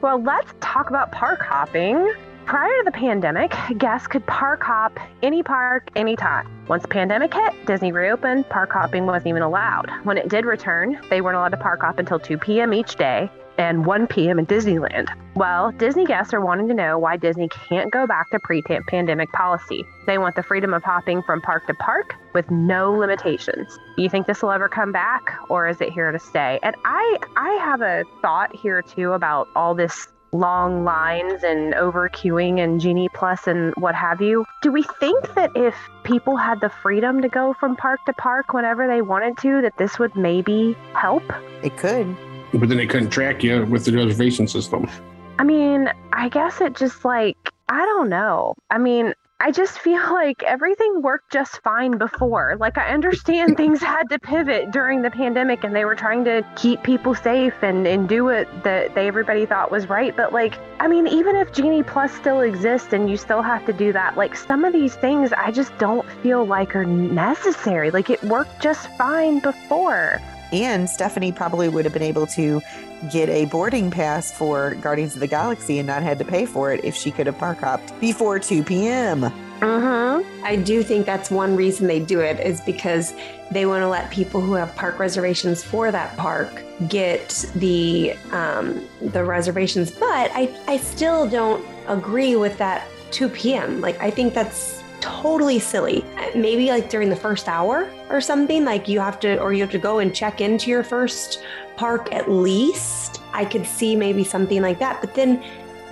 well, 0.00 0.22
let's 0.22 0.52
talk 0.60 0.88
about 0.88 1.12
park 1.12 1.40
hopping. 1.42 2.12
Prior 2.50 2.66
to 2.78 2.82
the 2.84 2.90
pandemic, 2.90 3.54
guests 3.78 4.08
could 4.08 4.26
park 4.26 4.60
hop 4.64 4.98
any 5.22 5.40
park, 5.40 5.88
anytime. 5.94 6.48
Once 6.66 6.82
the 6.82 6.88
pandemic 6.88 7.32
hit, 7.32 7.64
Disney 7.64 7.92
reopened, 7.92 8.48
park 8.48 8.72
hopping 8.72 9.06
wasn't 9.06 9.28
even 9.28 9.42
allowed. 9.42 9.88
When 10.02 10.18
it 10.18 10.28
did 10.28 10.44
return, 10.44 11.00
they 11.10 11.20
weren't 11.20 11.36
allowed 11.36 11.50
to 11.50 11.56
park 11.58 11.82
hop 11.82 12.00
until 12.00 12.18
2 12.18 12.38
p.m. 12.38 12.74
each 12.74 12.96
day 12.96 13.30
and 13.56 13.86
1 13.86 14.08
p.m. 14.08 14.40
in 14.40 14.46
Disneyland. 14.46 15.06
Well, 15.36 15.70
Disney 15.70 16.04
guests 16.04 16.34
are 16.34 16.40
wanting 16.40 16.66
to 16.66 16.74
know 16.74 16.98
why 16.98 17.16
Disney 17.16 17.48
can't 17.50 17.92
go 17.92 18.04
back 18.04 18.28
to 18.30 18.40
pre 18.40 18.62
pandemic 18.62 19.30
policy. 19.30 19.84
They 20.08 20.18
want 20.18 20.34
the 20.34 20.42
freedom 20.42 20.74
of 20.74 20.82
hopping 20.82 21.22
from 21.22 21.40
park 21.42 21.68
to 21.68 21.74
park 21.74 22.16
with 22.34 22.50
no 22.50 22.90
limitations. 22.90 23.78
Do 23.96 24.02
you 24.02 24.10
think 24.10 24.26
this 24.26 24.42
will 24.42 24.50
ever 24.50 24.68
come 24.68 24.90
back 24.90 25.38
or 25.48 25.68
is 25.68 25.80
it 25.80 25.92
here 25.92 26.10
to 26.10 26.18
stay? 26.18 26.58
And 26.64 26.74
I 26.84 27.18
I 27.36 27.50
have 27.62 27.80
a 27.80 28.02
thought 28.20 28.56
here 28.56 28.82
too 28.82 29.12
about 29.12 29.46
all 29.54 29.76
this 29.76 30.08
long 30.32 30.84
lines 30.84 31.42
and 31.42 31.74
over 31.74 32.08
queuing 32.08 32.58
and 32.58 32.80
Genie 32.80 33.08
Plus 33.14 33.46
and 33.46 33.74
what 33.76 33.94
have 33.94 34.20
you. 34.20 34.44
Do 34.62 34.70
we 34.70 34.84
think 34.98 35.34
that 35.34 35.50
if 35.54 35.74
people 36.04 36.36
had 36.36 36.60
the 36.60 36.68
freedom 36.68 37.20
to 37.22 37.28
go 37.28 37.54
from 37.54 37.76
park 37.76 38.00
to 38.06 38.12
park 38.12 38.52
whenever 38.52 38.86
they 38.86 39.02
wanted 39.02 39.38
to, 39.38 39.60
that 39.62 39.76
this 39.78 39.98
would 39.98 40.14
maybe 40.14 40.76
help? 40.94 41.24
It 41.62 41.76
could. 41.76 42.16
But 42.52 42.68
then 42.68 42.78
they 42.78 42.86
couldn't 42.86 43.10
track 43.10 43.42
you 43.42 43.64
with 43.66 43.84
the 43.84 43.92
reservation 43.92 44.46
system. 44.46 44.88
I 45.38 45.44
mean, 45.44 45.90
I 46.12 46.28
guess 46.28 46.60
it 46.60 46.74
just 46.76 47.04
like, 47.04 47.36
I 47.68 47.84
don't 47.86 48.08
know. 48.08 48.54
I 48.70 48.78
mean, 48.78 49.14
I 49.42 49.52
just 49.52 49.78
feel 49.78 50.02
like 50.12 50.42
everything 50.42 51.00
worked 51.00 51.32
just 51.32 51.62
fine 51.62 51.96
before. 51.96 52.56
Like, 52.60 52.76
I 52.76 52.92
understand 52.92 53.56
things 53.56 53.80
had 53.80 54.10
to 54.10 54.18
pivot 54.18 54.70
during 54.70 55.00
the 55.00 55.10
pandemic 55.10 55.64
and 55.64 55.74
they 55.74 55.86
were 55.86 55.94
trying 55.94 56.26
to 56.26 56.44
keep 56.56 56.82
people 56.82 57.14
safe 57.14 57.54
and, 57.62 57.86
and 57.86 58.06
do 58.06 58.24
what 58.24 58.46
that 58.64 58.94
they 58.94 59.08
everybody 59.08 59.46
thought 59.46 59.70
was 59.70 59.88
right. 59.88 60.14
But, 60.14 60.34
like, 60.34 60.58
I 60.78 60.88
mean, 60.88 61.06
even 61.06 61.36
if 61.36 61.54
Genie 61.54 61.82
Plus 61.82 62.12
still 62.12 62.40
exists 62.40 62.92
and 62.92 63.08
you 63.08 63.16
still 63.16 63.40
have 63.40 63.64
to 63.64 63.72
do 63.72 63.94
that, 63.94 64.14
like, 64.18 64.36
some 64.36 64.62
of 64.66 64.74
these 64.74 64.94
things 64.94 65.32
I 65.32 65.50
just 65.50 65.76
don't 65.78 66.06
feel 66.22 66.44
like 66.44 66.76
are 66.76 66.84
necessary. 66.84 67.90
Like, 67.90 68.10
it 68.10 68.22
worked 68.22 68.60
just 68.60 68.94
fine 68.98 69.40
before. 69.40 70.20
And 70.52 70.88
Stephanie 70.88 71.32
probably 71.32 71.68
would 71.68 71.84
have 71.84 71.94
been 71.94 72.02
able 72.02 72.26
to 72.28 72.60
get 73.10 73.28
a 73.28 73.46
boarding 73.46 73.90
pass 73.90 74.32
for 74.32 74.74
Guardians 74.76 75.14
of 75.14 75.20
the 75.20 75.26
Galaxy 75.26 75.78
and 75.78 75.86
not 75.86 76.02
had 76.02 76.18
to 76.18 76.24
pay 76.24 76.44
for 76.46 76.72
it 76.72 76.84
if 76.84 76.94
she 76.94 77.10
could 77.10 77.26
have 77.26 77.38
park 77.38 77.58
hopped 77.58 77.98
before 78.00 78.38
2 78.38 78.62
p.m. 78.64 79.32
Mm-hmm. 79.60 80.44
I 80.44 80.56
do 80.56 80.82
think 80.82 81.06
that's 81.06 81.30
one 81.30 81.54
reason 81.54 81.86
they 81.86 82.00
do 82.00 82.20
it 82.20 82.40
is 82.40 82.60
because 82.62 83.14
they 83.50 83.66
want 83.66 83.82
to 83.82 83.88
let 83.88 84.10
people 84.10 84.40
who 84.40 84.54
have 84.54 84.74
park 84.74 84.98
reservations 84.98 85.62
for 85.62 85.90
that 85.90 86.16
park 86.16 86.64
get 86.88 87.44
the 87.56 88.14
um, 88.32 88.86
the 89.02 89.22
reservations. 89.22 89.90
But 89.90 90.30
I 90.34 90.56
I 90.66 90.78
still 90.78 91.28
don't 91.28 91.64
agree 91.88 92.36
with 92.36 92.56
that 92.58 92.86
2 93.10 93.28
p.m. 93.28 93.80
Like 93.80 94.00
I 94.00 94.10
think 94.10 94.32
that's 94.32 94.79
totally 95.00 95.58
silly. 95.58 96.04
Maybe 96.34 96.68
like 96.68 96.90
during 96.90 97.08
the 97.08 97.16
first 97.16 97.48
hour 97.48 97.90
or 98.08 98.20
something. 98.20 98.64
Like 98.64 98.88
you 98.88 99.00
have 99.00 99.20
to 99.20 99.38
or 99.40 99.52
you 99.52 99.60
have 99.62 99.70
to 99.72 99.78
go 99.78 99.98
and 99.98 100.14
check 100.14 100.40
into 100.40 100.70
your 100.70 100.82
first 100.82 101.42
park 101.76 102.12
at 102.12 102.30
least. 102.30 103.20
I 103.32 103.44
could 103.44 103.66
see 103.66 103.96
maybe 103.96 104.24
something 104.24 104.62
like 104.62 104.78
that. 104.78 105.00
But 105.00 105.14
then 105.14 105.42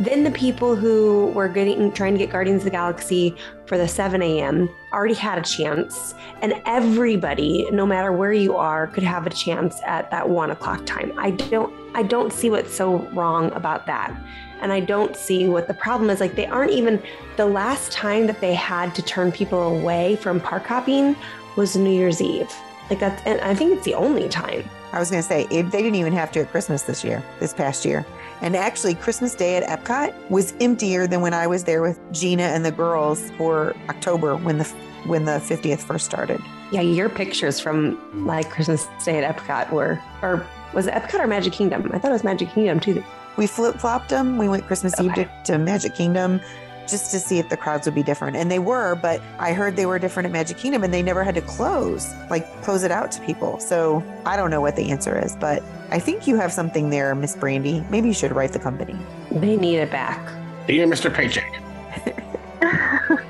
then 0.01 0.23
the 0.23 0.31
people 0.31 0.77
who 0.77 1.27
were 1.35 1.49
getting 1.49 1.91
trying 1.93 2.13
to 2.13 2.19
get 2.19 2.31
Guardians 2.31 2.61
of 2.61 2.67
the 2.67 2.71
Galaxy 2.71 3.35
for 3.67 3.77
the 3.77 3.89
7 3.89 4.23
a.m. 4.23 4.71
already 4.93 5.15
had 5.15 5.39
a 5.39 5.43
chance, 5.43 6.15
and 6.41 6.55
everybody, 6.67 7.69
no 7.73 7.85
matter 7.85 8.13
where 8.13 8.33
you 8.33 8.57
are, 8.57 8.87
could 8.87 9.03
have 9.03 9.27
a 9.27 9.31
chance 9.31 9.81
at 9.85 10.09
that 10.13 10.29
one 10.29 10.53
o'clock 10.53 10.87
time. 10.87 11.13
I 11.19 11.33
don't 11.33 11.75
I 11.97 12.05
don't 12.05 12.33
see 12.33 12.49
what's 12.49 12.73
so 12.73 12.99
wrong 13.13 13.53
about 13.53 13.87
that. 13.87 14.15
And 14.61 14.73
I 14.73 14.81
don't 14.81 15.17
see 15.17 15.49
what 15.49 15.69
the 15.69 15.75
problem 15.75 16.11
is. 16.11 16.21
Like 16.21 16.35
they 16.35 16.47
aren't 16.47 16.73
even 16.73 17.03
the 17.37 17.47
last 17.47 17.93
time 17.93 18.27
that 18.27 18.41
they 18.41 18.55
had 18.55 18.95
to 18.97 19.03
turn 19.03 19.33
people 19.33 19.63
away 19.63 20.17
from 20.17 20.41
park 20.41 20.65
hopping 20.65 21.17
was 21.57 21.77
New 21.77 21.91
Year's 21.91 22.21
Eve. 22.21 22.53
Like 22.91 23.01
that's 23.01 23.23
and 23.27 23.41
I 23.41 23.55
think 23.55 23.73
it's 23.73 23.85
the 23.85 23.95
only 23.95 24.29
time. 24.29 24.69
I 24.93 24.99
was 24.99 25.11
going 25.11 25.23
to 25.23 25.29
say, 25.29 25.47
it, 25.51 25.71
they 25.71 25.83
didn't 25.83 25.97
even 25.97 26.15
have 26.15 26.33
to 26.33 26.41
at 26.41 26.51
Christmas 26.51 26.83
this 26.83 27.05
year, 27.05 27.23
this 27.41 27.53
past 27.53 27.85
year. 27.85 28.07
And 28.41 28.57
actually, 28.57 28.95
Christmas 28.95 29.35
Day 29.35 29.57
at 29.57 29.65
Epcot 29.65 30.15
was 30.31 30.55
emptier 30.61 31.07
than 31.07 31.21
when 31.21 31.35
I 31.35 31.47
was 31.47 31.65
there 31.65 31.83
with 31.83 32.01
Gina 32.13 32.45
and 32.45 32.65
the 32.65 32.73
girls 32.73 33.31
for 33.33 33.77
October 33.91 34.37
when 34.37 34.59
the 34.59 34.65
when 35.05 35.25
the 35.25 35.33
50th 35.33 35.81
first 35.81 36.07
started. 36.07 36.41
Yeah, 36.71 36.81
your 36.81 37.09
pictures 37.09 37.61
from 37.61 38.27
like 38.27 38.51
Christmas 38.51 38.87
Day 39.05 39.23
at 39.23 39.37
Epcot 39.37 39.71
were, 39.73 40.01
or 40.23 40.47
was 40.73 40.87
it 40.87 40.95
Epcot 40.95 41.21
or 41.21 41.27
Magic 41.27 41.53
Kingdom? 41.53 41.91
I 41.93 41.99
thought 41.99 42.11
it 42.11 42.15
was 42.15 42.25
Magic 42.25 42.49
Kingdom 42.51 42.81
too. 42.81 43.05
We 43.39 43.47
flip 43.47 43.77
flopped 43.77 44.09
them. 44.09 44.37
We 44.37 44.49
went 44.49 44.67
Christmas 44.67 45.01
Eve 45.01 45.15
to, 45.15 45.31
to 45.45 45.59
Magic 45.59 45.95
Kingdom 45.95 46.41
just 46.89 47.13
to 47.13 47.21
see 47.21 47.39
if 47.39 47.49
the 47.49 47.57
crowds 47.57 47.87
would 47.87 47.95
be 47.95 48.03
different. 48.03 48.37
And 48.37 48.51
they 48.51 48.59
were, 48.59 48.97
but 48.97 49.23
I 49.39 49.53
heard 49.53 49.77
they 49.77 49.87
were 49.87 50.01
different 50.01 50.27
at 50.27 50.33
Magic 50.33 50.57
Kingdom 50.57 50.83
and 50.83 50.93
they 50.93 51.03
never 51.03 51.23
had 51.23 51.37
to 51.37 51.41
close, 51.43 52.13
like 52.31 52.45
close 52.63 52.83
it 52.83 52.91
out 52.91 53.13
to 53.13 53.21
people. 53.21 53.61
So 53.61 54.03
I 54.27 54.37
don't 54.37 54.51
know 54.51 54.61
what 54.61 54.75
the 54.75 54.91
answer 54.91 55.17
is, 55.17 55.37
but 55.37 55.63
I 55.91 56.01
think 56.01 56.27
you 56.27 56.35
have 56.35 56.53
something 56.53 56.91
there, 56.91 57.15
Miss 57.15 57.37
Brandy. 57.37 57.85
Maybe 57.91 58.09
you 58.09 58.15
should 58.15 58.33
write 58.33 58.53
the 58.53 58.59
company. 58.59 58.99
They 59.31 59.57
need 59.57 59.77
it 59.77 59.93
back. 59.93 60.19
Dear 60.67 60.89
Mr. 60.89 61.15
Paycheck. 61.15 61.63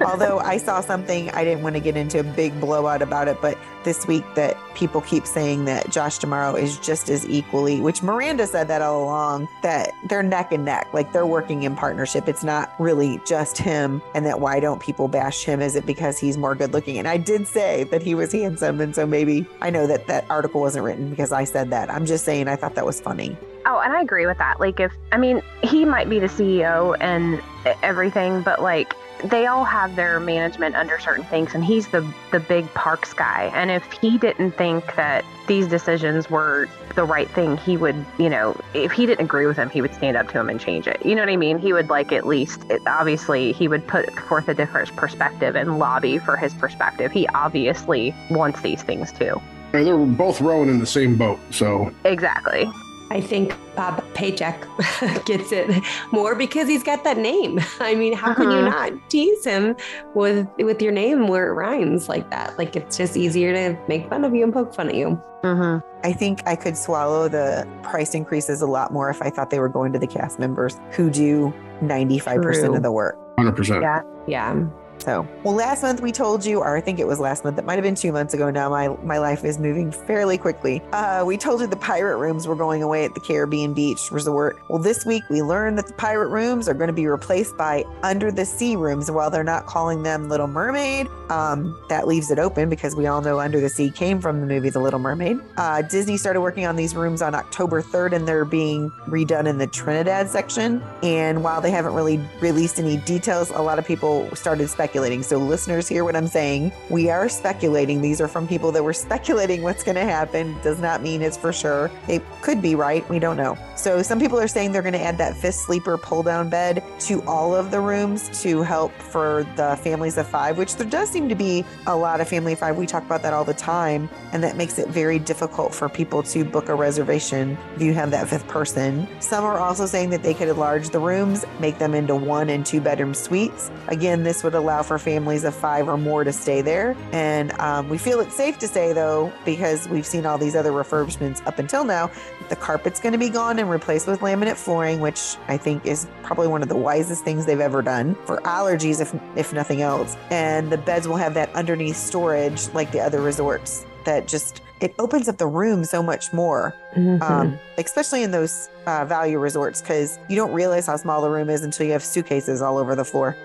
Although 0.09 0.39
I 0.39 0.57
saw 0.57 0.81
something, 0.81 1.29
I 1.33 1.45
didn't 1.45 1.63
want 1.63 1.77
to 1.77 1.81
get 1.81 1.95
into 1.95 2.21
a 2.21 2.23
big 2.23 2.59
blowout 2.61 3.03
about 3.03 3.29
it, 3.29 3.43
but 3.43 3.59
this 3.85 4.07
week 4.07 4.25
that 4.37 4.57
people 4.75 5.03
keep 5.03 5.27
saying 5.27 5.67
that 5.67 5.91
Josh 5.91 6.17
D'Amaro 6.19 6.59
is 6.59 6.79
just 6.79 7.11
as 7.11 7.29
equally, 7.29 7.83
which 7.83 8.03
Miranda 8.03 8.47
said 8.47 8.69
that 8.69 8.81
all 8.81 9.05
along, 9.05 9.49
that 9.63 9.91
they're 10.09 10.23
neck 10.23 10.51
and 10.51 10.65
neck, 10.65 10.89
like 10.95 11.13
they're 11.13 11.27
working 11.27 11.65
in 11.65 11.77
partnership. 11.77 12.27
It's 12.27 12.43
not 12.43 12.73
really 12.79 13.21
just 13.27 13.59
him, 13.59 14.01
and 14.15 14.25
that 14.25 14.41
why 14.41 14.61
don't 14.61 14.81
people 14.81 15.09
bash 15.09 15.45
him? 15.45 15.61
Is 15.61 15.77
it 15.77 15.85
because 15.85 16.19
he's 16.19 16.39
more 16.39 16.55
good 16.55 16.73
looking? 16.73 16.97
And 16.97 17.07
I 17.07 17.19
did 17.19 17.47
say 17.47 17.85
that 17.85 18.03
he 18.03 18.15
was 18.15 18.33
handsome, 18.33 18.81
and 18.81 18.95
so 18.95 19.07
maybe 19.07 19.47
I 19.61 19.69
know 19.69 19.87
that 19.87 20.07
that 20.07 20.25
article 20.31 20.63
wasn't 20.63 20.87
written 20.87 21.11
because 21.11 21.33
I 21.33 21.45
said 21.45 21.69
that. 21.71 21.91
I'm 21.91 22.07
just 22.07 22.25
saying 22.25 22.49
I 22.49 22.57
thought 22.57 22.77
that 22.77 22.87
was 22.87 22.99
funny. 22.99 23.37
Oh, 23.67 23.81
and 23.81 23.93
I 23.93 24.01
agree 24.01 24.25
with 24.25 24.39
that. 24.39 24.59
Like, 24.59 24.81
if 24.81 24.93
I 25.13 25.19
mean, 25.19 25.43
he 25.63 25.85
might 25.85 26.09
be 26.09 26.19
the 26.19 26.29
CEO 26.29 26.97
and 26.99 27.43
everything, 27.83 28.41
but 28.41 28.63
like, 28.63 28.95
they 29.25 29.47
all 29.47 29.65
have 29.65 29.97
their 29.97 30.21
management 30.21 30.77
under 30.77 30.99
certain 30.99 31.25
things, 31.25 31.55
and 31.55 31.65
he's 31.65 31.89
the 31.89 32.07
the 32.31 32.41
big 32.41 32.73
parks 32.75 33.13
guy. 33.13 33.51
And 33.55 33.71
if 33.71 33.85
he 33.93 34.19
didn't 34.19 34.53
think 34.53 34.95
that 34.97 35.25
these 35.47 35.67
decisions 35.67 36.31
were 36.31 36.69
the 36.95 37.05
right 37.05 37.29
thing, 37.31 37.57
he 37.57 37.77
would, 37.77 38.05
you 38.19 38.29
know, 38.29 38.61
if 38.75 38.93
he 38.93 39.07
didn't 39.07 39.25
agree 39.25 39.47
with 39.47 39.57
him, 39.57 39.71
he 39.71 39.81
would 39.81 39.95
stand 39.95 40.17
up 40.17 40.29
to 40.29 40.39
him 40.39 40.49
and 40.49 40.61
change 40.61 40.87
it. 40.87 41.05
You 41.05 41.15
know 41.15 41.23
what 41.23 41.31
I 41.31 41.37
mean? 41.37 41.59
He 41.59 41.73
would 41.73 41.89
like 41.89 42.13
at 42.13 42.27
least, 42.27 42.63
it, 42.69 42.83
obviously, 42.87 43.53
he 43.53 43.69
would 43.69 43.87
put 43.87 44.13
forth 44.21 44.49
a 44.49 44.55
different 44.55 44.95
perspective 44.97 45.57
and 45.57 45.79
lobby 45.79 46.19
for 46.19 46.37
his 46.37 46.53
perspective. 46.55 47.13
He 47.13 47.27
obviously 47.29 48.15
wants 48.31 48.61
these 48.61 48.83
things 48.83 49.13
too. 49.13 49.41
And 49.73 49.87
They're 49.87 49.97
both 49.97 50.41
rowing 50.41 50.69
in 50.69 50.79
the 50.79 50.87
same 50.87 51.17
boat. 51.17 51.39
So 51.51 51.93
Exactly. 52.05 52.69
I 53.11 53.21
think 53.21 53.57
Bob 53.75 54.05
Paycheck 54.15 54.67
gets 55.25 55.53
it 55.53 55.83
more 56.13 56.35
because 56.35 56.69
he's 56.69 56.83
got 56.83 57.05
that 57.05 57.17
name. 57.17 57.61
I 57.81 57.95
mean, 57.95 58.13
how 58.13 58.35
can 58.35 58.51
you 58.51 58.63
not 58.63 58.93
tease 59.09 59.45
him 59.45 59.77
with 60.15 60.47
with 60.59 60.83
your 60.83 60.93
name 60.93 61.29
where 61.29 61.49
it 61.49 61.55
rhymes 61.55 62.09
like 62.09 62.31
that? 62.31 62.59
Like 62.59 62.77
it's 62.77 62.97
just 62.97 63.17
easier 63.17 63.53
to 63.53 63.79
make 63.89 64.09
fun 64.09 64.25
of 64.25 64.35
you 64.35 64.45
and 64.45 64.53
poke 64.53 64.75
fun 64.75 64.89
at 64.89 64.95
you. 64.95 65.21
Mm-hmm. 65.43 65.87
I 66.05 66.13
think 66.13 66.43
I 66.47 66.57
could 66.57 66.77
swallow 66.77 67.29
the 67.29 67.67
price 67.83 68.15
increases 68.15 68.61
a 68.61 68.67
lot 68.67 68.93
more 68.93 69.09
if 69.09 69.23
I 69.23 69.31
thought 69.31 69.51
they 69.51 69.61
were 69.61 69.69
going 69.69 69.93
to 69.93 69.99
the 69.99 70.07
cast 70.07 70.39
members 70.39 70.79
who 70.91 71.11
do 71.11 71.55
95% 71.81 72.77
of 72.77 72.83
the 72.83 72.91
work. 72.93 73.17
100%. 73.39 73.81
Yeah. 73.81 74.03
Yeah. 74.27 74.67
So, 75.09 75.27
well, 75.43 75.55
last 75.55 75.83
month 75.83 76.03
we 76.03 76.13
told 76.13 76.45
you, 76.45 76.59
or 76.59 76.77
I 76.77 76.83
think 76.83 76.99
it 76.99 77.07
was 77.07 77.19
last 77.19 77.43
month, 77.43 77.57
it 77.59 77.65
might 77.65 77.77
have 77.77 77.83
been 77.83 77.95
two 77.95 78.13
months 78.13 78.35
ago 78.35 78.51
now. 78.51 78.69
My, 78.69 78.89
my 79.03 79.17
life 79.17 79.43
is 79.43 79.59
moving 79.59 79.91
fairly 79.91 80.37
quickly. 80.37 80.83
Uh, 80.93 81.25
we 81.27 81.39
told 81.39 81.63
you 81.63 81.67
the 81.67 81.77
pirate 81.77 82.19
rooms 82.19 82.47
were 82.47 82.55
going 82.55 82.83
away 82.83 83.07
at 83.07 83.15
the 83.15 83.21
Caribbean 83.21 83.73
Beach 83.73 84.11
Resort. 84.13 84.61
Well, 84.69 84.83
this 84.83 85.07
week 85.07 85.23
we 85.31 85.41
learned 85.41 85.79
that 85.79 85.87
the 85.87 85.95
pirate 85.95 86.29
rooms 86.29 86.69
are 86.69 86.75
going 86.75 86.89
to 86.89 86.93
be 86.93 87.07
replaced 87.07 87.57
by 87.57 87.85
under 88.03 88.31
the 88.31 88.45
sea 88.45 88.77
rooms. 88.77 89.11
While 89.11 89.31
they're 89.31 89.43
not 89.43 89.65
calling 89.65 90.03
them 90.03 90.29
Little 90.29 90.47
Mermaid, 90.47 91.07
um, 91.31 91.75
that 91.89 92.07
leaves 92.07 92.31
it 92.31 92.39
open 92.39 92.69
because 92.69 92.95
we 92.95 93.07
all 93.07 93.23
know 93.23 93.41
Under 93.41 93.61
the 93.61 93.71
Sea 93.71 93.91
came 93.91 94.21
from 94.21 94.43
the 94.43 94.47
movie 94.47 94.69
The 94.69 94.81
Little 94.81 94.99
Mermaid. 94.99 95.39
Uh, 95.57 95.81
Disney 95.81 96.19
started 96.19 96.43
working 96.43 96.67
on 96.67 96.77
these 96.77 96.95
rooms 96.95 97.23
on 97.23 97.35
October 97.35 97.81
3rd 97.81 98.13
and 98.13 98.29
they're 98.29 98.45
being 98.45 98.91
redone 99.07 99.47
in 99.47 99.57
the 99.57 99.69
Trinidad 99.69 100.29
section. 100.29 100.83
And 101.03 101.43
while 101.43 101.63
they 101.63 101.71
haven't 101.71 101.95
really 101.95 102.21
released 102.43 102.79
any 102.79 102.99
details, 102.99 103.49
a 103.51 103.63
lot 103.63 103.79
of 103.79 103.87
people 103.87 104.29
started 104.37 104.69
speculating 104.69 104.98
speculating. 104.99 105.23
So, 105.23 105.39
listeners, 105.39 105.87
hear 105.87 106.05
what 106.05 106.17
I'm 106.17 106.27
saying. 106.27 106.73
We 106.91 107.09
are 107.09 107.29
speculating. 107.29 108.01
These 108.01 108.21
are 108.21 108.27
from 108.27 108.49
people 108.49 108.73
that 108.73 108.83
were 108.83 108.93
speculating 108.93 109.63
what's 109.63 109.85
going 109.85 109.95
to 109.95 110.05
happen. 110.05 110.59
Does 110.63 110.81
not 110.81 111.03
mean 111.03 111.23
it's 111.23 111.37
for 111.37 111.53
sure. 111.53 111.89
It 112.09 112.21
could 112.43 112.61
be 112.61 112.75
right. 112.75 113.09
We 113.09 113.21
don't 113.21 113.37
know. 113.37 113.57
So, 113.77 114.03
some 114.03 114.19
people 114.19 114.41
are 114.41 114.49
saying 114.49 114.73
they're 114.73 114.83
going 114.83 114.95
to 114.95 115.01
add 115.01 115.17
that 115.19 115.37
fifth 115.37 115.55
sleeper 115.55 115.97
pull 115.97 116.25
down 116.25 116.51
bed 116.51 116.83
to 117.01 117.23
all 117.29 117.55
of 117.55 117.71
the 117.71 117.79
rooms 117.79 118.29
to 118.43 118.63
help 118.63 118.93
for 118.93 119.47
the 119.55 119.79
families 119.85 120.19
of 120.19 120.27
five, 120.27 120.59
which 120.59 120.75
there 120.75 120.89
does 120.89 121.09
seem 121.11 121.29
to 121.29 121.37
be 121.37 121.65
a 121.87 121.97
lot 121.97 122.21
of 122.21 122.27
family 122.27 122.57
five. 122.57 122.77
We 122.77 122.87
talk 122.87 123.05
about 123.05 123.23
that 123.23 123.33
all 123.33 123.45
the 123.45 123.55
time. 123.55 124.11
And 124.33 124.43
that 124.43 124.57
makes 124.57 124.81
it 124.81 124.89
very 124.89 125.21
difficult 125.21 125.73
for 125.73 125.89
people 125.89 126.25
to 126.25 126.45
book 126.45 126.69
a 126.69 126.75
reservation 126.75 127.57
if 127.77 127.83
you 127.83 127.95
have 127.95 128.11
that 128.11 128.29
fifth 128.29 128.49
person. 128.49 129.07
Some 129.21 129.45
are 129.45 129.59
also 129.59 129.87
saying 129.87 130.11
that 130.11 130.25
they 130.25 130.35
could 130.35 130.49
enlarge 130.49 130.91
the 130.91 130.99
rooms, 130.99 131.45
make 131.61 131.79
them 131.79 131.95
into 131.95 132.17
one 132.17 132.51
and 132.51 132.67
two 132.67 132.81
bedroom 132.81 133.15
suites. 133.15 133.71
Again, 133.87 134.25
this 134.25 134.43
would 134.43 134.55
allow 134.55 134.78
for 134.83 134.99
families 134.99 135.45
of 135.45 135.55
five 135.55 135.89
or 135.89 135.97
more 135.97 136.25
to 136.25 136.33
stay 136.33 136.63
there. 136.63 136.97
And 137.13 137.53
um, 137.61 137.89
we 137.89 137.99
feel 137.99 138.21
it's 138.21 138.37
safe 138.37 138.59
to 138.59 138.69
say, 138.69 138.93
though, 138.93 139.33
because 139.45 139.89
we've 139.89 140.07
seen 140.07 140.27
all 140.27 140.39
these 140.39 140.57
other 140.57 140.73
refurbishments 140.73 141.47
up 141.47 141.59
until 141.59 141.85
now, 141.85 142.11
the 142.49 142.57
carpet's 142.57 143.01
going 143.01 143.13
to 143.13 143.19
be 143.19 143.29
gone 143.29 143.59
and 143.59 143.71
replaced 143.71 144.07
with 144.07 144.21
laminate 144.21 144.57
flooring, 144.57 145.01
which 145.01 145.37
I 145.49 145.57
think 145.57 145.87
is 145.87 146.07
probably 146.23 146.49
one 146.49 146.63
of 146.63 146.69
the 146.69 146.77
wisest 146.77 147.25
things 147.25 147.47
they've 147.47 147.61
ever 147.61 147.83
done 147.83 148.15
for 148.25 148.39
allergies, 148.43 149.01
if, 149.01 149.15
if 149.37 149.53
nothing 149.53 149.83
else. 149.83 150.17
And 150.31 150.71
the 150.71 150.79
beds 150.79 151.07
will 151.07 151.17
have 151.17 151.35
that 151.35 151.55
underneath 151.55 151.97
storage 151.97 152.69
like 152.71 152.93
the 152.93 153.01
other 153.01 153.21
resorts 153.21 153.85
that 154.05 154.27
just 154.27 154.63
it 154.81 154.95
opens 154.99 155.29
up 155.29 155.39
the 155.39 155.47
room 155.47 155.85
so 155.85 156.03
much 156.03 156.33
more, 156.33 156.75
mm-hmm. 156.95 157.23
um, 157.23 157.59
especially 157.77 158.23
in 158.23 158.31
those 158.31 158.69
uh, 158.87 159.05
value 159.05 159.39
resorts, 159.39 159.81
because 159.81 160.19
you 160.29 160.37
don't 160.37 160.53
realize 160.53 160.87
how 160.87 160.97
small 160.97 161.23
the 161.23 161.31
room 161.31 161.51
is 161.51 161.63
until 161.63 161.87
you 161.87 161.93
have 161.93 162.05
suitcases 162.05 162.63
all 162.63 162.79
over 162.79 162.95
the 162.95 163.05
floor. 163.05 163.37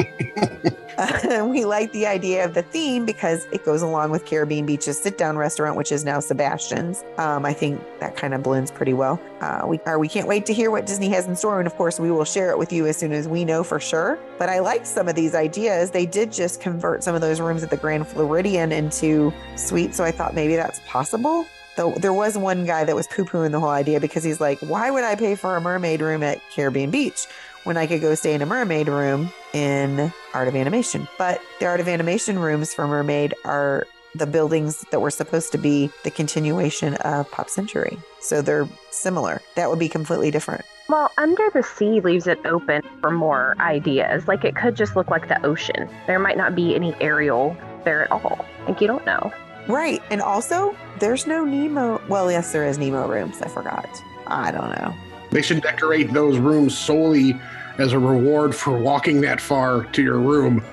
uh, 0.98 1.46
we 1.50 1.66
like 1.66 1.91
the 1.91 2.06
idea 2.06 2.46
of 2.46 2.54
the 2.54 2.62
theme 2.62 3.06
because 3.06 3.46
it 3.52 3.66
goes 3.66 3.82
along 3.82 4.12
with 4.12 4.26
Caribbean 4.26 4.66
Beach's 4.66 5.00
sit 5.00 5.18
down 5.18 5.38
restaurant, 5.38 5.76
which 5.76 5.91
is 5.91 6.06
now 6.06 6.20
Sebastian's. 6.20 7.04
Um, 7.18 7.46
I 7.46 7.54
think 7.54 7.82
that 8.00 8.16
kind 8.16 8.34
of 8.34 8.44
blends 8.44 8.72
pretty 8.72 8.94
well. 8.94 9.20
Uh, 9.41 9.64
we 9.68 9.80
are 9.86 10.00
we 10.00 10.08
can't 10.08 10.28
wait 10.28 10.46
to 10.46 10.54
hear 10.54 10.72
what 10.72 10.86
Disney 10.86 11.10
has 11.10 11.28
in 11.28 11.36
store, 11.36 11.60
and 11.60 11.68
of 11.68 11.76
course, 11.76 12.00
we 12.00 12.12
will 12.12 12.26
share 12.26 12.52
it 12.52 12.58
with 12.58 12.72
you 12.72 12.88
as 12.88 12.98
soon 12.98 13.12
as 13.12 13.28
we 13.28 13.44
know 13.46 13.64
for 13.64 13.80
sure. 13.80 14.20
But 14.38 14.50
I 14.50 14.60
like 14.60 14.86
some 14.86 15.08
of 15.08 15.16
these 15.16 15.36
ideas. 15.36 15.91
They 15.91 16.06
did 16.06 16.32
just 16.32 16.62
convert 16.62 17.04
some 17.04 17.16
of 17.16 17.22
those 17.22 17.41
rooms 17.41 17.64
at 17.64 17.70
the 17.70 17.78
Grand 17.78 18.08
Floridian 18.08 18.72
into 18.72 19.34
suites, 19.56 19.98
so 19.98 20.04
I 20.04 20.12
thought 20.12 20.34
maybe 20.34 20.56
that's 20.56 20.80
possible. 20.88 21.48
There 21.76 22.13
was 22.13 22.38
one 22.38 22.65
guy 22.65 22.84
that 22.84 22.95
was 22.95 23.07
poo 23.07 23.26
pooing 23.26 23.51
the 23.51 23.59
whole 23.59 23.69
idea 23.69 23.99
because 23.99 24.24
he's 24.24 24.39
like, 24.39 24.59
why 24.59 24.91
would 24.91 25.03
I 25.03 25.15
pay 25.15 25.36
for 25.36 25.55
a 25.55 25.61
mermaid 25.61 26.01
room 26.01 26.24
at 26.24 26.39
Caribbean 26.53 26.91
Beach 26.91 27.26
when 27.63 27.78
I 27.78 27.88
could 27.88 28.01
go 28.01 28.13
stay 28.15 28.34
in 28.34 28.41
a 28.41 28.45
mermaid 28.45 28.88
room 28.88 29.32
in 29.53 30.13
Art 30.34 30.47
of 30.47 30.55
Animation? 30.55 31.07
But 31.17 31.41
the 31.59 31.65
Art 31.65 31.80
of 31.80 31.88
Animation 31.88 32.38
rooms 32.39 32.74
for 32.74 32.88
Mermaid 32.88 33.34
are 33.45 33.88
the 34.15 34.28
buildings 34.28 34.86
that 34.91 34.99
were 34.99 35.09
supposed 35.09 35.51
to 35.51 35.57
be 35.57 35.89
the 36.03 36.11
continuation 36.11 36.93
of 36.95 37.30
Pop 37.32 37.49
Century. 37.49 37.97
So 38.19 38.41
they're 38.43 38.67
similar. 38.91 39.41
That 39.55 39.69
would 39.69 39.80
be 39.80 39.89
completely 39.89 40.30
different. 40.30 40.63
Well, 40.89 41.11
Under 41.17 41.49
the 41.53 41.63
Sea 41.63 42.01
leaves 42.01 42.28
it 42.28 42.39
open 42.45 42.84
for 43.01 43.09
more 43.09 43.55
ideas. 43.59 44.28
Like 44.28 44.43
it 44.43 44.55
could 44.55 44.76
just 44.76 44.95
look 44.95 45.09
like 45.09 45.28
the 45.28 45.43
ocean. 45.43 45.89
There 46.05 46.19
might 46.19 46.38
not 46.38 46.55
be 46.55 46.76
any 46.76 46.93
Ariel 47.01 47.57
there 47.86 48.03
at 48.03 48.11
all. 48.11 48.45
Like 48.67 48.80
you 48.82 48.88
don't 48.88 49.05
know. 49.05 49.32
Right. 49.68 50.01
And 50.09 50.22
also, 50.22 50.76
there's 50.99 51.26
no 51.28 51.45
Nemo. 51.45 52.01
Well, 52.07 52.32
yes, 52.32 52.51
there 52.51 52.66
is 52.66 52.78
Nemo 52.78 53.07
rooms. 53.07 53.41
I 53.41 53.47
forgot. 53.47 53.88
I 54.28 54.51
don't 54.51 54.70
know. 54.72 54.93
They 55.32 55.41
should 55.41 55.61
decorate 55.61 56.14
those 56.14 56.38
rooms 56.38 56.78
solely 56.78 57.39
as 57.78 57.93
a 57.93 57.99
reward 57.99 58.55
for 58.55 58.78
walking 58.78 59.22
that 59.22 59.41
far 59.41 59.86
to 59.86 60.01
your 60.01 60.20
room. 60.20 60.64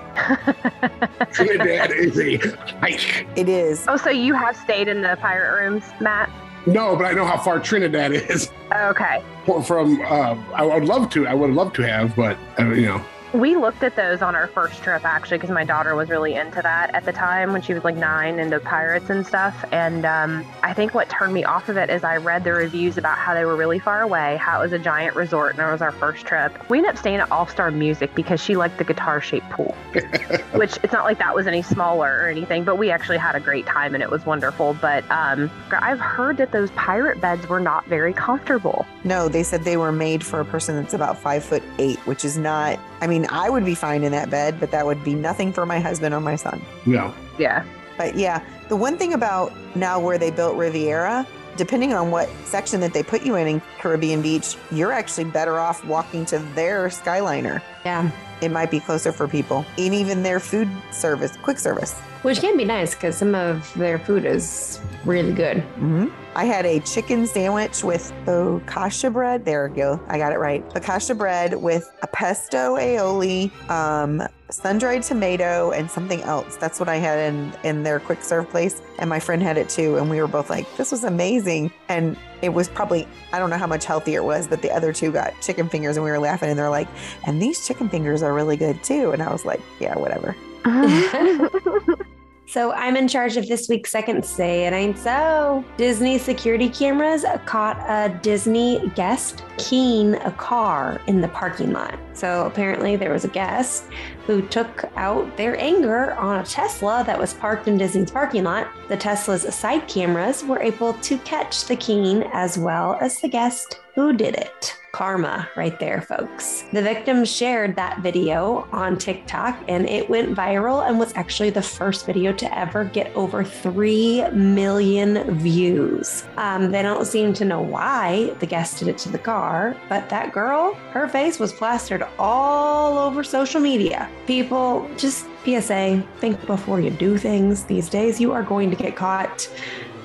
Trinidad 1.32 1.92
is 1.92 2.18
a 2.18 2.36
hike. 2.80 3.26
It 3.36 3.48
is. 3.48 3.86
Oh, 3.88 3.96
so 3.96 4.10
you 4.10 4.34
have 4.34 4.56
stayed 4.56 4.88
in 4.88 5.00
the 5.00 5.16
pirate 5.20 5.60
rooms, 5.60 5.84
Matt? 6.00 6.28
No, 6.66 6.94
but 6.94 7.06
I 7.06 7.12
know 7.12 7.24
how 7.24 7.38
far 7.38 7.58
Trinidad 7.58 8.12
is. 8.12 8.50
Okay. 8.70 9.22
From, 9.64 10.00
uh, 10.02 10.36
I 10.54 10.62
would 10.62 10.84
love 10.84 11.08
to. 11.10 11.26
I 11.26 11.32
would 11.32 11.50
love 11.50 11.72
to 11.74 11.82
have, 11.82 12.14
but 12.14 12.36
uh, 12.58 12.66
you 12.66 12.86
know. 12.86 13.04
We 13.32 13.54
looked 13.54 13.84
at 13.84 13.94
those 13.94 14.22
on 14.22 14.34
our 14.34 14.48
first 14.48 14.82
trip 14.82 15.04
actually 15.04 15.38
because 15.38 15.50
my 15.50 15.62
daughter 15.62 15.94
was 15.94 16.08
really 16.08 16.34
into 16.34 16.60
that 16.62 16.92
at 16.94 17.04
the 17.04 17.12
time 17.12 17.52
when 17.52 17.62
she 17.62 17.72
was 17.72 17.84
like 17.84 17.94
nine, 17.94 18.40
into 18.40 18.58
pirates 18.58 19.08
and 19.08 19.24
stuff. 19.24 19.64
And 19.70 20.04
um, 20.04 20.44
I 20.64 20.74
think 20.74 20.94
what 20.94 21.08
turned 21.08 21.32
me 21.32 21.44
off 21.44 21.68
of 21.68 21.76
it 21.76 21.90
is 21.90 22.02
I 22.02 22.16
read 22.16 22.42
the 22.42 22.52
reviews 22.52 22.98
about 22.98 23.18
how 23.18 23.34
they 23.34 23.44
were 23.44 23.54
really 23.54 23.78
far 23.78 24.02
away, 24.02 24.36
how 24.38 24.58
it 24.58 24.64
was 24.64 24.72
a 24.72 24.80
giant 24.80 25.14
resort, 25.14 25.52
and 25.56 25.60
it 25.60 25.70
was 25.70 25.80
our 25.80 25.92
first 25.92 26.26
trip. 26.26 26.68
We 26.68 26.78
ended 26.78 26.94
up 26.94 26.98
staying 26.98 27.16
at 27.16 27.30
All 27.30 27.46
Star 27.46 27.70
Music 27.70 28.12
because 28.16 28.42
she 28.42 28.56
liked 28.56 28.78
the 28.78 28.84
guitar 28.84 29.20
shaped 29.20 29.48
pool, 29.50 29.76
which 30.54 30.78
it's 30.82 30.92
not 30.92 31.04
like 31.04 31.18
that 31.18 31.34
was 31.34 31.46
any 31.46 31.62
smaller 31.62 32.22
or 32.22 32.28
anything, 32.28 32.64
but 32.64 32.78
we 32.78 32.90
actually 32.90 33.18
had 33.18 33.36
a 33.36 33.40
great 33.40 33.64
time 33.64 33.94
and 33.94 34.02
it 34.02 34.10
was 34.10 34.26
wonderful. 34.26 34.74
But 34.80 35.08
um, 35.08 35.48
I've 35.70 36.00
heard 36.00 36.36
that 36.38 36.50
those 36.50 36.72
pirate 36.72 37.20
beds 37.20 37.48
were 37.48 37.60
not 37.60 37.86
very 37.86 38.12
comfortable. 38.12 38.86
No, 39.04 39.28
they 39.28 39.44
said 39.44 39.62
they 39.62 39.76
were 39.76 39.92
made 39.92 40.24
for 40.24 40.40
a 40.40 40.44
person 40.44 40.74
that's 40.74 40.94
about 40.94 41.16
five 41.16 41.44
foot 41.44 41.62
eight, 41.78 41.98
which 42.00 42.24
is 42.24 42.36
not, 42.36 42.78
I 43.00 43.06
mean, 43.06 43.19
mean, 43.20 43.30
I 43.30 43.50
would 43.50 43.64
be 43.64 43.74
fine 43.74 44.02
in 44.02 44.12
that 44.12 44.30
bed, 44.30 44.58
but 44.58 44.70
that 44.70 44.86
would 44.86 45.02
be 45.04 45.14
nothing 45.14 45.52
for 45.52 45.66
my 45.66 45.80
husband 45.80 46.14
or 46.14 46.20
my 46.20 46.36
son. 46.36 46.60
Yeah. 46.86 47.12
Yeah. 47.38 47.64
But 47.96 48.16
yeah, 48.16 48.44
the 48.68 48.76
one 48.76 48.96
thing 48.96 49.12
about 49.12 49.52
now 49.74 50.00
where 50.00 50.16
they 50.16 50.30
built 50.30 50.56
Riviera, 50.56 51.26
depending 51.56 51.92
on 51.92 52.10
what 52.10 52.28
section 52.44 52.80
that 52.80 52.94
they 52.94 53.02
put 53.02 53.22
you 53.22 53.34
in 53.34 53.46
in 53.46 53.62
Caribbean 53.78 54.22
Beach, 54.22 54.56
you're 54.70 54.92
actually 54.92 55.24
better 55.24 55.58
off 55.58 55.84
walking 55.84 56.24
to 56.26 56.38
their 56.54 56.88
Skyliner. 56.88 57.60
Yeah. 57.84 58.10
It 58.40 58.50
might 58.50 58.70
be 58.70 58.80
closer 58.80 59.12
for 59.12 59.28
people, 59.28 59.64
and 59.78 59.94
even 59.94 60.22
their 60.22 60.40
food 60.40 60.68
service, 60.90 61.36
quick 61.36 61.58
service. 61.58 61.98
Which 62.22 62.40
can 62.40 62.56
be 62.56 62.64
nice 62.64 62.94
because 62.94 63.16
some 63.16 63.34
of 63.34 63.72
their 63.74 63.98
food 63.98 64.24
is 64.24 64.78
really 65.04 65.32
good. 65.32 65.58
Mm-hmm. 65.58 66.08
I 66.36 66.44
had 66.44 66.64
a 66.66 66.80
chicken 66.80 67.26
sandwich 67.26 67.82
with 67.82 68.12
focaccia 68.24 69.12
bread. 69.12 69.44
There 69.44 69.68
we 69.68 69.76
go. 69.76 70.00
I 70.06 70.18
got 70.18 70.32
it 70.32 70.38
right. 70.38 70.66
Focaccia 70.70 71.16
bread 71.16 71.54
with 71.54 71.90
a 72.02 72.06
pesto 72.06 72.76
aioli, 72.76 73.50
um, 73.70 74.22
sun-dried 74.50 75.02
tomato, 75.02 75.70
and 75.70 75.90
something 75.90 76.22
else. 76.22 76.56
That's 76.56 76.80
what 76.80 76.88
I 76.88 76.96
had 76.96 77.18
in 77.18 77.52
in 77.64 77.82
their 77.82 78.00
quick 78.00 78.22
serve 78.22 78.48
place. 78.50 78.82
And 78.98 79.08
my 79.08 79.20
friend 79.20 79.42
had 79.42 79.56
it 79.56 79.68
too. 79.68 79.96
And 79.96 80.10
we 80.10 80.20
were 80.20 80.28
both 80.28 80.50
like, 80.50 80.66
this 80.76 80.92
was 80.92 81.04
amazing. 81.04 81.72
And 81.88 82.16
it 82.42 82.50
was 82.50 82.68
probably, 82.68 83.06
I 83.32 83.38
don't 83.38 83.50
know 83.50 83.58
how 83.58 83.66
much 83.66 83.84
healthier 83.84 84.20
it 84.20 84.24
was, 84.24 84.46
but 84.46 84.62
the 84.62 84.70
other 84.70 84.92
two 84.92 85.12
got 85.12 85.34
chicken 85.40 85.68
fingers 85.68 85.96
and 85.96 86.04
we 86.04 86.10
were 86.10 86.18
laughing 86.18 86.48
and 86.48 86.58
they're 86.58 86.70
like, 86.70 86.88
and 87.26 87.40
these 87.40 87.66
chicken 87.66 87.88
fingers 87.88 88.22
are 88.22 88.32
really 88.32 88.56
good 88.56 88.82
too. 88.82 89.12
And 89.12 89.22
I 89.22 89.32
was 89.32 89.44
like, 89.44 89.60
yeah, 89.78 89.96
whatever. 89.98 90.36
So 92.50 92.72
I'm 92.72 92.96
in 92.96 93.06
charge 93.06 93.36
of 93.36 93.46
this 93.46 93.68
week's 93.68 93.92
second 93.92 94.24
say 94.24 94.66
it 94.66 94.72
ain't 94.72 94.98
so. 94.98 95.64
Disney 95.76 96.18
security 96.18 96.68
cameras 96.68 97.24
caught 97.46 97.76
a 97.88 98.12
Disney 98.22 98.90
guest 98.96 99.44
keying 99.56 100.16
a 100.16 100.32
car 100.32 101.00
in 101.06 101.20
the 101.20 101.28
parking 101.28 101.72
lot. 101.72 101.96
So 102.12 102.46
apparently 102.46 102.96
there 102.96 103.12
was 103.12 103.24
a 103.24 103.28
guest 103.28 103.84
who 104.26 104.42
took 104.48 104.84
out 104.96 105.36
their 105.36 105.56
anger 105.60 106.14
on 106.14 106.40
a 106.40 106.44
Tesla 106.44 107.04
that 107.06 107.16
was 107.16 107.34
parked 107.34 107.68
in 107.68 107.78
Disney's 107.78 108.10
parking 108.10 108.42
lot. 108.42 108.66
The 108.88 108.96
Tesla's 108.96 109.54
side 109.54 109.86
cameras 109.86 110.42
were 110.42 110.60
able 110.60 110.94
to 110.94 111.18
catch 111.18 111.66
the 111.66 111.76
keen 111.76 112.24
as 112.32 112.58
well 112.58 112.98
as 113.00 113.20
the 113.20 113.28
guest 113.28 113.78
who 114.00 114.14
did 114.14 114.34
it. 114.34 114.74
Karma, 114.92 115.46
right 115.56 115.78
there, 115.78 116.00
folks. 116.00 116.64
The 116.72 116.80
victim 116.80 117.22
shared 117.26 117.76
that 117.76 118.00
video 118.00 118.66
on 118.72 118.96
TikTok 118.96 119.62
and 119.68 119.86
it 119.86 120.08
went 120.08 120.34
viral 120.34 120.88
and 120.88 120.98
was 120.98 121.12
actually 121.16 121.50
the 121.50 121.60
first 121.62 122.06
video 122.06 122.32
to 122.32 122.58
ever 122.58 122.84
get 122.84 123.14
over 123.14 123.44
3 123.44 124.30
million 124.30 125.38
views. 125.38 126.24
Um, 126.38 126.72
they 126.72 126.80
don't 126.80 127.06
seem 127.06 127.34
to 127.34 127.44
know 127.44 127.60
why 127.60 128.34
the 128.40 128.46
guest 128.46 128.78
did 128.78 128.88
it 128.88 128.96
to 128.98 129.10
the 129.10 129.18
car, 129.18 129.76
but 129.90 130.08
that 130.08 130.32
girl, 130.32 130.74
her 130.92 131.06
face 131.06 131.38
was 131.38 131.52
plastered 131.52 132.02
all 132.18 132.96
over 132.96 133.22
social 133.22 133.60
media. 133.60 134.08
People 134.26 134.90
just 134.96 135.26
PSA, 135.44 136.02
think 136.18 136.44
before 136.46 136.80
you 136.80 136.90
do 136.90 137.16
things. 137.16 137.64
These 137.64 137.88
days, 137.88 138.20
you 138.20 138.32
are 138.32 138.42
going 138.42 138.70
to 138.70 138.76
get 138.76 138.96
caught 138.96 139.48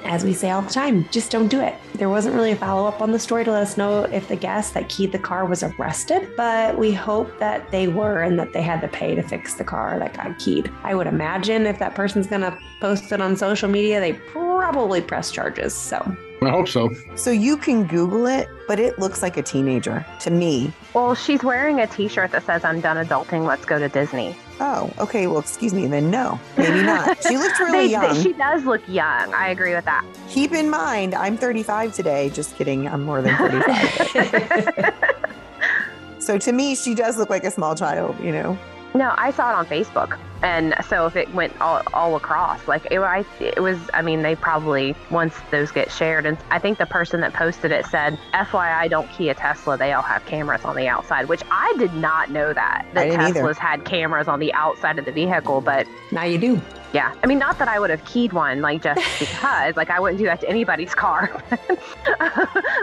as 0.05 0.23
we 0.23 0.33
say 0.33 0.51
all 0.51 0.61
the 0.61 0.71
time, 0.71 1.07
just 1.09 1.31
don't 1.31 1.47
do 1.47 1.59
it. 1.59 1.75
There 1.95 2.09
wasn't 2.09 2.35
really 2.35 2.51
a 2.51 2.55
follow 2.55 2.87
up 2.87 3.01
on 3.01 3.11
the 3.11 3.19
story 3.19 3.43
to 3.43 3.51
let 3.51 3.63
us 3.63 3.77
know 3.77 4.03
if 4.03 4.27
the 4.27 4.35
guest 4.35 4.73
that 4.73 4.89
keyed 4.89 5.11
the 5.11 5.19
car 5.19 5.45
was 5.45 5.63
arrested, 5.63 6.29
but 6.37 6.77
we 6.77 6.93
hope 6.93 7.39
that 7.39 7.71
they 7.71 7.87
were 7.87 8.21
and 8.21 8.37
that 8.39 8.53
they 8.53 8.61
had 8.61 8.81
to 8.81 8.87
pay 8.87 9.15
to 9.15 9.23
fix 9.23 9.55
the 9.55 9.63
car 9.63 9.97
that 9.99 10.13
got 10.15 10.37
keyed. 10.39 10.71
I 10.83 10.95
would 10.95 11.07
imagine 11.07 11.65
if 11.65 11.79
that 11.79 11.95
person's 11.95 12.27
going 12.27 12.41
to 12.41 12.57
post 12.79 13.11
it 13.11 13.21
on 13.21 13.35
social 13.35 13.69
media, 13.69 13.99
they 13.99 14.13
probably 14.13 15.01
press 15.01 15.31
charges. 15.31 15.73
So 15.73 16.15
I 16.47 16.51
hope 16.51 16.67
so. 16.67 16.91
So 17.15 17.31
you 17.31 17.57
can 17.57 17.85
Google 17.85 18.25
it, 18.27 18.47
but 18.67 18.79
it 18.79 18.97
looks 18.99 19.21
like 19.21 19.37
a 19.37 19.41
teenager 19.43 20.05
to 20.21 20.31
me. 20.31 20.71
Well, 20.93 21.15
she's 21.15 21.43
wearing 21.43 21.79
a 21.81 21.87
t 21.87 22.07
shirt 22.07 22.31
that 22.31 22.43
says, 22.45 22.63
I'm 22.63 22.79
done 22.81 22.97
adulting, 23.05 23.45
let's 23.45 23.65
go 23.65 23.77
to 23.79 23.89
Disney. 23.89 24.35
Oh, 24.59 24.89
okay. 24.99 25.27
Well, 25.27 25.39
excuse 25.39 25.73
me. 25.73 25.85
Then 25.87 26.09
no, 26.09 26.39
maybe 26.57 26.81
not. 26.81 27.21
She 27.23 27.37
looks 27.43 27.59
really 27.59 27.87
They- 27.87 27.91
young. 27.91 28.15
She 28.21 28.31
does 28.33 28.63
look 28.63 28.81
young. 28.87 29.33
I 29.33 29.49
agree 29.49 29.75
with 29.75 29.83
that. 29.85 30.05
Keep 30.29 30.53
in 30.53 30.69
mind, 30.69 31.13
I'm 31.13 31.35
35 31.37 31.93
today. 31.93 32.29
Just 32.29 32.55
kidding. 32.55 32.87
I'm 32.87 33.03
more 33.03 33.21
than 33.21 33.35
35. 33.35 34.93
so 36.19 36.37
to 36.37 36.51
me, 36.53 36.75
she 36.75 36.95
does 36.95 37.17
look 37.17 37.29
like 37.29 37.43
a 37.43 37.51
small 37.51 37.75
child, 37.75 38.17
you 38.21 38.31
know? 38.31 38.57
No, 38.93 39.13
I 39.17 39.31
saw 39.31 39.49
it 39.51 39.55
on 39.55 39.65
Facebook. 39.65 40.17
And 40.45 40.75
so 40.87 41.07
if 41.07 41.15
it 41.15 41.33
went 41.33 41.59
all, 41.59 41.81
all 41.91 42.15
across, 42.15 42.67
like 42.67 42.85
it, 42.91 42.99
I, 42.99 43.25
it 43.39 43.61
was, 43.63 43.79
I 43.95 44.03
mean, 44.03 44.21
they 44.21 44.35
probably, 44.35 44.95
once 45.09 45.33
those 45.49 45.71
get 45.71 45.91
shared, 45.91 46.27
and 46.27 46.37
I 46.51 46.59
think 46.59 46.77
the 46.77 46.85
person 46.85 47.19
that 47.21 47.33
posted 47.33 47.71
it 47.71 47.87
said, 47.87 48.19
FYI, 48.31 48.87
don't 48.87 49.09
key 49.11 49.29
a 49.29 49.33
Tesla. 49.33 49.75
They 49.75 49.91
all 49.93 50.03
have 50.03 50.23
cameras 50.27 50.63
on 50.63 50.75
the 50.75 50.87
outside, 50.87 51.29
which 51.29 51.41
I 51.49 51.73
did 51.79 51.95
not 51.95 52.29
know 52.29 52.53
that, 52.53 52.85
that 52.93 53.05
didn't 53.05 53.21
either. 53.21 53.41
Teslas 53.41 53.57
had 53.57 53.85
cameras 53.85 54.27
on 54.27 54.39
the 54.39 54.53
outside 54.53 54.99
of 54.99 55.05
the 55.05 55.11
vehicle. 55.11 55.61
But 55.61 55.87
now 56.11 56.23
you 56.25 56.37
do. 56.37 56.61
yeah, 56.93 57.15
I 57.23 57.25
mean, 57.25 57.39
not 57.39 57.57
that 57.57 57.67
I 57.67 57.79
would 57.79 57.89
have 57.89 58.05
keyed 58.05 58.31
one, 58.31 58.61
like 58.61 58.83
just 58.83 59.01
because, 59.19 59.75
like 59.75 59.89
I 59.89 59.99
wouldn't 59.99 60.19
do 60.19 60.25
that 60.25 60.41
to 60.41 60.47
anybody's 60.49 60.93
car. 60.93 61.43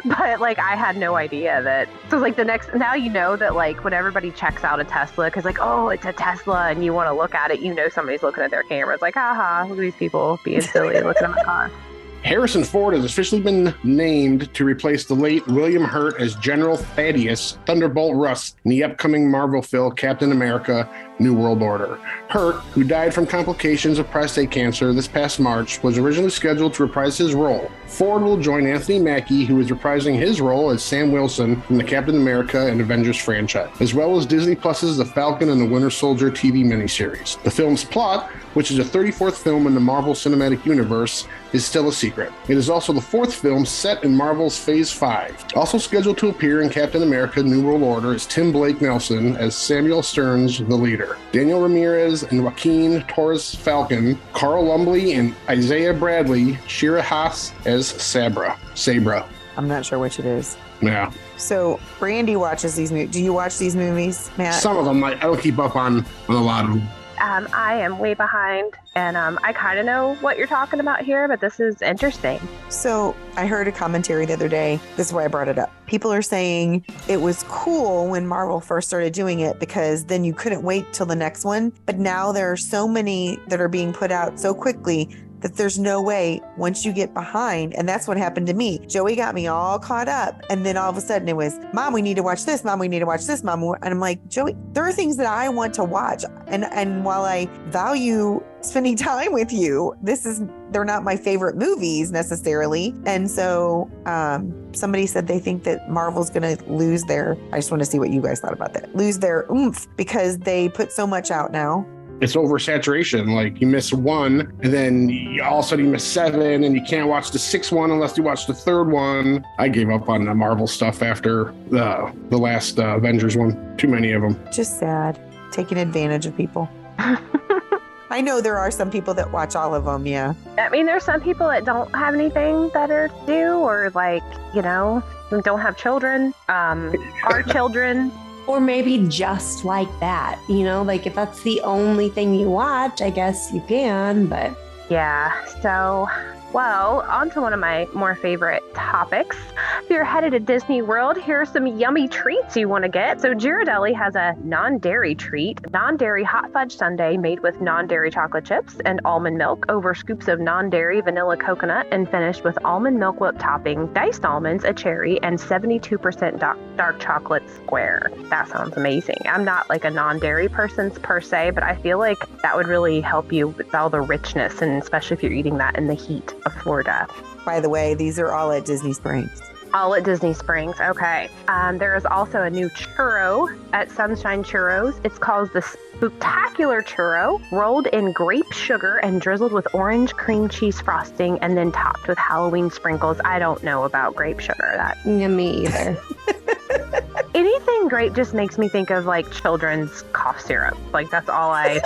but 0.04 0.40
like 0.40 0.58
I 0.58 0.74
had 0.74 0.96
no 0.96 1.14
idea 1.14 1.62
that. 1.62 1.88
So 2.10 2.18
like 2.18 2.34
the 2.34 2.44
next, 2.44 2.74
now 2.74 2.94
you 2.94 3.08
know 3.08 3.36
that 3.36 3.54
like 3.54 3.84
when 3.84 3.92
everybody 3.92 4.32
checks 4.32 4.64
out 4.64 4.80
a 4.80 4.84
Tesla, 4.84 5.26
because 5.26 5.44
like 5.44 5.58
oh 5.60 5.88
it's 5.90 6.04
a 6.04 6.12
Tesla 6.12 6.68
and 6.70 6.84
you 6.84 6.92
want 6.92 7.08
to 7.08 7.14
look 7.14 7.34
at 7.36 7.51
it, 7.53 7.61
you 7.61 7.74
know 7.74 7.88
somebody's 7.88 8.22
looking 8.22 8.42
at 8.42 8.50
their 8.50 8.62
cameras, 8.62 9.03
like 9.03 9.14
haha, 9.14 9.66
look 9.68 9.78
at 9.78 9.82
these 9.82 9.96
people 9.96 10.40
being 10.44 10.61
silly 10.61 11.00
looking 11.00 11.24
at 11.24 11.30
my 11.30 11.42
car. 11.44 11.70
Harrison 12.23 12.62
Ford 12.62 12.95
has 12.95 13.05
officially 13.05 13.41
been 13.41 13.75
named 13.83 14.53
to 14.55 14.64
replace 14.64 15.05
the 15.05 15.14
late 15.14 15.45
William 15.49 15.83
Hurt 15.83 16.20
as 16.20 16.37
General 16.37 16.77
Thaddeus 16.77 17.59
Thunderbolt 17.66 18.16
Ross 18.16 18.55
in 18.64 18.70
the 18.70 18.85
upcoming 18.85 19.29
Marvel 19.29 19.61
film 19.61 19.97
Captain 19.97 20.31
America 20.31 20.89
New 21.18 21.35
World 21.35 21.62
Order. 21.62 21.99
Hurt, 22.29 22.57
who 22.75 22.85
died 22.85 23.12
from 23.12 23.27
complications 23.27 23.99
of 23.99 24.09
prostate 24.09 24.53
cancer 24.53 24.93
this 24.93 25.09
past 25.09 25.41
March, 25.41 25.83
was 25.83 25.99
originally 25.99 26.31
scheduled 26.31 26.75
to 26.75 26.85
reprise 26.85 27.18
his 27.18 27.35
role. 27.35 27.70
Ford 27.87 28.23
will 28.23 28.39
join 28.39 28.66
Anthony 28.66 29.01
Mackie, 29.01 29.45
who 29.45 29.61
is 29.61 29.68
reprising 29.68 30.16
his 30.16 30.41
role 30.41 30.70
as 30.70 30.83
Sam 30.83 31.11
Wilson 31.11 31.61
from 31.62 31.77
the 31.77 31.85
Captain 31.85 32.16
America 32.16 32.68
and 32.68 32.81
Avengers 32.81 33.18
franchise, 33.18 33.70
as 33.81 33.95
well 33.95 34.16
as 34.16 34.27
Disney 34.27 34.55
Plus's 34.55 34.97
The 34.97 35.05
Falcon 35.05 35.51
and 35.51 35.61
the 35.61 35.66
Winter 35.66 35.91
Soldier 35.91 36.31
TV 36.31 36.64
miniseries. 36.64 37.43
The 37.43 37.51
film's 37.51 37.85
plot, 37.85 38.31
which 38.55 38.70
is 38.70 38.76
the 38.76 38.98
34th 38.98 39.36
film 39.36 39.66
in 39.66 39.74
the 39.74 39.80
Marvel 39.80 40.14
Cinematic 40.14 40.64
Universe, 40.64 41.26
is 41.53 41.64
still 41.64 41.88
a 41.88 41.92
secret. 41.92 42.32
It 42.48 42.57
is 42.57 42.70
also 42.70 42.92
the 42.92 43.00
fourth 43.00 43.34
film 43.34 43.66
set 43.66 44.05
in 44.05 44.14
Marvel's 44.14 44.59
Phase 44.59 44.90
5. 44.90 45.46
Also 45.57 45.78
scheduled 45.78 46.18
to 46.18 46.28
appear 46.28 46.62
in 46.62 46.70
Captain 46.70 47.03
America 47.03 47.42
New 47.42 47.62
World 47.64 47.82
Order 47.82 48.14
is 48.14 48.26
Tim 48.26 48.53
Blake 48.53 48.80
Nelson 48.80 49.36
as 49.36 49.55
Samuel 49.55 50.03
Stearns, 50.03 50.59
the 50.59 50.74
leader. 50.74 51.18
Daniel 51.32 51.61
Ramirez 51.61 52.22
and 52.24 52.42
Joaquin 52.42 53.03
Torres 53.03 53.55
Falcon, 53.55 54.18
Carl 54.32 54.64
Lumbly 54.64 55.14
and 55.14 55.34
Isaiah 55.48 55.94
Bradley, 55.94 56.59
Shira 56.66 57.03
Haas 57.03 57.53
as 57.66 57.88
Sabra. 57.88 58.59
Sabra. 58.74 59.28
I'm 59.57 59.68
not 59.68 59.84
sure 59.84 59.98
which 59.98 60.18
it 60.18 60.24
is. 60.24 60.57
Yeah. 60.80 61.12
So 61.36 61.78
Brandy 61.98 62.36
watches 62.36 62.74
these 62.74 62.90
movies. 62.90 63.11
Do 63.11 63.22
you 63.22 63.32
watch 63.32 63.59
these 63.59 63.76
movies, 63.76 64.30
Matt? 64.38 64.55
Some 64.55 64.76
of 64.76 64.84
them, 64.84 65.03
I 65.05 65.12
I 65.12 65.14
don't 65.14 65.40
keep 65.40 65.59
up 65.59 65.76
on, 65.76 66.05
on 66.28 66.34
a 66.34 66.42
lot 66.42 66.64
of 66.64 66.70
them. 66.72 66.88
Um, 67.20 67.48
I 67.52 67.74
am 67.74 67.98
way 67.98 68.14
behind, 68.14 68.74
and 68.94 69.16
um, 69.16 69.38
I 69.42 69.52
kind 69.52 69.78
of 69.78 69.86
know 69.86 70.14
what 70.16 70.36
you're 70.36 70.46
talking 70.46 70.80
about 70.80 71.02
here, 71.02 71.28
but 71.28 71.40
this 71.40 71.60
is 71.60 71.80
interesting. 71.82 72.40
So 72.68 73.14
I 73.36 73.46
heard 73.46 73.68
a 73.68 73.72
commentary 73.72 74.26
the 74.26 74.32
other 74.32 74.48
day. 74.48 74.80
This 74.96 75.08
is 75.08 75.12
why 75.12 75.24
I 75.24 75.28
brought 75.28 75.48
it 75.48 75.58
up. 75.58 75.72
People 75.86 76.12
are 76.12 76.22
saying 76.22 76.84
it 77.08 77.20
was 77.20 77.44
cool 77.48 78.08
when 78.08 78.26
Marvel 78.26 78.60
first 78.60 78.88
started 78.88 79.12
doing 79.12 79.40
it 79.40 79.60
because 79.60 80.04
then 80.04 80.24
you 80.24 80.34
couldn't 80.34 80.62
wait 80.62 80.92
till 80.92 81.06
the 81.06 81.16
next 81.16 81.44
one. 81.44 81.72
But 81.86 81.98
now 81.98 82.32
there 82.32 82.50
are 82.50 82.56
so 82.56 82.88
many 82.88 83.38
that 83.48 83.60
are 83.60 83.68
being 83.68 83.92
put 83.92 84.10
out 84.10 84.40
so 84.40 84.54
quickly 84.54 85.08
that 85.43 85.57
there's 85.57 85.78
no 85.78 86.01
way 86.01 86.40
once 86.57 86.84
you 86.84 86.93
get 86.93 87.14
behind. 87.14 87.74
And 87.74 87.88
that's 87.88 88.09
what 88.09 88.16
happened 88.16 88.47
to 88.49 88.55
me. 88.55 88.78
Joey 88.86 89.16
got 89.16 89.34
me 89.34 89.47
all 89.47 89.78
caught 89.78 90.09
up. 90.09 90.43
And 90.51 90.64
then 90.64 90.76
all 90.76 90.90
of 90.90 90.97
a 90.97 91.01
sudden 91.01 91.28
it 91.28 91.36
was, 91.36 91.59
Mom, 91.72 91.93
we 91.93 92.03
need 92.03 92.16
to 92.16 92.22
watch 92.22 92.45
this. 92.45 92.64
Mom, 92.64 92.78
we 92.78 92.88
need 92.88 93.01
to 93.01 93.07
watch 93.07 93.26
this. 93.26 93.43
Mom. 93.43 93.62
And 93.62 93.84
I'm 93.84 94.01
like, 94.01 94.26
Joey, 94.28 94.57
there 94.72 94.84
are 94.84 94.93
things 94.93 95.16
that 95.18 95.26
I 95.26 95.49
want 95.49 95.74
to 95.74 95.84
watch. 95.84 96.24
And 96.47 96.64
and 96.64 97.05
while 97.05 97.24
I 97.24 97.47
value 97.68 98.43
spending 98.61 98.97
time 99.11 99.32
with 99.32 99.53
you, 99.53 99.95
this 100.03 100.26
is 100.26 100.43
they're 100.72 100.84
not 100.84 101.05
my 101.05 101.16
favorite 101.16 101.57
movies 101.57 102.11
necessarily. 102.11 102.95
And 103.07 103.30
so 103.30 103.90
um, 104.07 104.72
somebody 104.74 105.07
said 105.07 105.26
they 105.26 105.38
think 105.38 105.64
that 105.64 105.90
Marvel's 105.90 106.30
going 106.30 106.57
to 106.57 106.64
lose 106.64 107.05
their, 107.05 107.36
I 107.53 107.59
just 107.59 107.70
want 107.70 107.82
to 107.82 107.86
see 107.86 107.99
what 107.99 108.11
you 108.11 108.22
guys 108.22 108.40
thought 108.40 108.53
about 108.55 108.72
that, 108.74 108.95
lose 108.97 109.18
their 109.18 109.47
oomph 109.51 109.86
because 109.97 110.38
they 110.38 110.68
put 110.70 110.90
so 110.90 111.07
much 111.07 111.30
out 111.30 111.53
now. 111.53 111.86
It's 112.23 112.37
oversaturation. 112.37 113.35
Like 113.35 113.61
you 113.61 113.66
miss 113.66 113.93
one, 113.93 114.53
and 114.62 114.73
then 114.73 115.09
you, 115.09 115.43
all 115.43 115.59
of 115.59 115.64
a 115.64 115.68
sudden 115.68 115.87
you 115.87 115.91
miss 115.91 116.05
seven, 116.05 116.62
and 116.62 116.73
you 116.73 116.83
can't 116.83 117.09
watch 117.09 117.33
the 117.33 117.39
sixth 117.39 117.73
one 117.73 117.91
unless 117.91 118.16
you 118.16 118.23
watch 118.23 118.47
the 118.47 118.55
third 118.55 118.85
one. 118.85 119.45
I 119.59 119.68
gave 119.68 119.91
up 119.91 120.09
on 120.09 120.25
the 120.25 120.35
Marvel 120.35 120.68
stuff 120.68 121.03
after 121.03 121.53
the 121.68 122.12
the 122.31 122.39
last 122.39 122.79
uh, 122.79 122.97
Avengers 122.97 123.37
one. 123.37 123.77
Too 123.77 123.89
many 123.89 124.12
of 124.12 124.23
them. 124.23 124.39
Just 124.53 124.79
sad, 124.79 125.20
taking 125.51 125.79
advantage 125.79 126.25
of 126.25 126.37
people. 126.37 126.70
I 126.99 128.20
know 128.20 128.41
there 128.41 128.59
are 128.59 128.70
some 128.70 128.91
people 128.91 129.14
that 129.14 129.33
watch 129.33 129.57
all 129.57 129.75
of 129.75 129.87
them. 129.87 130.07
Yeah. 130.07 130.35
I 130.59 130.68
mean, 130.68 130.87
there's 130.87 131.03
some 131.03 131.23
people 131.23 131.49
that 131.49 131.64
don't 131.64 131.93
have 131.97 132.14
anything 132.14 132.68
better 132.68 133.09
to 133.09 133.27
do, 133.27 133.55
or 133.55 133.91
like, 133.95 134.23
you 134.55 134.62
know, 134.62 135.03
don't 135.31 135.61
have 135.61 135.77
children, 135.77 136.35
um, 136.49 136.95
are 137.25 137.43
children. 137.51 138.12
Or 138.47 138.61
maybe 138.61 139.07
just 139.09 139.64
like 139.64 139.88
that, 140.01 140.40
you 140.49 140.64
know, 140.64 140.82
like 140.82 141.07
if 141.07 141.14
that's 141.14 141.43
the 141.43 141.61
only 141.62 142.09
thing 142.09 142.34
you 142.34 142.51
watch, 142.51 143.01
I 143.01 143.11
guess 143.11 143.53
you 143.53 143.61
can, 143.68 144.26
but 144.26 144.57
Yeah. 144.90 145.32
So, 145.62 146.09
well, 146.53 147.00
on 147.09 147.30
to 147.30 147.40
one 147.40 147.55
of 147.55 147.61
my 147.61 147.88
more 147.94 148.14
favorite 148.14 148.62
topics. 148.74 149.38
If 149.82 149.90
you're 149.90 150.05
headed 150.05 150.32
to 150.32 150.40
Disney 150.40 150.82
World, 150.82 151.16
here 151.16 151.40
are 151.40 151.46
some 151.46 151.66
yummy 151.66 152.09
treats 152.09 152.57
you 152.57 152.68
want 152.68 152.84
to 152.84 152.90
get. 152.90 153.20
So, 153.20 153.34
Ghirardelli 153.34 153.94
has 153.94 154.14
a 154.16 154.36
non 154.44 154.78
dairy 154.78 155.14
treat 155.14 155.61
non 155.72 155.96
dairy 155.96 156.24
hot 156.24 156.53
fudge 156.53 156.76
sundae 156.76 157.16
made 157.16 157.40
with 157.40 157.61
non 157.61 157.86
dairy 157.86 158.11
chocolate 158.11 158.44
chips 158.44 158.76
and 158.84 159.00
almond 159.05 159.38
milk 159.38 159.64
over 159.70 159.94
scoops 159.94 160.28
of 160.28 160.40
non 160.40 160.68
dairy 160.68 161.00
vanilla 161.00 161.36
coconut 161.38 161.86
and 161.90 162.11
finished 162.11 162.44
with 162.44 162.62
almond 162.64 162.98
milk 162.98 163.18
whipped 163.18 163.40
topping, 163.40 163.90
diced 163.94 164.24
almonds, 164.24 164.64
a 164.64 164.74
cherry, 164.74 165.20
and 165.22 165.38
72% 165.38 166.38
dark, 166.38 166.59
dark 166.76 167.00
chocolate 167.00 167.48
square. 167.48 168.11
That 168.28 168.48
sounds 168.48 168.76
amazing. 168.76 169.22
I'm 169.24 169.44
not 169.44 169.70
like 169.70 169.84
a 169.84 169.90
non 169.90 170.18
dairy 170.18 170.48
person 170.48 170.90
per 170.90 171.20
se, 171.20 171.53
but 171.53 171.62
I 171.62 171.76
feel 171.76 171.98
like 171.98 172.18
that 172.42 172.57
would 172.57 172.68
really 172.68 173.00
help 173.00 173.32
you 173.32 173.48
with 173.48 173.74
all 173.74 173.88
the 173.88 174.00
richness, 174.00 174.61
and 174.61 174.82
especially 174.82 175.16
if 175.16 175.22
you're 175.22 175.32
eating 175.32 175.57
that 175.57 175.76
in 175.76 175.86
the 175.86 175.94
heat 175.94 176.34
of 176.47 176.55
Florida. 176.55 177.07
By 177.45 177.61
the 177.61 177.68
way, 177.68 177.95
these 177.95 178.18
are 178.18 178.32
all 178.32 178.53
at 178.53 178.64
Disney 178.64 178.93
Springs. 178.93 179.43
All 179.74 179.95
at 179.95 180.05
Disney 180.05 180.34
Springs. 180.34 180.78
Okay. 180.80 181.30
Um, 181.49 181.78
there 181.78 181.97
is 181.97 182.05
also 182.05 182.43
a 182.43 182.51
new 182.51 182.68
churro 182.70 183.59
at 183.72 183.90
Sunshine 183.90 184.45
Churros. 184.45 185.01
It's 185.03 185.18
called 185.18 185.51
the 185.55 185.61
Spooktacular 185.61 186.84
Churro, 186.84 187.40
rolled 187.51 187.86
in 187.86 188.12
grape 188.12 188.53
sugar 188.53 188.99
and 188.99 189.20
drizzled 189.20 189.53
with 189.53 189.66
orange 189.72 190.12
cream 190.14 190.49
cheese 190.49 190.80
frosting, 190.80 191.38
and 191.38 191.57
then 191.57 191.72
topped 191.72 192.07
with 192.07 192.18
Halloween 192.18 192.70
sprinkles. 192.70 193.18
I 193.24 193.38
don't 193.38 193.62
know 193.62 193.84
about 193.84 194.14
grape 194.14 194.40
sugar. 194.40 194.72
That 194.76 194.99
yeah, 195.07 195.28
me 195.28 195.66
either. 195.66 196.03
anything 197.34 197.88
grape 197.88 198.14
just 198.14 198.34
makes 198.34 198.59
me 198.59 198.68
think 198.68 198.90
of 198.90 199.07
like 199.07 199.30
children's 199.30 200.03
cough 200.12 200.40
syrup. 200.40 200.76
Like 200.93 201.11
that's 201.11 201.28
all 201.28 201.51
I. 201.51 201.80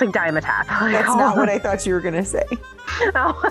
Like 0.00 0.10
Dimetapp. 0.10 0.68
Like, 0.68 0.92
That's 0.92 1.16
not 1.16 1.36
what 1.36 1.48
I 1.48 1.58
thought 1.58 1.86
you 1.86 1.94
were 1.94 2.00
going 2.00 2.14
to 2.14 2.24
say. 2.24 2.44
Oh. 3.14 3.50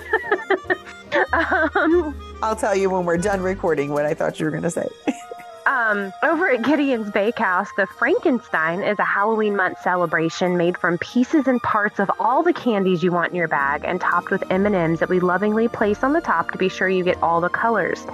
um, 1.74 2.16
I'll 2.42 2.56
tell 2.56 2.74
you 2.74 2.90
when 2.90 3.04
we're 3.04 3.16
done 3.16 3.40
recording 3.40 3.92
what 3.92 4.04
I 4.04 4.12
thought 4.12 4.40
you 4.40 4.46
were 4.46 4.50
going 4.50 4.64
to 4.64 4.70
say. 4.70 4.88
Um, 5.66 6.12
over 6.22 6.48
at 6.48 6.62
Gideon's 6.62 7.10
Bakehouse, 7.10 7.68
the 7.76 7.88
Frankenstein 7.88 8.84
is 8.84 9.00
a 9.00 9.04
Halloween 9.04 9.56
month 9.56 9.80
celebration 9.82 10.56
made 10.56 10.78
from 10.78 10.96
pieces 10.98 11.48
and 11.48 11.60
parts 11.60 11.98
of 11.98 12.08
all 12.20 12.44
the 12.44 12.52
candies 12.52 13.02
you 13.02 13.10
want 13.10 13.30
in 13.30 13.34
your 13.36 13.48
bag 13.48 13.82
and 13.84 14.00
topped 14.00 14.30
with 14.30 14.48
M&Ms 14.48 15.00
that 15.00 15.08
we 15.08 15.18
lovingly 15.18 15.66
place 15.66 16.04
on 16.04 16.12
the 16.12 16.20
top 16.20 16.52
to 16.52 16.58
be 16.58 16.68
sure 16.68 16.88
you 16.88 17.02
get 17.02 17.20
all 17.20 17.40
the 17.40 17.48
colors. 17.48 18.04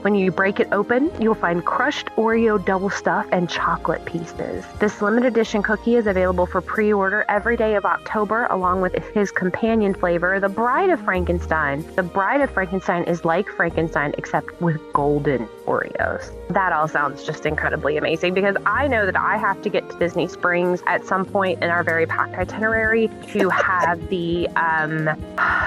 When 0.00 0.14
you 0.14 0.32
break 0.32 0.58
it 0.58 0.68
open, 0.72 1.10
you'll 1.20 1.34
find 1.34 1.62
crushed 1.62 2.06
Oreo 2.16 2.64
double 2.64 2.88
stuff 2.88 3.26
and 3.30 3.48
chocolate 3.48 4.06
pieces. 4.06 4.64
This 4.80 5.02
limited 5.02 5.26
edition 5.26 5.62
cookie 5.62 5.96
is 5.96 6.06
available 6.06 6.46
for 6.46 6.62
pre-order 6.62 7.26
every 7.28 7.58
day 7.58 7.74
of 7.74 7.84
October 7.84 8.46
along 8.46 8.80
with 8.80 8.94
his 9.12 9.30
companion 9.30 9.92
flavor, 9.92 10.40
the 10.40 10.48
Bride 10.48 10.88
of 10.88 11.00
Frankenstein. 11.02 11.84
The 11.94 12.02
Bride 12.02 12.40
of 12.40 12.50
Frankenstein 12.50 13.04
is 13.04 13.26
like 13.26 13.48
Frankenstein 13.50 14.14
except 14.16 14.58
with 14.62 14.80
golden 14.94 15.46
Oreos. 15.66 16.30
That 16.48 16.72
all 16.72 16.88
sounds 16.88 17.24
just 17.24 17.46
incredibly 17.46 17.96
amazing 17.96 18.34
because 18.34 18.56
I 18.66 18.88
know 18.88 19.06
that 19.06 19.16
I 19.16 19.36
have 19.36 19.62
to 19.62 19.68
get 19.68 19.88
to 19.90 19.98
Disney 19.98 20.28
Springs 20.28 20.82
at 20.86 21.04
some 21.04 21.24
point 21.24 21.62
in 21.62 21.70
our 21.70 21.82
very 21.82 22.06
packed 22.06 22.34
itinerary 22.34 23.08
to 23.28 23.48
have 23.48 24.08
the 24.08 24.48
um, 24.56 25.04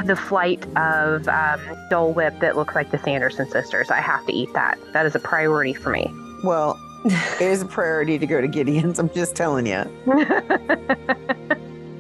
the 0.05 0.15
flight 0.15 0.65
of 0.77 1.27
um, 1.27 1.61
Dole 1.89 2.13
Whip 2.13 2.39
that 2.39 2.55
looks 2.55 2.75
like 2.75 2.91
the 2.91 2.99
Sanderson 2.99 3.49
sisters. 3.49 3.91
I 3.91 3.99
have 3.99 4.25
to 4.27 4.33
eat 4.33 4.53
that. 4.53 4.77
That 4.93 5.05
is 5.05 5.15
a 5.15 5.19
priority 5.19 5.73
for 5.73 5.91
me. 5.91 6.11
Well, 6.43 6.79
it 7.05 7.41
is 7.41 7.61
a 7.61 7.65
priority 7.65 8.17
to 8.17 8.25
go 8.25 8.41
to 8.41 8.47
Gideon's. 8.47 8.99
I'm 8.99 9.09
just 9.09 9.35
telling 9.35 9.65
you. 9.67 9.83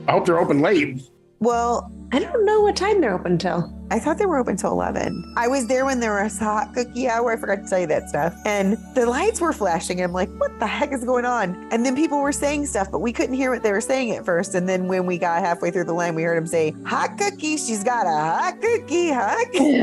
I 0.07 0.11
hope 0.11 0.25
they're 0.25 0.39
open 0.39 0.61
late. 0.61 1.01
Well, 1.39 1.91
I 2.15 2.19
don't 2.19 2.45
know 2.45 2.61
what 2.61 2.77
time 2.77 3.01
they're 3.01 3.13
open 3.13 3.37
till. 3.37 3.69
I 3.91 3.99
thought 3.99 4.17
they 4.17 4.25
were 4.25 4.37
open 4.37 4.55
till 4.55 4.71
11. 4.71 5.33
I 5.35 5.49
was 5.49 5.67
there 5.67 5.83
when 5.83 5.99
there 5.99 6.23
was 6.23 6.39
hot 6.39 6.73
cookie 6.73 7.09
hour. 7.09 7.33
I 7.33 7.35
forgot 7.35 7.57
to 7.57 7.69
tell 7.69 7.79
you 7.79 7.87
that 7.87 8.07
stuff. 8.07 8.33
And 8.45 8.77
the 8.95 9.05
lights 9.05 9.41
were 9.41 9.51
flashing. 9.51 9.99
And 9.99 10.05
I'm 10.05 10.13
like, 10.13 10.29
what 10.39 10.57
the 10.57 10.65
heck 10.65 10.93
is 10.93 11.03
going 11.03 11.25
on? 11.25 11.67
And 11.73 11.85
then 11.85 11.93
people 11.93 12.21
were 12.21 12.31
saying 12.31 12.67
stuff, 12.67 12.89
but 12.89 12.99
we 12.99 13.11
couldn't 13.11 13.35
hear 13.35 13.51
what 13.51 13.63
they 13.63 13.71
were 13.73 13.81
saying 13.81 14.11
at 14.11 14.23
first. 14.23 14.55
And 14.55 14.69
then 14.69 14.87
when 14.87 15.05
we 15.05 15.17
got 15.17 15.41
halfway 15.41 15.71
through 15.71 15.83
the 15.83 15.93
line, 15.93 16.15
we 16.15 16.23
heard 16.23 16.37
them 16.37 16.47
say, 16.47 16.73
hot 16.85 17.17
cookie. 17.17 17.57
She's 17.57 17.83
got 17.83 18.07
a 18.07 18.11
hot 18.11 18.61
cookie. 18.61 19.11
Hot 19.11 19.47
cookie. 19.51 19.81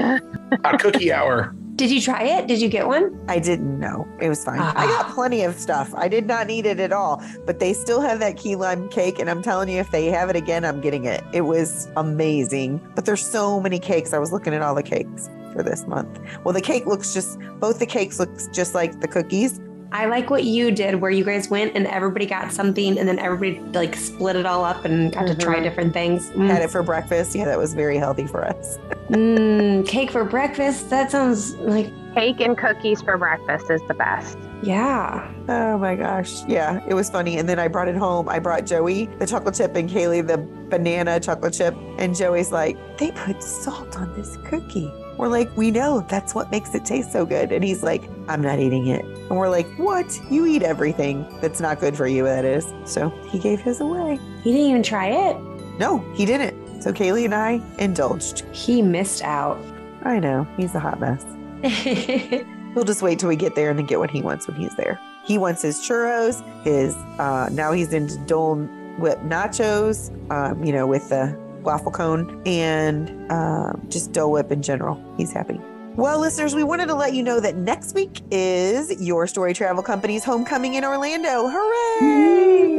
A 0.64 0.78
cookie 0.78 1.12
hour. 1.12 1.54
Did 1.82 1.90
you 1.90 2.00
try 2.00 2.22
it? 2.22 2.46
Did 2.46 2.60
you 2.60 2.68
get 2.68 2.86
one? 2.86 3.18
I 3.26 3.40
didn't 3.40 3.80
know. 3.80 4.06
It 4.20 4.28
was 4.28 4.44
fine. 4.44 4.60
Ah. 4.60 4.72
I 4.76 4.86
got 4.86 5.12
plenty 5.12 5.42
of 5.42 5.58
stuff. 5.58 5.92
I 5.96 6.06
did 6.06 6.28
not 6.28 6.46
need 6.46 6.64
it 6.64 6.78
at 6.78 6.92
all. 6.92 7.20
But 7.44 7.58
they 7.58 7.72
still 7.72 8.00
have 8.00 8.20
that 8.20 8.36
key 8.36 8.54
lime 8.54 8.88
cake. 8.88 9.18
And 9.18 9.28
I'm 9.28 9.42
telling 9.42 9.68
you, 9.68 9.80
if 9.80 9.90
they 9.90 10.06
have 10.06 10.30
it 10.30 10.36
again, 10.36 10.64
I'm 10.64 10.80
getting 10.80 11.06
it. 11.06 11.24
It 11.32 11.40
was 11.40 11.88
amazing. 11.96 12.80
But 12.94 13.04
there's 13.04 13.26
so 13.26 13.58
many 13.60 13.80
cakes. 13.80 14.12
I 14.12 14.20
was 14.20 14.30
looking 14.30 14.54
at 14.54 14.62
all 14.62 14.76
the 14.76 14.84
cakes 14.84 15.28
for 15.52 15.64
this 15.64 15.84
month. 15.88 16.20
Well, 16.44 16.54
the 16.54 16.60
cake 16.60 16.86
looks 16.86 17.12
just, 17.12 17.36
both 17.58 17.80
the 17.80 17.86
cakes 17.86 18.20
looks 18.20 18.46
just 18.52 18.76
like 18.76 19.00
the 19.00 19.08
cookies. 19.08 19.58
I 19.92 20.06
like 20.06 20.30
what 20.30 20.44
you 20.44 20.70
did 20.70 20.96
where 20.96 21.10
you 21.10 21.24
guys 21.24 21.50
went 21.50 21.76
and 21.76 21.86
everybody 21.86 22.26
got 22.26 22.50
something 22.52 22.98
and 22.98 23.06
then 23.06 23.18
everybody 23.18 23.60
like 23.72 23.94
split 23.94 24.36
it 24.36 24.46
all 24.46 24.64
up 24.64 24.84
and 24.84 25.12
got 25.12 25.26
to 25.26 25.34
try 25.34 25.56
Mhm. 25.56 25.62
different 25.64 25.92
things. 25.92 26.30
Mm. 26.30 26.48
Had 26.48 26.62
it 26.62 26.70
for 26.70 26.82
breakfast. 26.82 27.34
Yeah, 27.34 27.44
that 27.44 27.58
was 27.58 27.74
very 27.74 27.98
healthy 27.98 28.26
for 28.26 28.44
us. 28.44 28.78
Mm, 29.12 29.86
cake 29.86 30.10
for 30.10 30.24
breakfast. 30.24 30.88
That 30.88 31.10
sounds 31.10 31.54
like, 31.56 31.90
Cake 32.14 32.40
and 32.40 32.56
cookies 32.56 33.02
for 33.02 33.18
breakfast 33.18 33.70
is 33.70 33.82
the 33.86 33.92
best. 33.92 34.38
yeah. 34.62 35.30
Oh 35.50 35.76
my 35.76 35.94
gosh. 35.96 36.44
Yeah, 36.46 36.80
it 36.88 36.94
was 36.94 37.10
funny. 37.10 37.36
And 37.36 37.46
then 37.46 37.58
I 37.58 37.68
brought 37.68 37.88
it 37.88 37.96
home. 37.96 38.26
I 38.28 38.38
brought 38.38 38.64
Joey 38.64 39.06
the 39.18 39.26
chocolate 39.26 39.54
chip 39.54 39.76
and 39.76 39.90
Kaylee 39.90 40.26
the 40.26 40.38
banana 40.70 41.20
chocolate 41.20 41.52
chip. 41.52 41.74
And 41.98 42.14
Joey's 42.16 42.52
like, 42.52 42.78
they 42.96 43.10
put 43.10 43.42
salt 43.42 43.98
on 43.98 44.14
this 44.14 44.38
cookie. 44.48 44.90
We're 45.18 45.28
like, 45.28 45.54
we 45.56 45.70
know 45.70 46.04
that's 46.08 46.34
what 46.34 46.50
makes 46.50 46.74
it 46.74 46.84
taste 46.84 47.12
so 47.12 47.24
good. 47.24 47.52
And 47.52 47.62
he's 47.62 47.82
like, 47.82 48.02
I'm 48.28 48.40
not 48.40 48.58
eating 48.58 48.86
it. 48.86 49.04
And 49.04 49.36
we're 49.36 49.50
like, 49.50 49.68
what? 49.76 50.20
You 50.30 50.46
eat 50.46 50.62
everything 50.62 51.26
that's 51.40 51.60
not 51.60 51.80
good 51.80 51.96
for 51.96 52.06
you, 52.06 52.24
that 52.24 52.44
is. 52.44 52.72
So 52.84 53.10
he 53.28 53.38
gave 53.38 53.60
his 53.60 53.80
away. 53.80 54.18
He 54.42 54.52
didn't 54.52 54.66
even 54.66 54.82
try 54.82 55.06
it. 55.08 55.36
No, 55.78 55.98
he 56.14 56.24
didn't. 56.24 56.82
So 56.82 56.92
Kaylee 56.92 57.24
and 57.24 57.34
I 57.34 57.60
indulged. 57.78 58.40
He 58.52 58.82
missed 58.82 59.22
out. 59.22 59.58
I 60.02 60.18
know. 60.18 60.46
He's 60.56 60.74
a 60.74 60.80
hot 60.80 60.98
mess. 60.98 61.24
He'll 62.74 62.84
just 62.84 63.02
wait 63.02 63.18
till 63.18 63.28
we 63.28 63.36
get 63.36 63.54
there 63.54 63.70
and 63.70 63.78
then 63.78 63.86
get 63.86 63.98
what 63.98 64.10
he 64.10 64.22
wants 64.22 64.48
when 64.48 64.56
he's 64.56 64.74
there. 64.76 64.98
He 65.24 65.38
wants 65.38 65.62
his 65.62 65.78
churros, 65.78 66.42
his 66.64 66.94
uh 67.20 67.48
now 67.52 67.70
he's 67.70 67.92
into 67.92 68.18
Dole 68.26 68.56
Whip 68.98 69.18
nachos, 69.20 70.10
um, 70.30 70.64
you 70.64 70.72
know, 70.72 70.86
with 70.86 71.08
the 71.08 71.38
waffle 71.62 71.92
cone 71.92 72.42
and 72.46 73.30
um, 73.30 73.86
just 73.88 74.12
Dole 74.12 74.32
Whip 74.32 74.50
in 74.52 74.62
general. 74.62 75.02
He's 75.16 75.32
happy. 75.32 75.60
Well, 75.94 76.20
listeners, 76.20 76.54
we 76.54 76.62
wanted 76.62 76.86
to 76.86 76.94
let 76.94 77.12
you 77.12 77.22
know 77.22 77.38
that 77.38 77.54
next 77.56 77.94
week 77.94 78.22
is 78.30 78.98
Your 78.98 79.26
Story 79.26 79.52
Travel 79.52 79.82
Company's 79.82 80.24
homecoming 80.24 80.72
in 80.72 80.86
Orlando. 80.86 81.48
Hooray! 81.48 82.78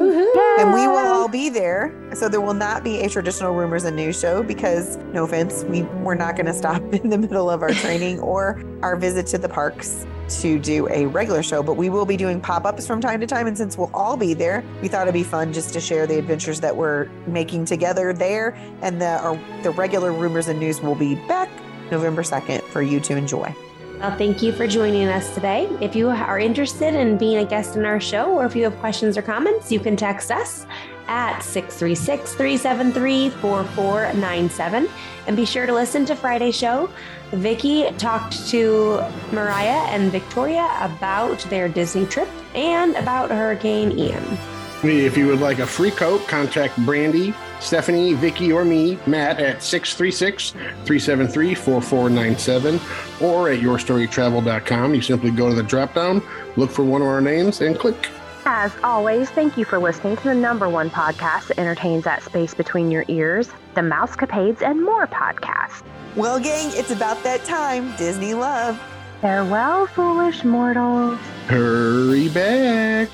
And 0.59 0.73
we 0.73 0.87
will 0.87 0.97
all 0.97 1.27
be 1.27 1.49
there. 1.49 1.93
So 2.15 2.27
there 2.27 2.41
will 2.41 2.55
not 2.55 2.83
be 2.83 3.01
a 3.01 3.09
traditional 3.09 3.53
rumors 3.53 3.83
and 3.83 3.95
news 3.95 4.19
show 4.19 4.41
because, 4.41 4.97
no 5.13 5.25
offense, 5.25 5.63
we, 5.65 5.83
we're 5.83 6.15
not 6.15 6.35
going 6.35 6.47
to 6.47 6.55
stop 6.55 6.81
in 6.93 7.09
the 7.11 7.19
middle 7.19 7.51
of 7.51 7.61
our 7.61 7.69
training 7.69 8.19
or 8.21 8.59
our 8.81 8.95
visit 8.95 9.27
to 9.27 9.37
the 9.37 9.49
parks 9.49 10.07
to 10.41 10.57
do 10.57 10.89
a 10.89 11.05
regular 11.05 11.43
show. 11.43 11.61
But 11.61 11.75
we 11.75 11.91
will 11.91 12.07
be 12.07 12.17
doing 12.17 12.41
pop 12.41 12.65
ups 12.65 12.87
from 12.87 12.99
time 12.99 13.19
to 13.19 13.27
time. 13.27 13.45
And 13.45 13.55
since 13.55 13.77
we'll 13.77 13.91
all 13.93 14.17
be 14.17 14.33
there, 14.33 14.63
we 14.81 14.87
thought 14.87 15.03
it'd 15.03 15.13
be 15.13 15.21
fun 15.21 15.53
just 15.53 15.71
to 15.73 15.79
share 15.79 16.07
the 16.07 16.17
adventures 16.17 16.59
that 16.61 16.75
we're 16.75 17.09
making 17.27 17.65
together 17.65 18.11
there. 18.11 18.55
And 18.81 18.99
the, 18.99 19.19
our, 19.19 19.39
the 19.61 19.69
regular 19.69 20.11
rumors 20.11 20.47
and 20.47 20.59
news 20.59 20.81
will 20.81 20.95
be 20.95 21.13
back 21.27 21.49
November 21.93 22.23
2nd 22.23 22.61
for 22.63 22.81
you 22.81 22.99
to 23.01 23.15
enjoy. 23.15 23.55
Well, 23.99 24.17
thank 24.17 24.41
you 24.41 24.51
for 24.51 24.67
joining 24.67 25.07
us 25.07 25.33
today. 25.33 25.69
If 25.79 25.95
you 25.95 26.09
are 26.09 26.37
interested 26.37 26.93
in 26.93 27.17
being 27.17 27.37
a 27.37 27.45
guest 27.45 27.77
in 27.77 27.85
our 27.85 28.01
show 28.01 28.33
or 28.33 28.45
if 28.45 28.53
you 28.53 28.63
have 28.65 28.75
questions 28.79 29.17
or 29.17 29.21
comments, 29.21 29.71
you 29.71 29.79
can 29.79 29.95
text 29.95 30.29
us 30.29 30.65
at 31.07 31.39
636 31.39 32.33
373 32.33 33.29
4497. 33.29 34.89
And 35.27 35.37
be 35.37 35.45
sure 35.45 35.65
to 35.65 35.73
listen 35.73 36.05
to 36.07 36.15
Friday's 36.15 36.55
show. 36.55 36.89
Vicky 37.31 37.89
talked 37.93 38.47
to 38.49 39.01
Mariah 39.31 39.85
and 39.87 40.11
Victoria 40.11 40.69
about 40.81 41.39
their 41.43 41.69
Disney 41.69 42.05
trip 42.05 42.29
and 42.55 42.95
about 42.95 43.29
Hurricane 43.29 43.97
Ian. 43.97 44.37
If 44.83 45.17
you 45.17 45.27
would 45.27 45.39
like 45.39 45.59
a 45.59 45.65
free 45.65 45.91
coat, 45.91 46.27
contact 46.27 46.77
Brandy, 46.85 47.33
Stephanie, 47.63 48.13
Vicky, 48.13 48.51
or 48.51 48.65
me, 48.65 48.99
Matt, 49.07 49.39
at 49.39 49.63
636 49.63 50.51
373 50.51 51.55
4497 51.55 52.79
or 53.21 53.49
at 53.49 53.59
yourstorytravel.com. 53.59 54.93
You 54.93 55.01
simply 55.01 55.31
go 55.31 55.49
to 55.49 55.55
the 55.55 55.63
drop 55.63 55.95
down, 55.95 56.21
look 56.57 56.69
for 56.69 56.83
one 56.83 57.01
of 57.01 57.07
our 57.07 57.21
names, 57.21 57.61
and 57.61 57.79
click. 57.79 58.09
As 58.45 58.73
always, 58.83 59.29
thank 59.29 59.57
you 59.57 59.63
for 59.63 59.79
listening 59.79 60.17
to 60.17 60.23
the 60.23 60.35
number 60.35 60.67
one 60.67 60.89
podcast 60.89 61.47
that 61.47 61.57
entertains 61.57 62.03
that 62.03 62.21
space 62.23 62.53
between 62.53 62.91
your 62.91 63.05
ears, 63.07 63.49
the 63.73 63.81
Mousecapades 63.81 64.61
and 64.61 64.83
More 64.83 65.07
podcast. 65.07 65.83
Well, 66.17 66.39
gang, 66.39 66.69
it's 66.73 66.91
about 66.91 67.23
that 67.23 67.45
time. 67.45 67.95
Disney 67.95 68.33
love. 68.33 68.79
Farewell, 69.21 69.87
foolish 69.87 70.43
mortals. 70.43 71.17
Hurry 71.47 72.27
back. 72.27 73.07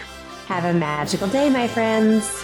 Have 0.48 0.66
a 0.66 0.74
magical 0.74 1.28
day, 1.28 1.52
my 1.52 1.68
friends. 1.68 2.44